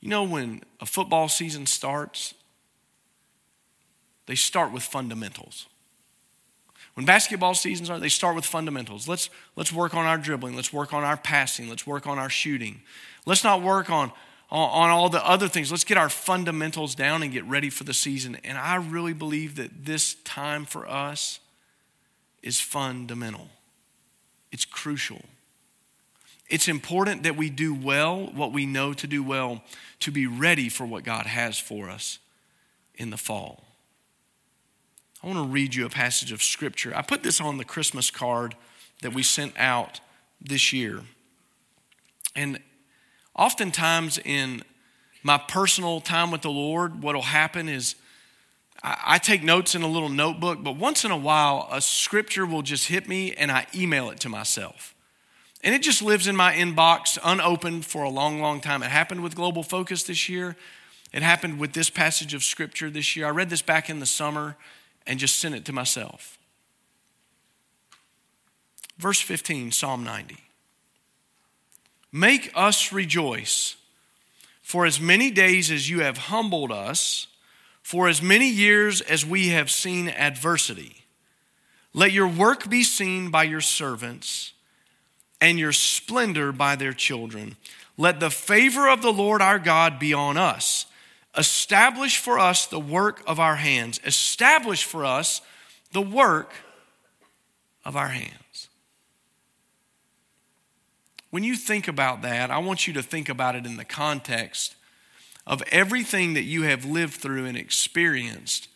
You 0.00 0.08
know, 0.08 0.24
when 0.24 0.62
a 0.80 0.86
football 0.86 1.28
season 1.28 1.64
starts, 1.64 2.34
they 4.26 4.34
start 4.34 4.72
with 4.72 4.82
fundamentals. 4.82 5.66
When 6.94 7.06
basketball 7.06 7.54
seasons 7.54 7.88
are, 7.88 7.98
they 7.98 8.10
start 8.10 8.36
with 8.36 8.44
fundamentals. 8.44 9.08
Let's, 9.08 9.30
let's 9.56 9.72
work 9.72 9.94
on 9.94 10.04
our 10.04 10.18
dribbling. 10.18 10.54
Let's 10.54 10.72
work 10.72 10.92
on 10.92 11.04
our 11.04 11.16
passing. 11.16 11.68
Let's 11.68 11.86
work 11.86 12.06
on 12.06 12.18
our 12.18 12.28
shooting. 12.28 12.82
Let's 13.24 13.44
not 13.44 13.62
work 13.62 13.88
on, 13.88 14.12
on 14.52 14.90
all 14.90 15.08
the 15.08 15.26
other 15.26 15.48
things. 15.48 15.70
Let's 15.70 15.84
get 15.84 15.96
our 15.96 16.10
fundamentals 16.10 16.94
down 16.94 17.22
and 17.22 17.32
get 17.32 17.44
ready 17.44 17.70
for 17.70 17.84
the 17.84 17.94
season. 17.94 18.36
And 18.44 18.58
I 18.58 18.76
really 18.76 19.14
believe 19.14 19.56
that 19.56 19.86
this 19.86 20.14
time 20.24 20.66
for 20.66 20.86
us 20.86 21.40
is 22.42 22.60
fundamental, 22.60 23.48
it's 24.50 24.64
crucial. 24.64 25.22
It's 26.48 26.68
important 26.68 27.22
that 27.22 27.34
we 27.34 27.48
do 27.48 27.72
well 27.72 28.26
what 28.26 28.52
we 28.52 28.66
know 28.66 28.92
to 28.92 29.06
do 29.06 29.22
well 29.22 29.62
to 30.00 30.10
be 30.10 30.26
ready 30.26 30.68
for 30.68 30.84
what 30.84 31.02
God 31.02 31.24
has 31.24 31.58
for 31.58 31.88
us 31.88 32.18
in 32.94 33.08
the 33.08 33.16
fall. 33.16 33.64
I 35.22 35.28
want 35.28 35.38
to 35.38 35.50
read 35.50 35.74
you 35.74 35.86
a 35.86 35.88
passage 35.88 36.30
of 36.30 36.42
scripture. 36.42 36.92
I 36.94 37.00
put 37.00 37.22
this 37.22 37.40
on 37.40 37.56
the 37.56 37.64
Christmas 37.64 38.10
card 38.10 38.54
that 39.00 39.14
we 39.14 39.22
sent 39.22 39.54
out 39.56 40.00
this 40.42 40.74
year. 40.74 41.00
And 42.36 42.58
oftentimes 43.34 44.18
in 44.18 44.62
my 45.22 45.38
personal 45.38 46.00
time 46.00 46.30
with 46.30 46.42
the 46.42 46.50
Lord, 46.50 47.02
what 47.02 47.14
will 47.14 47.22
happen 47.22 47.68
is 47.68 47.94
I, 48.84 49.18
take 49.18 49.44
notes 49.44 49.76
in 49.76 49.82
a 49.82 49.86
little 49.86 50.08
notebook, 50.08 50.58
but 50.62 50.76
once 50.76 51.04
in 51.04 51.12
a 51.12 51.16
while, 51.16 51.68
a 51.70 51.80
scripture 51.80 52.44
will 52.44 52.62
just 52.62 52.88
hit 52.88 53.08
me 53.08 53.32
and 53.32 53.52
I 53.52 53.66
email 53.74 54.10
it 54.10 54.18
to 54.20 54.28
myself. 54.28 54.94
And 55.62 55.72
it 55.72 55.82
just 55.82 56.02
lives 56.02 56.26
in 56.26 56.34
my 56.34 56.52
inbox 56.54 57.16
unopened 57.22 57.86
for 57.86 58.02
a 58.02 58.10
long, 58.10 58.40
long 58.40 58.60
time. 58.60 58.82
It 58.82 58.90
happened 58.90 59.22
with 59.22 59.36
Global 59.36 59.62
Focus 59.62 60.02
this 60.02 60.28
year. 60.28 60.56
It 61.12 61.22
happened 61.22 61.60
with 61.60 61.74
this 61.74 61.90
passage 61.90 62.34
of 62.34 62.42
scripture 62.42 62.90
this 62.90 63.14
year. 63.14 63.26
I 63.26 63.30
read 63.30 63.50
this 63.50 63.62
back 63.62 63.88
in 63.88 64.00
the 64.00 64.06
summer 64.06 64.56
and 65.06 65.20
just 65.20 65.36
sent 65.36 65.54
it 65.54 65.64
to 65.66 65.72
myself. 65.72 66.36
Verse 68.98 69.20
15, 69.20 69.70
Psalm 69.70 70.02
90. 70.02 70.38
Make 72.12 72.52
us 72.54 72.92
rejoice 72.92 73.76
for 74.62 74.86
as 74.86 75.00
many 75.00 75.30
days 75.30 75.70
as 75.70 75.88
you 75.88 76.00
have 76.00 76.18
humbled 76.18 76.70
us, 76.70 77.26
for 77.82 78.08
as 78.08 78.22
many 78.22 78.48
years 78.48 79.00
as 79.00 79.24
we 79.24 79.48
have 79.48 79.70
seen 79.70 80.08
adversity. 80.08 81.04
Let 81.94 82.12
your 82.12 82.28
work 82.28 82.68
be 82.68 82.84
seen 82.84 83.30
by 83.30 83.44
your 83.44 83.60
servants 83.60 84.52
and 85.40 85.58
your 85.58 85.72
splendor 85.72 86.52
by 86.52 86.76
their 86.76 86.92
children. 86.92 87.56
Let 87.96 88.20
the 88.20 88.30
favor 88.30 88.88
of 88.88 89.02
the 89.02 89.12
Lord 89.12 89.42
our 89.42 89.58
God 89.58 89.98
be 89.98 90.14
on 90.14 90.36
us 90.36 90.86
Establish 91.36 92.18
for 92.18 92.38
us 92.38 92.66
the 92.66 92.80
work 92.80 93.22
of 93.26 93.40
our 93.40 93.56
hands. 93.56 94.00
Establish 94.04 94.84
for 94.84 95.04
us 95.04 95.40
the 95.92 96.02
work 96.02 96.52
of 97.84 97.96
our 97.96 98.08
hands. 98.08 98.41
When 101.32 101.44
you 101.44 101.56
think 101.56 101.88
about 101.88 102.20
that, 102.20 102.50
I 102.50 102.58
want 102.58 102.86
you 102.86 102.92
to 102.92 103.02
think 103.02 103.30
about 103.30 103.56
it 103.56 103.64
in 103.64 103.78
the 103.78 103.86
context 103.86 104.76
of 105.46 105.62
everything 105.72 106.34
that 106.34 106.42
you 106.42 106.64
have 106.64 106.84
lived 106.84 107.14
through 107.14 107.46
and 107.46 107.56
experienced 107.56 108.68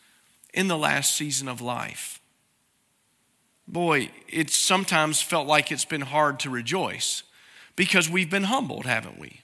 in 0.55 0.67
the 0.67 0.79
last 0.79 1.15
season 1.15 1.49
of 1.49 1.61
life. 1.61 2.19
Boy, 3.69 4.09
it's 4.27 4.57
sometimes 4.57 5.21
felt 5.21 5.47
like 5.47 5.71
it's 5.71 5.85
been 5.85 6.01
hard 6.01 6.41
to 6.41 6.51
rejoice 6.51 7.25
because 7.77 8.09
we've 8.09 8.31
been 8.31 8.45
humbled, 8.45 8.87
haven't 8.87 9.19
we? 9.19 9.43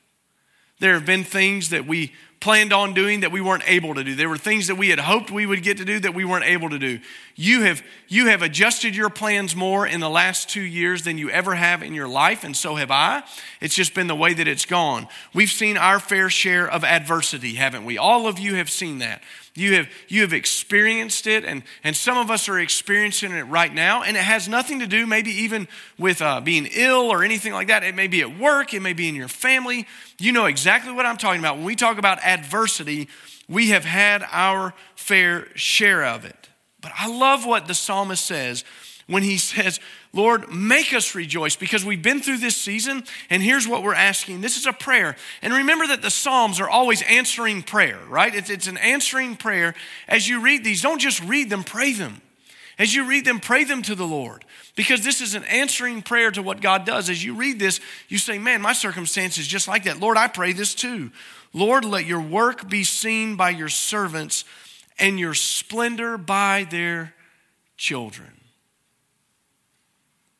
There 0.82 0.94
have 0.94 1.06
been 1.06 1.22
things 1.22 1.68
that 1.68 1.86
we 1.86 2.12
planned 2.40 2.72
on 2.72 2.92
doing 2.92 3.20
that 3.20 3.30
we 3.30 3.40
weren't 3.40 3.62
able 3.68 3.94
to 3.94 4.02
do. 4.02 4.16
There 4.16 4.28
were 4.28 4.36
things 4.36 4.66
that 4.66 4.74
we 4.74 4.88
had 4.88 4.98
hoped 4.98 5.30
we 5.30 5.46
would 5.46 5.62
get 5.62 5.76
to 5.76 5.84
do 5.84 6.00
that 6.00 6.12
we 6.12 6.24
weren't 6.24 6.44
able 6.44 6.70
to 6.70 6.78
do. 6.80 6.98
You 7.36 7.62
have, 7.62 7.84
you 8.08 8.26
have 8.26 8.42
adjusted 8.42 8.96
your 8.96 9.08
plans 9.08 9.54
more 9.54 9.86
in 9.86 10.00
the 10.00 10.10
last 10.10 10.50
two 10.50 10.60
years 10.60 11.04
than 11.04 11.18
you 11.18 11.30
ever 11.30 11.54
have 11.54 11.84
in 11.84 11.94
your 11.94 12.08
life, 12.08 12.42
and 12.42 12.56
so 12.56 12.74
have 12.74 12.90
I. 12.90 13.22
It's 13.60 13.76
just 13.76 13.94
been 13.94 14.08
the 14.08 14.16
way 14.16 14.34
that 14.34 14.48
it's 14.48 14.66
gone. 14.66 15.06
We've 15.32 15.52
seen 15.52 15.76
our 15.76 16.00
fair 16.00 16.28
share 16.28 16.68
of 16.68 16.82
adversity, 16.82 17.54
haven't 17.54 17.84
we? 17.84 17.96
All 17.96 18.26
of 18.26 18.40
you 18.40 18.56
have 18.56 18.68
seen 18.68 18.98
that. 18.98 19.22
You 19.54 19.74
have, 19.74 19.88
you 20.08 20.22
have 20.22 20.32
experienced 20.32 21.26
it, 21.26 21.44
and, 21.44 21.62
and 21.84 21.94
some 21.94 22.16
of 22.16 22.30
us 22.30 22.48
are 22.48 22.58
experiencing 22.58 23.32
it 23.32 23.42
right 23.42 23.72
now. 23.72 24.02
And 24.02 24.16
it 24.16 24.22
has 24.22 24.48
nothing 24.48 24.78
to 24.78 24.86
do, 24.86 25.06
maybe 25.06 25.30
even 25.30 25.68
with 25.98 26.22
uh, 26.22 26.40
being 26.40 26.66
ill 26.72 27.10
or 27.10 27.22
anything 27.22 27.52
like 27.52 27.68
that. 27.68 27.82
It 27.82 27.94
may 27.94 28.06
be 28.06 28.22
at 28.22 28.38
work, 28.38 28.72
it 28.72 28.80
may 28.80 28.94
be 28.94 29.08
in 29.08 29.14
your 29.14 29.28
family. 29.28 29.86
You 30.18 30.32
know 30.32 30.46
exactly 30.46 30.92
what 30.92 31.04
I'm 31.04 31.18
talking 31.18 31.40
about. 31.40 31.56
When 31.56 31.66
we 31.66 31.76
talk 31.76 31.98
about 31.98 32.22
adversity, 32.24 33.08
we 33.46 33.68
have 33.70 33.84
had 33.84 34.24
our 34.30 34.72
fair 34.96 35.48
share 35.54 36.04
of 36.04 36.24
it. 36.24 36.48
But 36.80 36.92
I 36.98 37.06
love 37.06 37.44
what 37.44 37.66
the 37.66 37.74
psalmist 37.74 38.24
says 38.24 38.64
when 39.06 39.22
he 39.22 39.36
says, 39.38 39.80
Lord, 40.14 40.52
make 40.52 40.92
us 40.92 41.14
rejoice 41.14 41.56
because 41.56 41.86
we've 41.86 42.02
been 42.02 42.20
through 42.20 42.38
this 42.38 42.56
season, 42.56 43.04
and 43.30 43.42
here's 43.42 43.66
what 43.66 43.82
we're 43.82 43.94
asking. 43.94 44.42
This 44.42 44.58
is 44.58 44.66
a 44.66 44.72
prayer. 44.72 45.16
And 45.40 45.54
remember 45.54 45.86
that 45.86 46.02
the 46.02 46.10
Psalms 46.10 46.60
are 46.60 46.68
always 46.68 47.00
answering 47.02 47.62
prayer, 47.62 47.98
right? 48.08 48.34
It's, 48.34 48.50
it's 48.50 48.66
an 48.66 48.76
answering 48.76 49.36
prayer. 49.36 49.74
As 50.06 50.28
you 50.28 50.42
read 50.42 50.64
these, 50.64 50.82
don't 50.82 51.00
just 51.00 51.22
read 51.22 51.48
them, 51.48 51.64
pray 51.64 51.94
them. 51.94 52.20
As 52.78 52.94
you 52.94 53.06
read 53.06 53.24
them, 53.24 53.40
pray 53.40 53.64
them 53.64 53.80
to 53.82 53.94
the 53.94 54.06
Lord 54.06 54.44
because 54.74 55.04
this 55.04 55.20
is 55.20 55.34
an 55.34 55.44
answering 55.44 56.02
prayer 56.02 56.30
to 56.30 56.42
what 56.42 56.60
God 56.60 56.84
does. 56.84 57.08
As 57.08 57.24
you 57.24 57.34
read 57.34 57.58
this, 57.58 57.80
you 58.08 58.18
say, 58.18 58.38
Man, 58.38 58.60
my 58.60 58.72
circumstance 58.72 59.38
is 59.38 59.46
just 59.46 59.68
like 59.68 59.84
that. 59.84 60.00
Lord, 60.00 60.16
I 60.16 60.28
pray 60.28 60.52
this 60.52 60.74
too. 60.74 61.10
Lord, 61.52 61.84
let 61.84 62.06
your 62.06 62.20
work 62.20 62.68
be 62.68 62.82
seen 62.82 63.36
by 63.36 63.50
your 63.50 63.68
servants 63.68 64.44
and 64.98 65.18
your 65.18 65.34
splendor 65.34 66.16
by 66.16 66.66
their 66.70 67.14
children. 67.76 68.41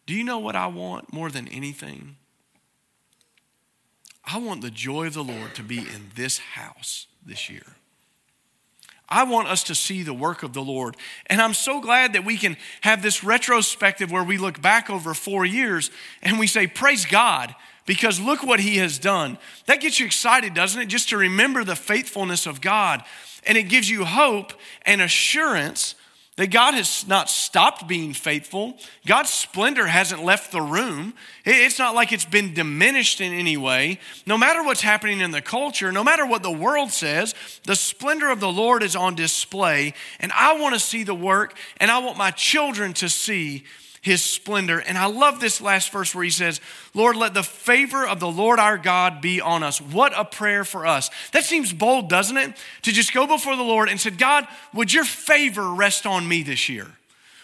Do 0.06 0.14
you 0.14 0.24
know 0.24 0.38
what 0.38 0.56
I 0.56 0.66
want 0.66 1.12
more 1.12 1.30
than 1.30 1.48
anything? 1.48 2.16
I 4.24 4.38
want 4.38 4.62
the 4.62 4.70
joy 4.70 5.06
of 5.06 5.14
the 5.14 5.24
Lord 5.24 5.54
to 5.56 5.62
be 5.62 5.78
in 5.78 6.10
this 6.14 6.38
house 6.38 7.06
this 7.24 7.50
year. 7.50 7.76
I 9.08 9.24
want 9.24 9.48
us 9.48 9.62
to 9.64 9.74
see 9.74 10.02
the 10.02 10.14
work 10.14 10.42
of 10.42 10.54
the 10.54 10.62
Lord. 10.62 10.96
And 11.26 11.40
I'm 11.40 11.52
so 11.54 11.80
glad 11.80 12.14
that 12.14 12.24
we 12.24 12.38
can 12.38 12.56
have 12.80 13.02
this 13.02 13.22
retrospective 13.22 14.10
where 14.10 14.24
we 14.24 14.38
look 14.38 14.62
back 14.62 14.88
over 14.88 15.12
four 15.12 15.44
years 15.44 15.90
and 16.22 16.38
we 16.38 16.46
say, 16.46 16.66
Praise 16.66 17.04
God, 17.04 17.54
because 17.84 18.18
look 18.18 18.42
what 18.42 18.60
He 18.60 18.78
has 18.78 18.98
done. 18.98 19.36
That 19.66 19.80
gets 19.80 20.00
you 20.00 20.06
excited, 20.06 20.54
doesn't 20.54 20.80
it? 20.80 20.86
Just 20.86 21.10
to 21.10 21.18
remember 21.18 21.62
the 21.62 21.76
faithfulness 21.76 22.46
of 22.46 22.62
God. 22.62 23.04
And 23.44 23.58
it 23.58 23.64
gives 23.64 23.90
you 23.90 24.04
hope 24.04 24.54
and 24.86 25.02
assurance 25.02 25.94
that 26.36 26.50
God 26.50 26.72
has 26.72 27.06
not 27.06 27.28
stopped 27.28 27.86
being 27.86 28.14
faithful. 28.14 28.78
God's 29.06 29.28
splendor 29.28 29.86
hasn't 29.86 30.24
left 30.24 30.50
the 30.50 30.62
room. 30.62 31.12
It's 31.44 31.78
not 31.78 31.94
like 31.94 32.10
it's 32.10 32.24
been 32.24 32.54
diminished 32.54 33.20
in 33.20 33.34
any 33.34 33.58
way. 33.58 33.98
No 34.26 34.38
matter 34.38 34.62
what's 34.62 34.80
happening 34.80 35.20
in 35.20 35.30
the 35.30 35.42
culture, 35.42 35.92
no 35.92 36.02
matter 36.02 36.24
what 36.24 36.42
the 36.42 36.50
world 36.50 36.90
says, 36.90 37.34
the 37.64 37.76
splendor 37.76 38.30
of 38.30 38.40
the 38.40 38.50
Lord 38.50 38.82
is 38.82 38.96
on 38.96 39.14
display. 39.14 39.92
And 40.20 40.32
I 40.32 40.58
want 40.58 40.74
to 40.74 40.80
see 40.80 41.04
the 41.04 41.14
work, 41.14 41.54
and 41.76 41.90
I 41.90 41.98
want 41.98 42.16
my 42.16 42.30
children 42.30 42.94
to 42.94 43.10
see 43.10 43.64
his 44.02 44.22
splendor. 44.22 44.80
And 44.80 44.98
I 44.98 45.06
love 45.06 45.40
this 45.40 45.60
last 45.60 45.90
verse 45.90 46.14
where 46.14 46.24
he 46.24 46.30
says, 46.30 46.60
Lord, 46.92 47.16
let 47.16 47.34
the 47.34 47.42
favor 47.42 48.06
of 48.06 48.20
the 48.20 48.30
Lord 48.30 48.58
our 48.58 48.76
God 48.76 49.22
be 49.22 49.40
on 49.40 49.62
us. 49.62 49.80
What 49.80 50.12
a 50.14 50.24
prayer 50.24 50.64
for 50.64 50.86
us. 50.86 51.08
That 51.32 51.44
seems 51.44 51.72
bold, 51.72 52.10
doesn't 52.10 52.36
it? 52.36 52.56
To 52.82 52.92
just 52.92 53.14
go 53.14 53.26
before 53.26 53.56
the 53.56 53.62
Lord 53.62 53.88
and 53.88 54.00
say, 54.00 54.10
God, 54.10 54.46
would 54.74 54.92
your 54.92 55.04
favor 55.04 55.72
rest 55.72 56.04
on 56.04 56.28
me 56.28 56.42
this 56.42 56.68
year? 56.68 56.88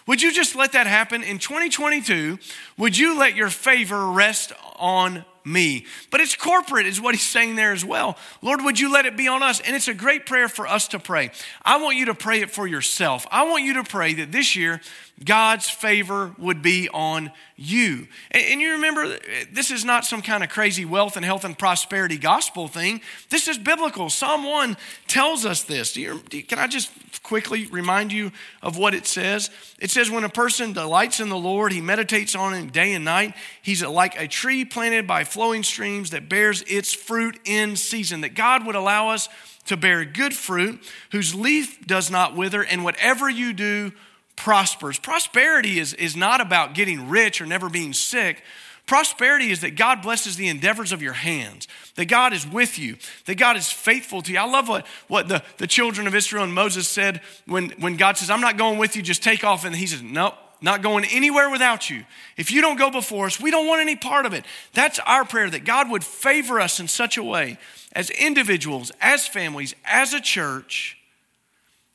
Would 0.08 0.20
you 0.20 0.32
just 0.32 0.56
let 0.56 0.72
that 0.72 0.86
happen 0.86 1.22
in 1.22 1.38
2022? 1.38 2.38
Would 2.76 2.98
you 2.98 3.16
let 3.18 3.36
your 3.36 3.50
favor 3.50 4.06
rest 4.06 4.52
on 4.76 5.24
me. 5.48 5.86
But 6.10 6.20
it's 6.20 6.36
corporate, 6.36 6.86
is 6.86 7.00
what 7.00 7.14
he's 7.14 7.26
saying 7.26 7.56
there 7.56 7.72
as 7.72 7.84
well. 7.84 8.16
Lord, 8.42 8.62
would 8.62 8.78
you 8.78 8.92
let 8.92 9.06
it 9.06 9.16
be 9.16 9.26
on 9.26 9.42
us? 9.42 9.60
And 9.60 9.74
it's 9.74 9.88
a 9.88 9.94
great 9.94 10.26
prayer 10.26 10.48
for 10.48 10.66
us 10.66 10.88
to 10.88 10.98
pray. 10.98 11.30
I 11.64 11.82
want 11.82 11.96
you 11.96 12.06
to 12.06 12.14
pray 12.14 12.40
it 12.40 12.50
for 12.50 12.66
yourself. 12.66 13.26
I 13.30 13.48
want 13.48 13.64
you 13.64 13.74
to 13.74 13.84
pray 13.84 14.14
that 14.14 14.30
this 14.30 14.54
year, 14.54 14.80
God's 15.24 15.68
favor 15.68 16.34
would 16.38 16.62
be 16.62 16.88
on 16.88 17.32
you. 17.56 18.06
And, 18.30 18.60
you 18.60 18.72
remember, 18.72 19.18
this 19.50 19.70
is 19.70 19.84
not 19.84 20.04
some 20.04 20.22
kind 20.22 20.44
of 20.44 20.50
crazy 20.50 20.84
wealth 20.84 21.16
and 21.16 21.24
health 21.24 21.44
and 21.44 21.58
prosperity 21.58 22.18
gospel 22.18 22.68
thing. 22.68 23.00
This 23.28 23.48
is 23.48 23.58
biblical. 23.58 24.10
Psalm 24.10 24.44
1 24.44 24.76
tells 25.08 25.44
us 25.44 25.64
this. 25.64 25.96
You, 25.96 26.20
can 26.46 26.60
I 26.60 26.68
just 26.68 26.92
quickly 27.24 27.66
remind 27.66 28.12
you 28.12 28.30
of 28.62 28.78
what 28.78 28.94
it 28.94 29.06
says? 29.06 29.50
It 29.80 29.90
says, 29.90 30.08
When 30.08 30.22
a 30.22 30.28
person 30.28 30.72
delights 30.72 31.18
in 31.18 31.30
the 31.30 31.36
Lord, 31.36 31.72
he 31.72 31.80
meditates 31.80 32.36
on 32.36 32.54
him 32.54 32.68
day 32.68 32.92
and 32.94 33.04
night. 33.04 33.34
He's 33.60 33.84
like 33.84 34.20
a 34.20 34.28
tree 34.28 34.64
planted 34.64 35.08
by 35.08 35.24
flowing 35.24 35.64
streams 35.64 36.10
that 36.10 36.28
bears 36.28 36.62
its 36.62 36.94
fruit 36.94 37.40
in 37.44 37.74
season. 37.74 38.20
That 38.20 38.34
God 38.34 38.64
would 38.66 38.76
allow 38.76 39.08
us 39.08 39.28
to 39.66 39.76
bear 39.76 40.04
good 40.04 40.34
fruit, 40.34 40.80
whose 41.10 41.34
leaf 41.34 41.86
does 41.86 42.10
not 42.10 42.36
wither, 42.36 42.62
and 42.62 42.84
whatever 42.84 43.28
you 43.28 43.52
do 43.52 43.92
prospers. 44.38 44.98
Prosperity 44.98 45.78
is, 45.78 45.92
is 45.94 46.16
not 46.16 46.40
about 46.40 46.72
getting 46.72 47.08
rich 47.08 47.40
or 47.40 47.46
never 47.46 47.68
being 47.68 47.92
sick. 47.92 48.42
Prosperity 48.86 49.50
is 49.50 49.60
that 49.60 49.76
God 49.76 50.00
blesses 50.00 50.36
the 50.36 50.48
endeavors 50.48 50.92
of 50.92 51.02
your 51.02 51.12
hands, 51.12 51.68
that 51.96 52.06
God 52.06 52.32
is 52.32 52.46
with 52.46 52.78
you, 52.78 52.96
that 53.26 53.36
God 53.36 53.56
is 53.56 53.70
faithful 53.70 54.22
to 54.22 54.32
you. 54.32 54.38
I 54.38 54.48
love 54.48 54.68
what, 54.68 54.86
what 55.08 55.28
the, 55.28 55.42
the 55.58 55.66
children 55.66 56.06
of 56.06 56.14
Israel 56.14 56.44
and 56.44 56.54
Moses 56.54 56.88
said 56.88 57.20
when, 57.46 57.70
when 57.80 57.96
God 57.96 58.16
says, 58.16 58.30
I'm 58.30 58.40
not 58.40 58.56
going 58.56 58.78
with 58.78 58.96
you, 58.96 59.02
just 59.02 59.22
take 59.22 59.44
off. 59.44 59.64
And 59.64 59.76
he 59.76 59.86
says, 59.86 60.00
Nope, 60.00 60.34
not 60.62 60.82
going 60.82 61.04
anywhere 61.04 61.50
without 61.50 61.90
you. 61.90 62.04
If 62.36 62.50
you 62.50 62.62
don't 62.62 62.78
go 62.78 62.90
before 62.90 63.26
us, 63.26 63.40
we 63.40 63.50
don't 63.50 63.66
want 63.66 63.82
any 63.82 63.96
part 63.96 64.24
of 64.24 64.32
it. 64.32 64.44
That's 64.72 65.00
our 65.00 65.24
prayer 65.24 65.50
that 65.50 65.64
God 65.64 65.90
would 65.90 66.04
favor 66.04 66.60
us 66.60 66.80
in 66.80 66.88
such 66.88 67.18
a 67.18 67.22
way 67.22 67.58
as 67.92 68.08
individuals, 68.08 68.92
as 69.00 69.26
families, 69.26 69.74
as 69.84 70.14
a 70.14 70.20
church, 70.20 70.96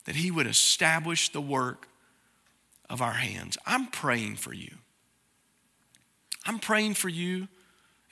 that 0.04 0.16
He 0.16 0.30
would 0.30 0.46
establish 0.46 1.30
the 1.30 1.40
work 1.40 1.88
of 2.94 3.02
our 3.02 3.14
hands. 3.14 3.58
I'm 3.66 3.88
praying 3.88 4.36
for 4.36 4.54
you. 4.54 4.70
I'm 6.46 6.60
praying 6.60 6.94
for 6.94 7.08
you, 7.08 7.48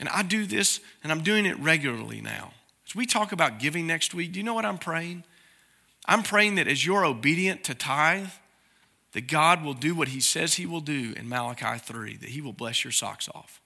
and 0.01 0.09
I 0.09 0.25
do 0.25 0.45
this, 0.45 0.81
and 1.05 1.13
I'm 1.13 1.23
doing 1.23 1.47
it 1.47 1.57
regularly 1.61 2.21
now. 2.21 2.53
As 2.85 2.97
we 2.97 3.07
talk 3.07 3.31
about 3.31 3.61
giving 3.61 3.87
next 3.87 4.13
week, 4.13 4.33
do 4.33 4.41
you 4.41 4.45
know 4.45 4.55
what 4.55 4.65
I'm 4.65 4.79
praying? 4.79 5.23
I'm 6.07 6.25
praying 6.25 6.57
that 6.57 6.67
as 6.67 6.85
you're 6.85 7.05
obedient 7.05 7.63
to 7.65 7.77
tithe, 7.77 8.31
that 9.13 9.29
God 9.29 9.63
will 9.63 9.75
do 9.75 9.95
what 9.95 10.09
He 10.09 10.19
says 10.19 10.55
He 10.55 10.67
will 10.67 10.81
do 10.81 11.15
in 11.17 11.29
Malachi 11.29 11.79
3, 11.79 12.17
that 12.17 12.31
He 12.31 12.41
will 12.41 12.53
bless 12.53 12.83
your 12.83 12.91
socks 12.93 13.29
off. 13.33 13.61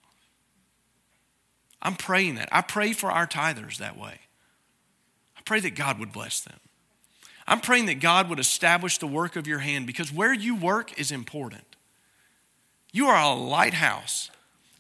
I'm 1.81 1.97
praying 1.97 2.35
that. 2.35 2.51
I 2.53 2.61
pray 2.61 2.93
for 2.93 3.11
our 3.11 3.27
tithers 3.27 3.79
that 3.79 3.99
way. 3.99 4.21
I 5.35 5.41
pray 5.47 5.61
that 5.61 5.77
God 5.77 5.99
would 5.99 6.13
bless 6.13 6.41
them. 6.41 6.59
I'm 7.49 7.61
praying 7.61 7.87
that 7.87 8.01
God 8.01 8.29
would 8.29 8.41
establish 8.41 8.99
the 8.99 9.07
work 9.07 9.37
of 9.37 9.47
your 9.47 9.61
hand 9.61 9.87
because 9.87 10.13
where 10.13 10.33
you 10.33 10.57
work 10.57 10.99
is 10.99 11.13
important. 11.13 11.65
You 12.93 13.07
are 13.07 13.23
a 13.23 13.35
lighthouse, 13.35 14.31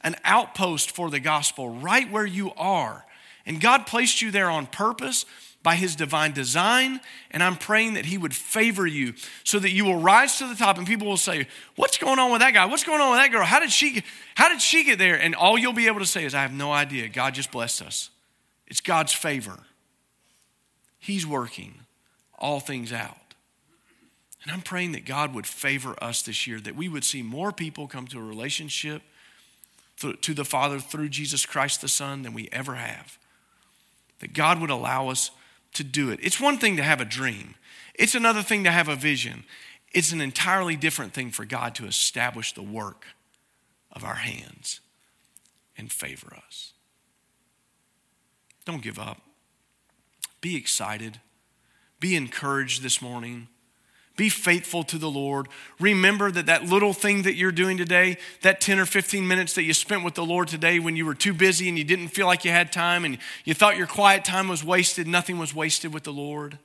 an 0.00 0.16
outpost 0.24 0.90
for 0.90 1.10
the 1.10 1.20
gospel 1.20 1.70
right 1.70 2.10
where 2.10 2.26
you 2.26 2.52
are. 2.56 3.04
And 3.44 3.60
God 3.60 3.86
placed 3.86 4.20
you 4.20 4.30
there 4.30 4.50
on 4.50 4.66
purpose 4.66 5.24
by 5.62 5.76
his 5.76 5.94
divine 5.94 6.32
design. 6.32 7.00
And 7.30 7.42
I'm 7.42 7.56
praying 7.56 7.94
that 7.94 8.06
he 8.06 8.18
would 8.18 8.34
favor 8.34 8.86
you 8.86 9.14
so 9.44 9.58
that 9.60 9.70
you 9.70 9.84
will 9.84 10.00
rise 10.00 10.38
to 10.38 10.48
the 10.48 10.54
top 10.54 10.78
and 10.78 10.86
people 10.86 11.06
will 11.06 11.16
say, 11.16 11.46
What's 11.76 11.98
going 11.98 12.18
on 12.18 12.32
with 12.32 12.40
that 12.40 12.54
guy? 12.54 12.66
What's 12.66 12.84
going 12.84 13.00
on 13.00 13.12
with 13.12 13.20
that 13.20 13.30
girl? 13.30 13.44
How 13.44 13.60
did 13.60 13.70
she, 13.70 14.02
how 14.34 14.48
did 14.48 14.60
she 14.60 14.84
get 14.84 14.98
there? 14.98 15.20
And 15.20 15.34
all 15.34 15.56
you'll 15.56 15.72
be 15.72 15.86
able 15.86 16.00
to 16.00 16.06
say 16.06 16.24
is, 16.24 16.34
I 16.34 16.42
have 16.42 16.52
no 16.52 16.72
idea. 16.72 17.08
God 17.08 17.34
just 17.34 17.52
blessed 17.52 17.82
us. 17.82 18.10
It's 18.66 18.80
God's 18.80 19.12
favor. 19.12 19.60
He's 20.98 21.26
working 21.26 21.85
all 22.38 22.60
things 22.60 22.92
out. 22.92 23.16
And 24.42 24.52
I'm 24.52 24.62
praying 24.62 24.92
that 24.92 25.04
God 25.04 25.34
would 25.34 25.46
favor 25.46 25.96
us 26.02 26.22
this 26.22 26.46
year, 26.46 26.60
that 26.60 26.76
we 26.76 26.88
would 26.88 27.04
see 27.04 27.22
more 27.22 27.50
people 27.50 27.88
come 27.88 28.06
to 28.08 28.18
a 28.18 28.22
relationship 28.22 29.02
to 29.98 30.34
the 30.34 30.44
Father 30.44 30.78
through 30.78 31.08
Jesus 31.08 31.46
Christ 31.46 31.80
the 31.80 31.88
Son 31.88 32.22
than 32.22 32.34
we 32.34 32.48
ever 32.52 32.74
have. 32.74 33.18
That 34.20 34.34
God 34.34 34.60
would 34.60 34.70
allow 34.70 35.08
us 35.08 35.30
to 35.74 35.82
do 35.82 36.10
it. 36.10 36.20
It's 36.22 36.40
one 36.40 36.58
thing 36.58 36.76
to 36.76 36.82
have 36.82 37.00
a 37.00 37.04
dream, 37.04 37.54
it's 37.94 38.14
another 38.14 38.42
thing 38.42 38.64
to 38.64 38.70
have 38.70 38.88
a 38.88 38.96
vision. 38.96 39.44
It's 39.92 40.12
an 40.12 40.20
entirely 40.20 40.76
different 40.76 41.14
thing 41.14 41.30
for 41.30 41.46
God 41.46 41.74
to 41.76 41.86
establish 41.86 42.52
the 42.52 42.62
work 42.62 43.06
of 43.90 44.04
our 44.04 44.16
hands 44.16 44.80
and 45.78 45.90
favor 45.90 46.36
us. 46.46 46.74
Don't 48.66 48.82
give 48.82 48.98
up. 48.98 49.22
Be 50.42 50.54
excited. 50.54 51.20
Be 52.00 52.16
encouraged 52.16 52.82
this 52.82 53.00
morning. 53.00 53.48
Be 54.16 54.28
faithful 54.30 54.82
to 54.84 54.96
the 54.96 55.10
Lord. 55.10 55.48
Remember 55.78 56.30
that 56.30 56.46
that 56.46 56.64
little 56.64 56.94
thing 56.94 57.22
that 57.22 57.34
you're 57.34 57.52
doing 57.52 57.76
today, 57.76 58.16
that 58.40 58.62
10 58.62 58.78
or 58.78 58.86
15 58.86 59.26
minutes 59.26 59.54
that 59.54 59.64
you 59.64 59.74
spent 59.74 60.04
with 60.04 60.14
the 60.14 60.24
Lord 60.24 60.48
today 60.48 60.78
when 60.78 60.96
you 60.96 61.04
were 61.04 61.14
too 61.14 61.34
busy 61.34 61.68
and 61.68 61.76
you 61.76 61.84
didn't 61.84 62.08
feel 62.08 62.26
like 62.26 62.44
you 62.44 62.50
had 62.50 62.72
time 62.72 63.04
and 63.04 63.18
you 63.44 63.52
thought 63.52 63.76
your 63.76 63.86
quiet 63.86 64.24
time 64.24 64.48
was 64.48 64.64
wasted, 64.64 65.06
nothing 65.06 65.38
was 65.38 65.54
wasted 65.54 65.92
with 65.92 66.04
the 66.04 66.12
Lord. 66.12 66.58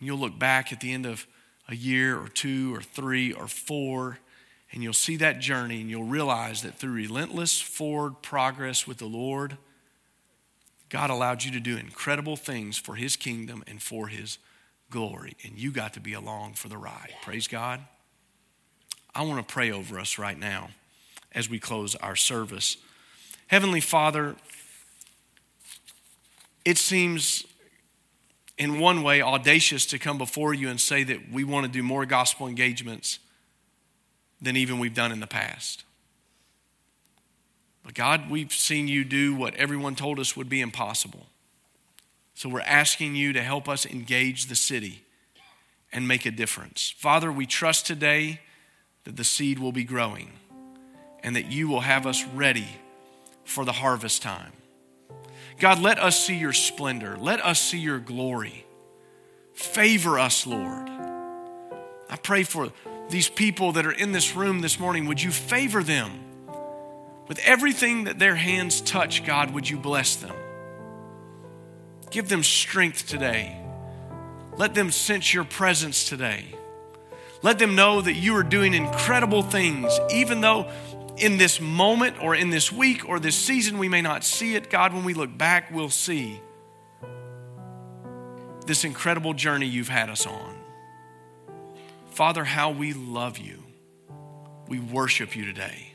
You'll 0.00 0.18
look 0.18 0.38
back 0.38 0.72
at 0.72 0.80
the 0.80 0.92
end 0.92 1.06
of 1.06 1.26
a 1.68 1.76
year 1.76 2.18
or 2.18 2.26
two 2.26 2.74
or 2.74 2.82
three 2.82 3.32
or 3.32 3.46
four, 3.46 4.18
and 4.72 4.82
you'll 4.82 4.92
see 4.92 5.16
that 5.18 5.38
journey 5.38 5.80
and 5.80 5.88
you'll 5.88 6.04
realize 6.04 6.62
that 6.62 6.74
through 6.74 6.92
relentless 6.92 7.60
forward 7.60 8.22
progress 8.22 8.88
with 8.88 8.98
the 8.98 9.06
Lord, 9.06 9.56
God 10.90 11.08
allowed 11.10 11.44
you 11.44 11.52
to 11.52 11.60
do 11.60 11.76
incredible 11.76 12.36
things 12.36 12.76
for 12.76 12.96
His 12.96 13.16
kingdom 13.16 13.64
and 13.66 13.80
for 13.80 14.08
His 14.08 14.38
glory, 14.90 15.36
and 15.44 15.56
you 15.56 15.70
got 15.70 15.94
to 15.94 16.00
be 16.00 16.12
along 16.12 16.54
for 16.54 16.68
the 16.68 16.76
ride. 16.76 17.14
Praise 17.22 17.48
God. 17.48 17.80
I 19.14 19.22
want 19.22 19.46
to 19.46 19.52
pray 19.52 19.70
over 19.70 19.98
us 19.98 20.18
right 20.18 20.38
now 20.38 20.70
as 21.32 21.48
we 21.48 21.58
close 21.58 21.94
our 21.96 22.16
service. 22.16 22.76
Heavenly 23.46 23.80
Father, 23.80 24.36
it 26.64 26.76
seems 26.76 27.46
in 28.58 28.78
one 28.78 29.02
way 29.02 29.22
audacious 29.22 29.86
to 29.86 29.98
come 29.98 30.18
before 30.18 30.52
you 30.52 30.68
and 30.68 30.80
say 30.80 31.02
that 31.04 31.30
we 31.32 31.44
want 31.44 31.66
to 31.66 31.72
do 31.72 31.82
more 31.82 32.04
gospel 32.04 32.46
engagements 32.46 33.18
than 34.40 34.56
even 34.56 34.78
we've 34.78 34.94
done 34.94 35.12
in 35.12 35.20
the 35.20 35.26
past. 35.26 35.84
But 37.82 37.94
God, 37.94 38.30
we've 38.30 38.52
seen 38.52 38.88
you 38.88 39.04
do 39.04 39.34
what 39.34 39.54
everyone 39.54 39.94
told 39.94 40.18
us 40.18 40.36
would 40.36 40.48
be 40.48 40.60
impossible. 40.60 41.26
So 42.34 42.48
we're 42.48 42.60
asking 42.60 43.16
you 43.16 43.32
to 43.32 43.42
help 43.42 43.68
us 43.68 43.84
engage 43.84 44.46
the 44.46 44.54
city 44.54 45.02
and 45.92 46.06
make 46.06 46.26
a 46.26 46.30
difference. 46.30 46.94
Father, 46.96 47.32
we 47.32 47.46
trust 47.46 47.86
today 47.86 48.40
that 49.04 49.16
the 49.16 49.24
seed 49.24 49.58
will 49.58 49.72
be 49.72 49.84
growing 49.84 50.32
and 51.22 51.36
that 51.36 51.50
you 51.50 51.68
will 51.68 51.80
have 51.80 52.06
us 52.06 52.24
ready 52.26 52.68
for 53.44 53.64
the 53.64 53.72
harvest 53.72 54.22
time. 54.22 54.52
God, 55.58 55.80
let 55.80 55.98
us 55.98 56.18
see 56.18 56.36
your 56.36 56.52
splendor. 56.52 57.16
Let 57.18 57.44
us 57.44 57.60
see 57.60 57.78
your 57.78 57.98
glory. 57.98 58.64
Favor 59.52 60.18
us, 60.18 60.46
Lord. 60.46 60.88
I 60.88 62.16
pray 62.22 62.44
for 62.44 62.72
these 63.10 63.28
people 63.28 63.72
that 63.72 63.84
are 63.84 63.92
in 63.92 64.12
this 64.12 64.34
room 64.34 64.60
this 64.60 64.78
morning, 64.80 65.06
would 65.06 65.22
you 65.22 65.30
favor 65.30 65.82
them? 65.82 66.29
With 67.30 67.38
everything 67.44 68.04
that 68.04 68.18
their 68.18 68.34
hands 68.34 68.80
touch, 68.80 69.24
God, 69.24 69.52
would 69.52 69.70
you 69.70 69.76
bless 69.76 70.16
them? 70.16 70.34
Give 72.10 72.28
them 72.28 72.42
strength 72.42 73.06
today. 73.06 73.56
Let 74.56 74.74
them 74.74 74.90
sense 74.90 75.32
your 75.32 75.44
presence 75.44 76.08
today. 76.08 76.44
Let 77.40 77.60
them 77.60 77.76
know 77.76 78.00
that 78.00 78.14
you 78.14 78.34
are 78.34 78.42
doing 78.42 78.74
incredible 78.74 79.44
things, 79.44 79.96
even 80.12 80.40
though 80.40 80.72
in 81.18 81.38
this 81.38 81.60
moment 81.60 82.20
or 82.20 82.34
in 82.34 82.50
this 82.50 82.72
week 82.72 83.08
or 83.08 83.20
this 83.20 83.36
season 83.36 83.78
we 83.78 83.88
may 83.88 84.02
not 84.02 84.24
see 84.24 84.56
it. 84.56 84.68
God, 84.68 84.92
when 84.92 85.04
we 85.04 85.14
look 85.14 85.38
back, 85.38 85.70
we'll 85.70 85.88
see 85.88 86.40
this 88.66 88.82
incredible 88.82 89.34
journey 89.34 89.66
you've 89.66 89.88
had 89.88 90.10
us 90.10 90.26
on. 90.26 90.56
Father, 92.10 92.42
how 92.42 92.72
we 92.72 92.92
love 92.92 93.38
you. 93.38 93.62
We 94.66 94.80
worship 94.80 95.36
you 95.36 95.44
today. 95.44 95.89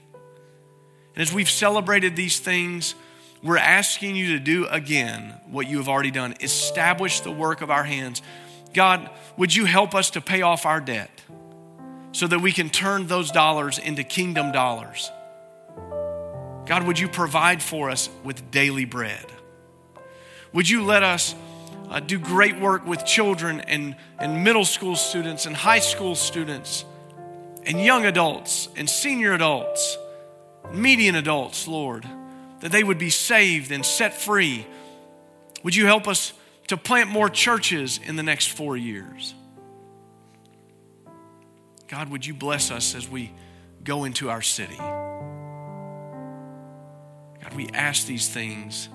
And 1.15 1.21
as 1.21 1.33
we've 1.33 1.49
celebrated 1.49 2.15
these 2.15 2.39
things, 2.39 2.95
we're 3.41 3.57
asking 3.57 4.15
you 4.15 4.33
to 4.33 4.39
do 4.39 4.65
again 4.67 5.39
what 5.49 5.67
you 5.67 5.77
have 5.77 5.87
already 5.87 6.11
done 6.11 6.35
establish 6.41 7.21
the 7.21 7.31
work 7.31 7.61
of 7.61 7.69
our 7.69 7.83
hands. 7.83 8.21
God, 8.73 9.09
would 9.37 9.55
you 9.55 9.65
help 9.65 9.95
us 9.95 10.09
to 10.11 10.21
pay 10.21 10.41
off 10.41 10.65
our 10.65 10.81
debt 10.81 11.21
so 12.11 12.27
that 12.27 12.39
we 12.39 12.51
can 12.51 12.69
turn 12.69 13.07
those 13.07 13.31
dollars 13.31 13.77
into 13.77 14.03
kingdom 14.03 14.51
dollars? 14.51 15.11
God, 16.65 16.83
would 16.87 16.99
you 16.99 17.07
provide 17.07 17.61
for 17.61 17.89
us 17.89 18.09
with 18.23 18.51
daily 18.51 18.85
bread? 18.85 19.25
Would 20.51 20.69
you 20.69 20.83
let 20.83 21.03
us 21.03 21.35
uh, 21.89 21.99
do 21.99 22.17
great 22.17 22.59
work 22.59 22.85
with 22.85 23.05
children 23.05 23.61
and, 23.61 23.95
and 24.17 24.43
middle 24.43 24.65
school 24.65 24.95
students 24.95 25.45
and 25.45 25.55
high 25.55 25.79
school 25.79 26.15
students 26.15 26.83
and 27.63 27.79
young 27.79 28.05
adults 28.05 28.69
and 28.75 28.89
senior 28.89 29.33
adults, 29.33 29.97
median 30.73 31.15
adults, 31.15 31.67
Lord? 31.67 32.05
that 32.65 32.71
they 32.71 32.83
would 32.83 32.97
be 32.97 33.11
saved 33.11 33.71
and 33.71 33.85
set 33.85 34.19
free. 34.19 34.65
Would 35.61 35.75
you 35.75 35.85
help 35.85 36.07
us 36.07 36.33
to 36.67 36.77
plant 36.77 37.11
more 37.11 37.29
churches 37.29 37.99
in 38.03 38.15
the 38.15 38.23
next 38.23 38.47
four 38.47 38.75
years? 38.75 39.35
God, 41.87 42.09
would 42.09 42.25
you 42.25 42.33
bless 42.33 42.71
us 42.71 42.95
as 42.95 43.07
we 43.07 43.31
go 43.83 44.05
into 44.05 44.31
our 44.31 44.41
city? 44.41 44.77
God, 44.77 45.13
we 47.55 47.67
ask 47.73 48.07
these 48.07 48.27
things 48.27 48.89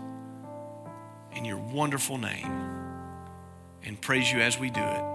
in 1.36 1.44
your 1.44 1.58
wonderful 1.58 2.18
name 2.18 2.50
and 3.84 4.00
praise 4.00 4.32
you 4.32 4.40
as 4.40 4.58
we 4.58 4.68
do 4.70 4.82
it. 4.82 5.09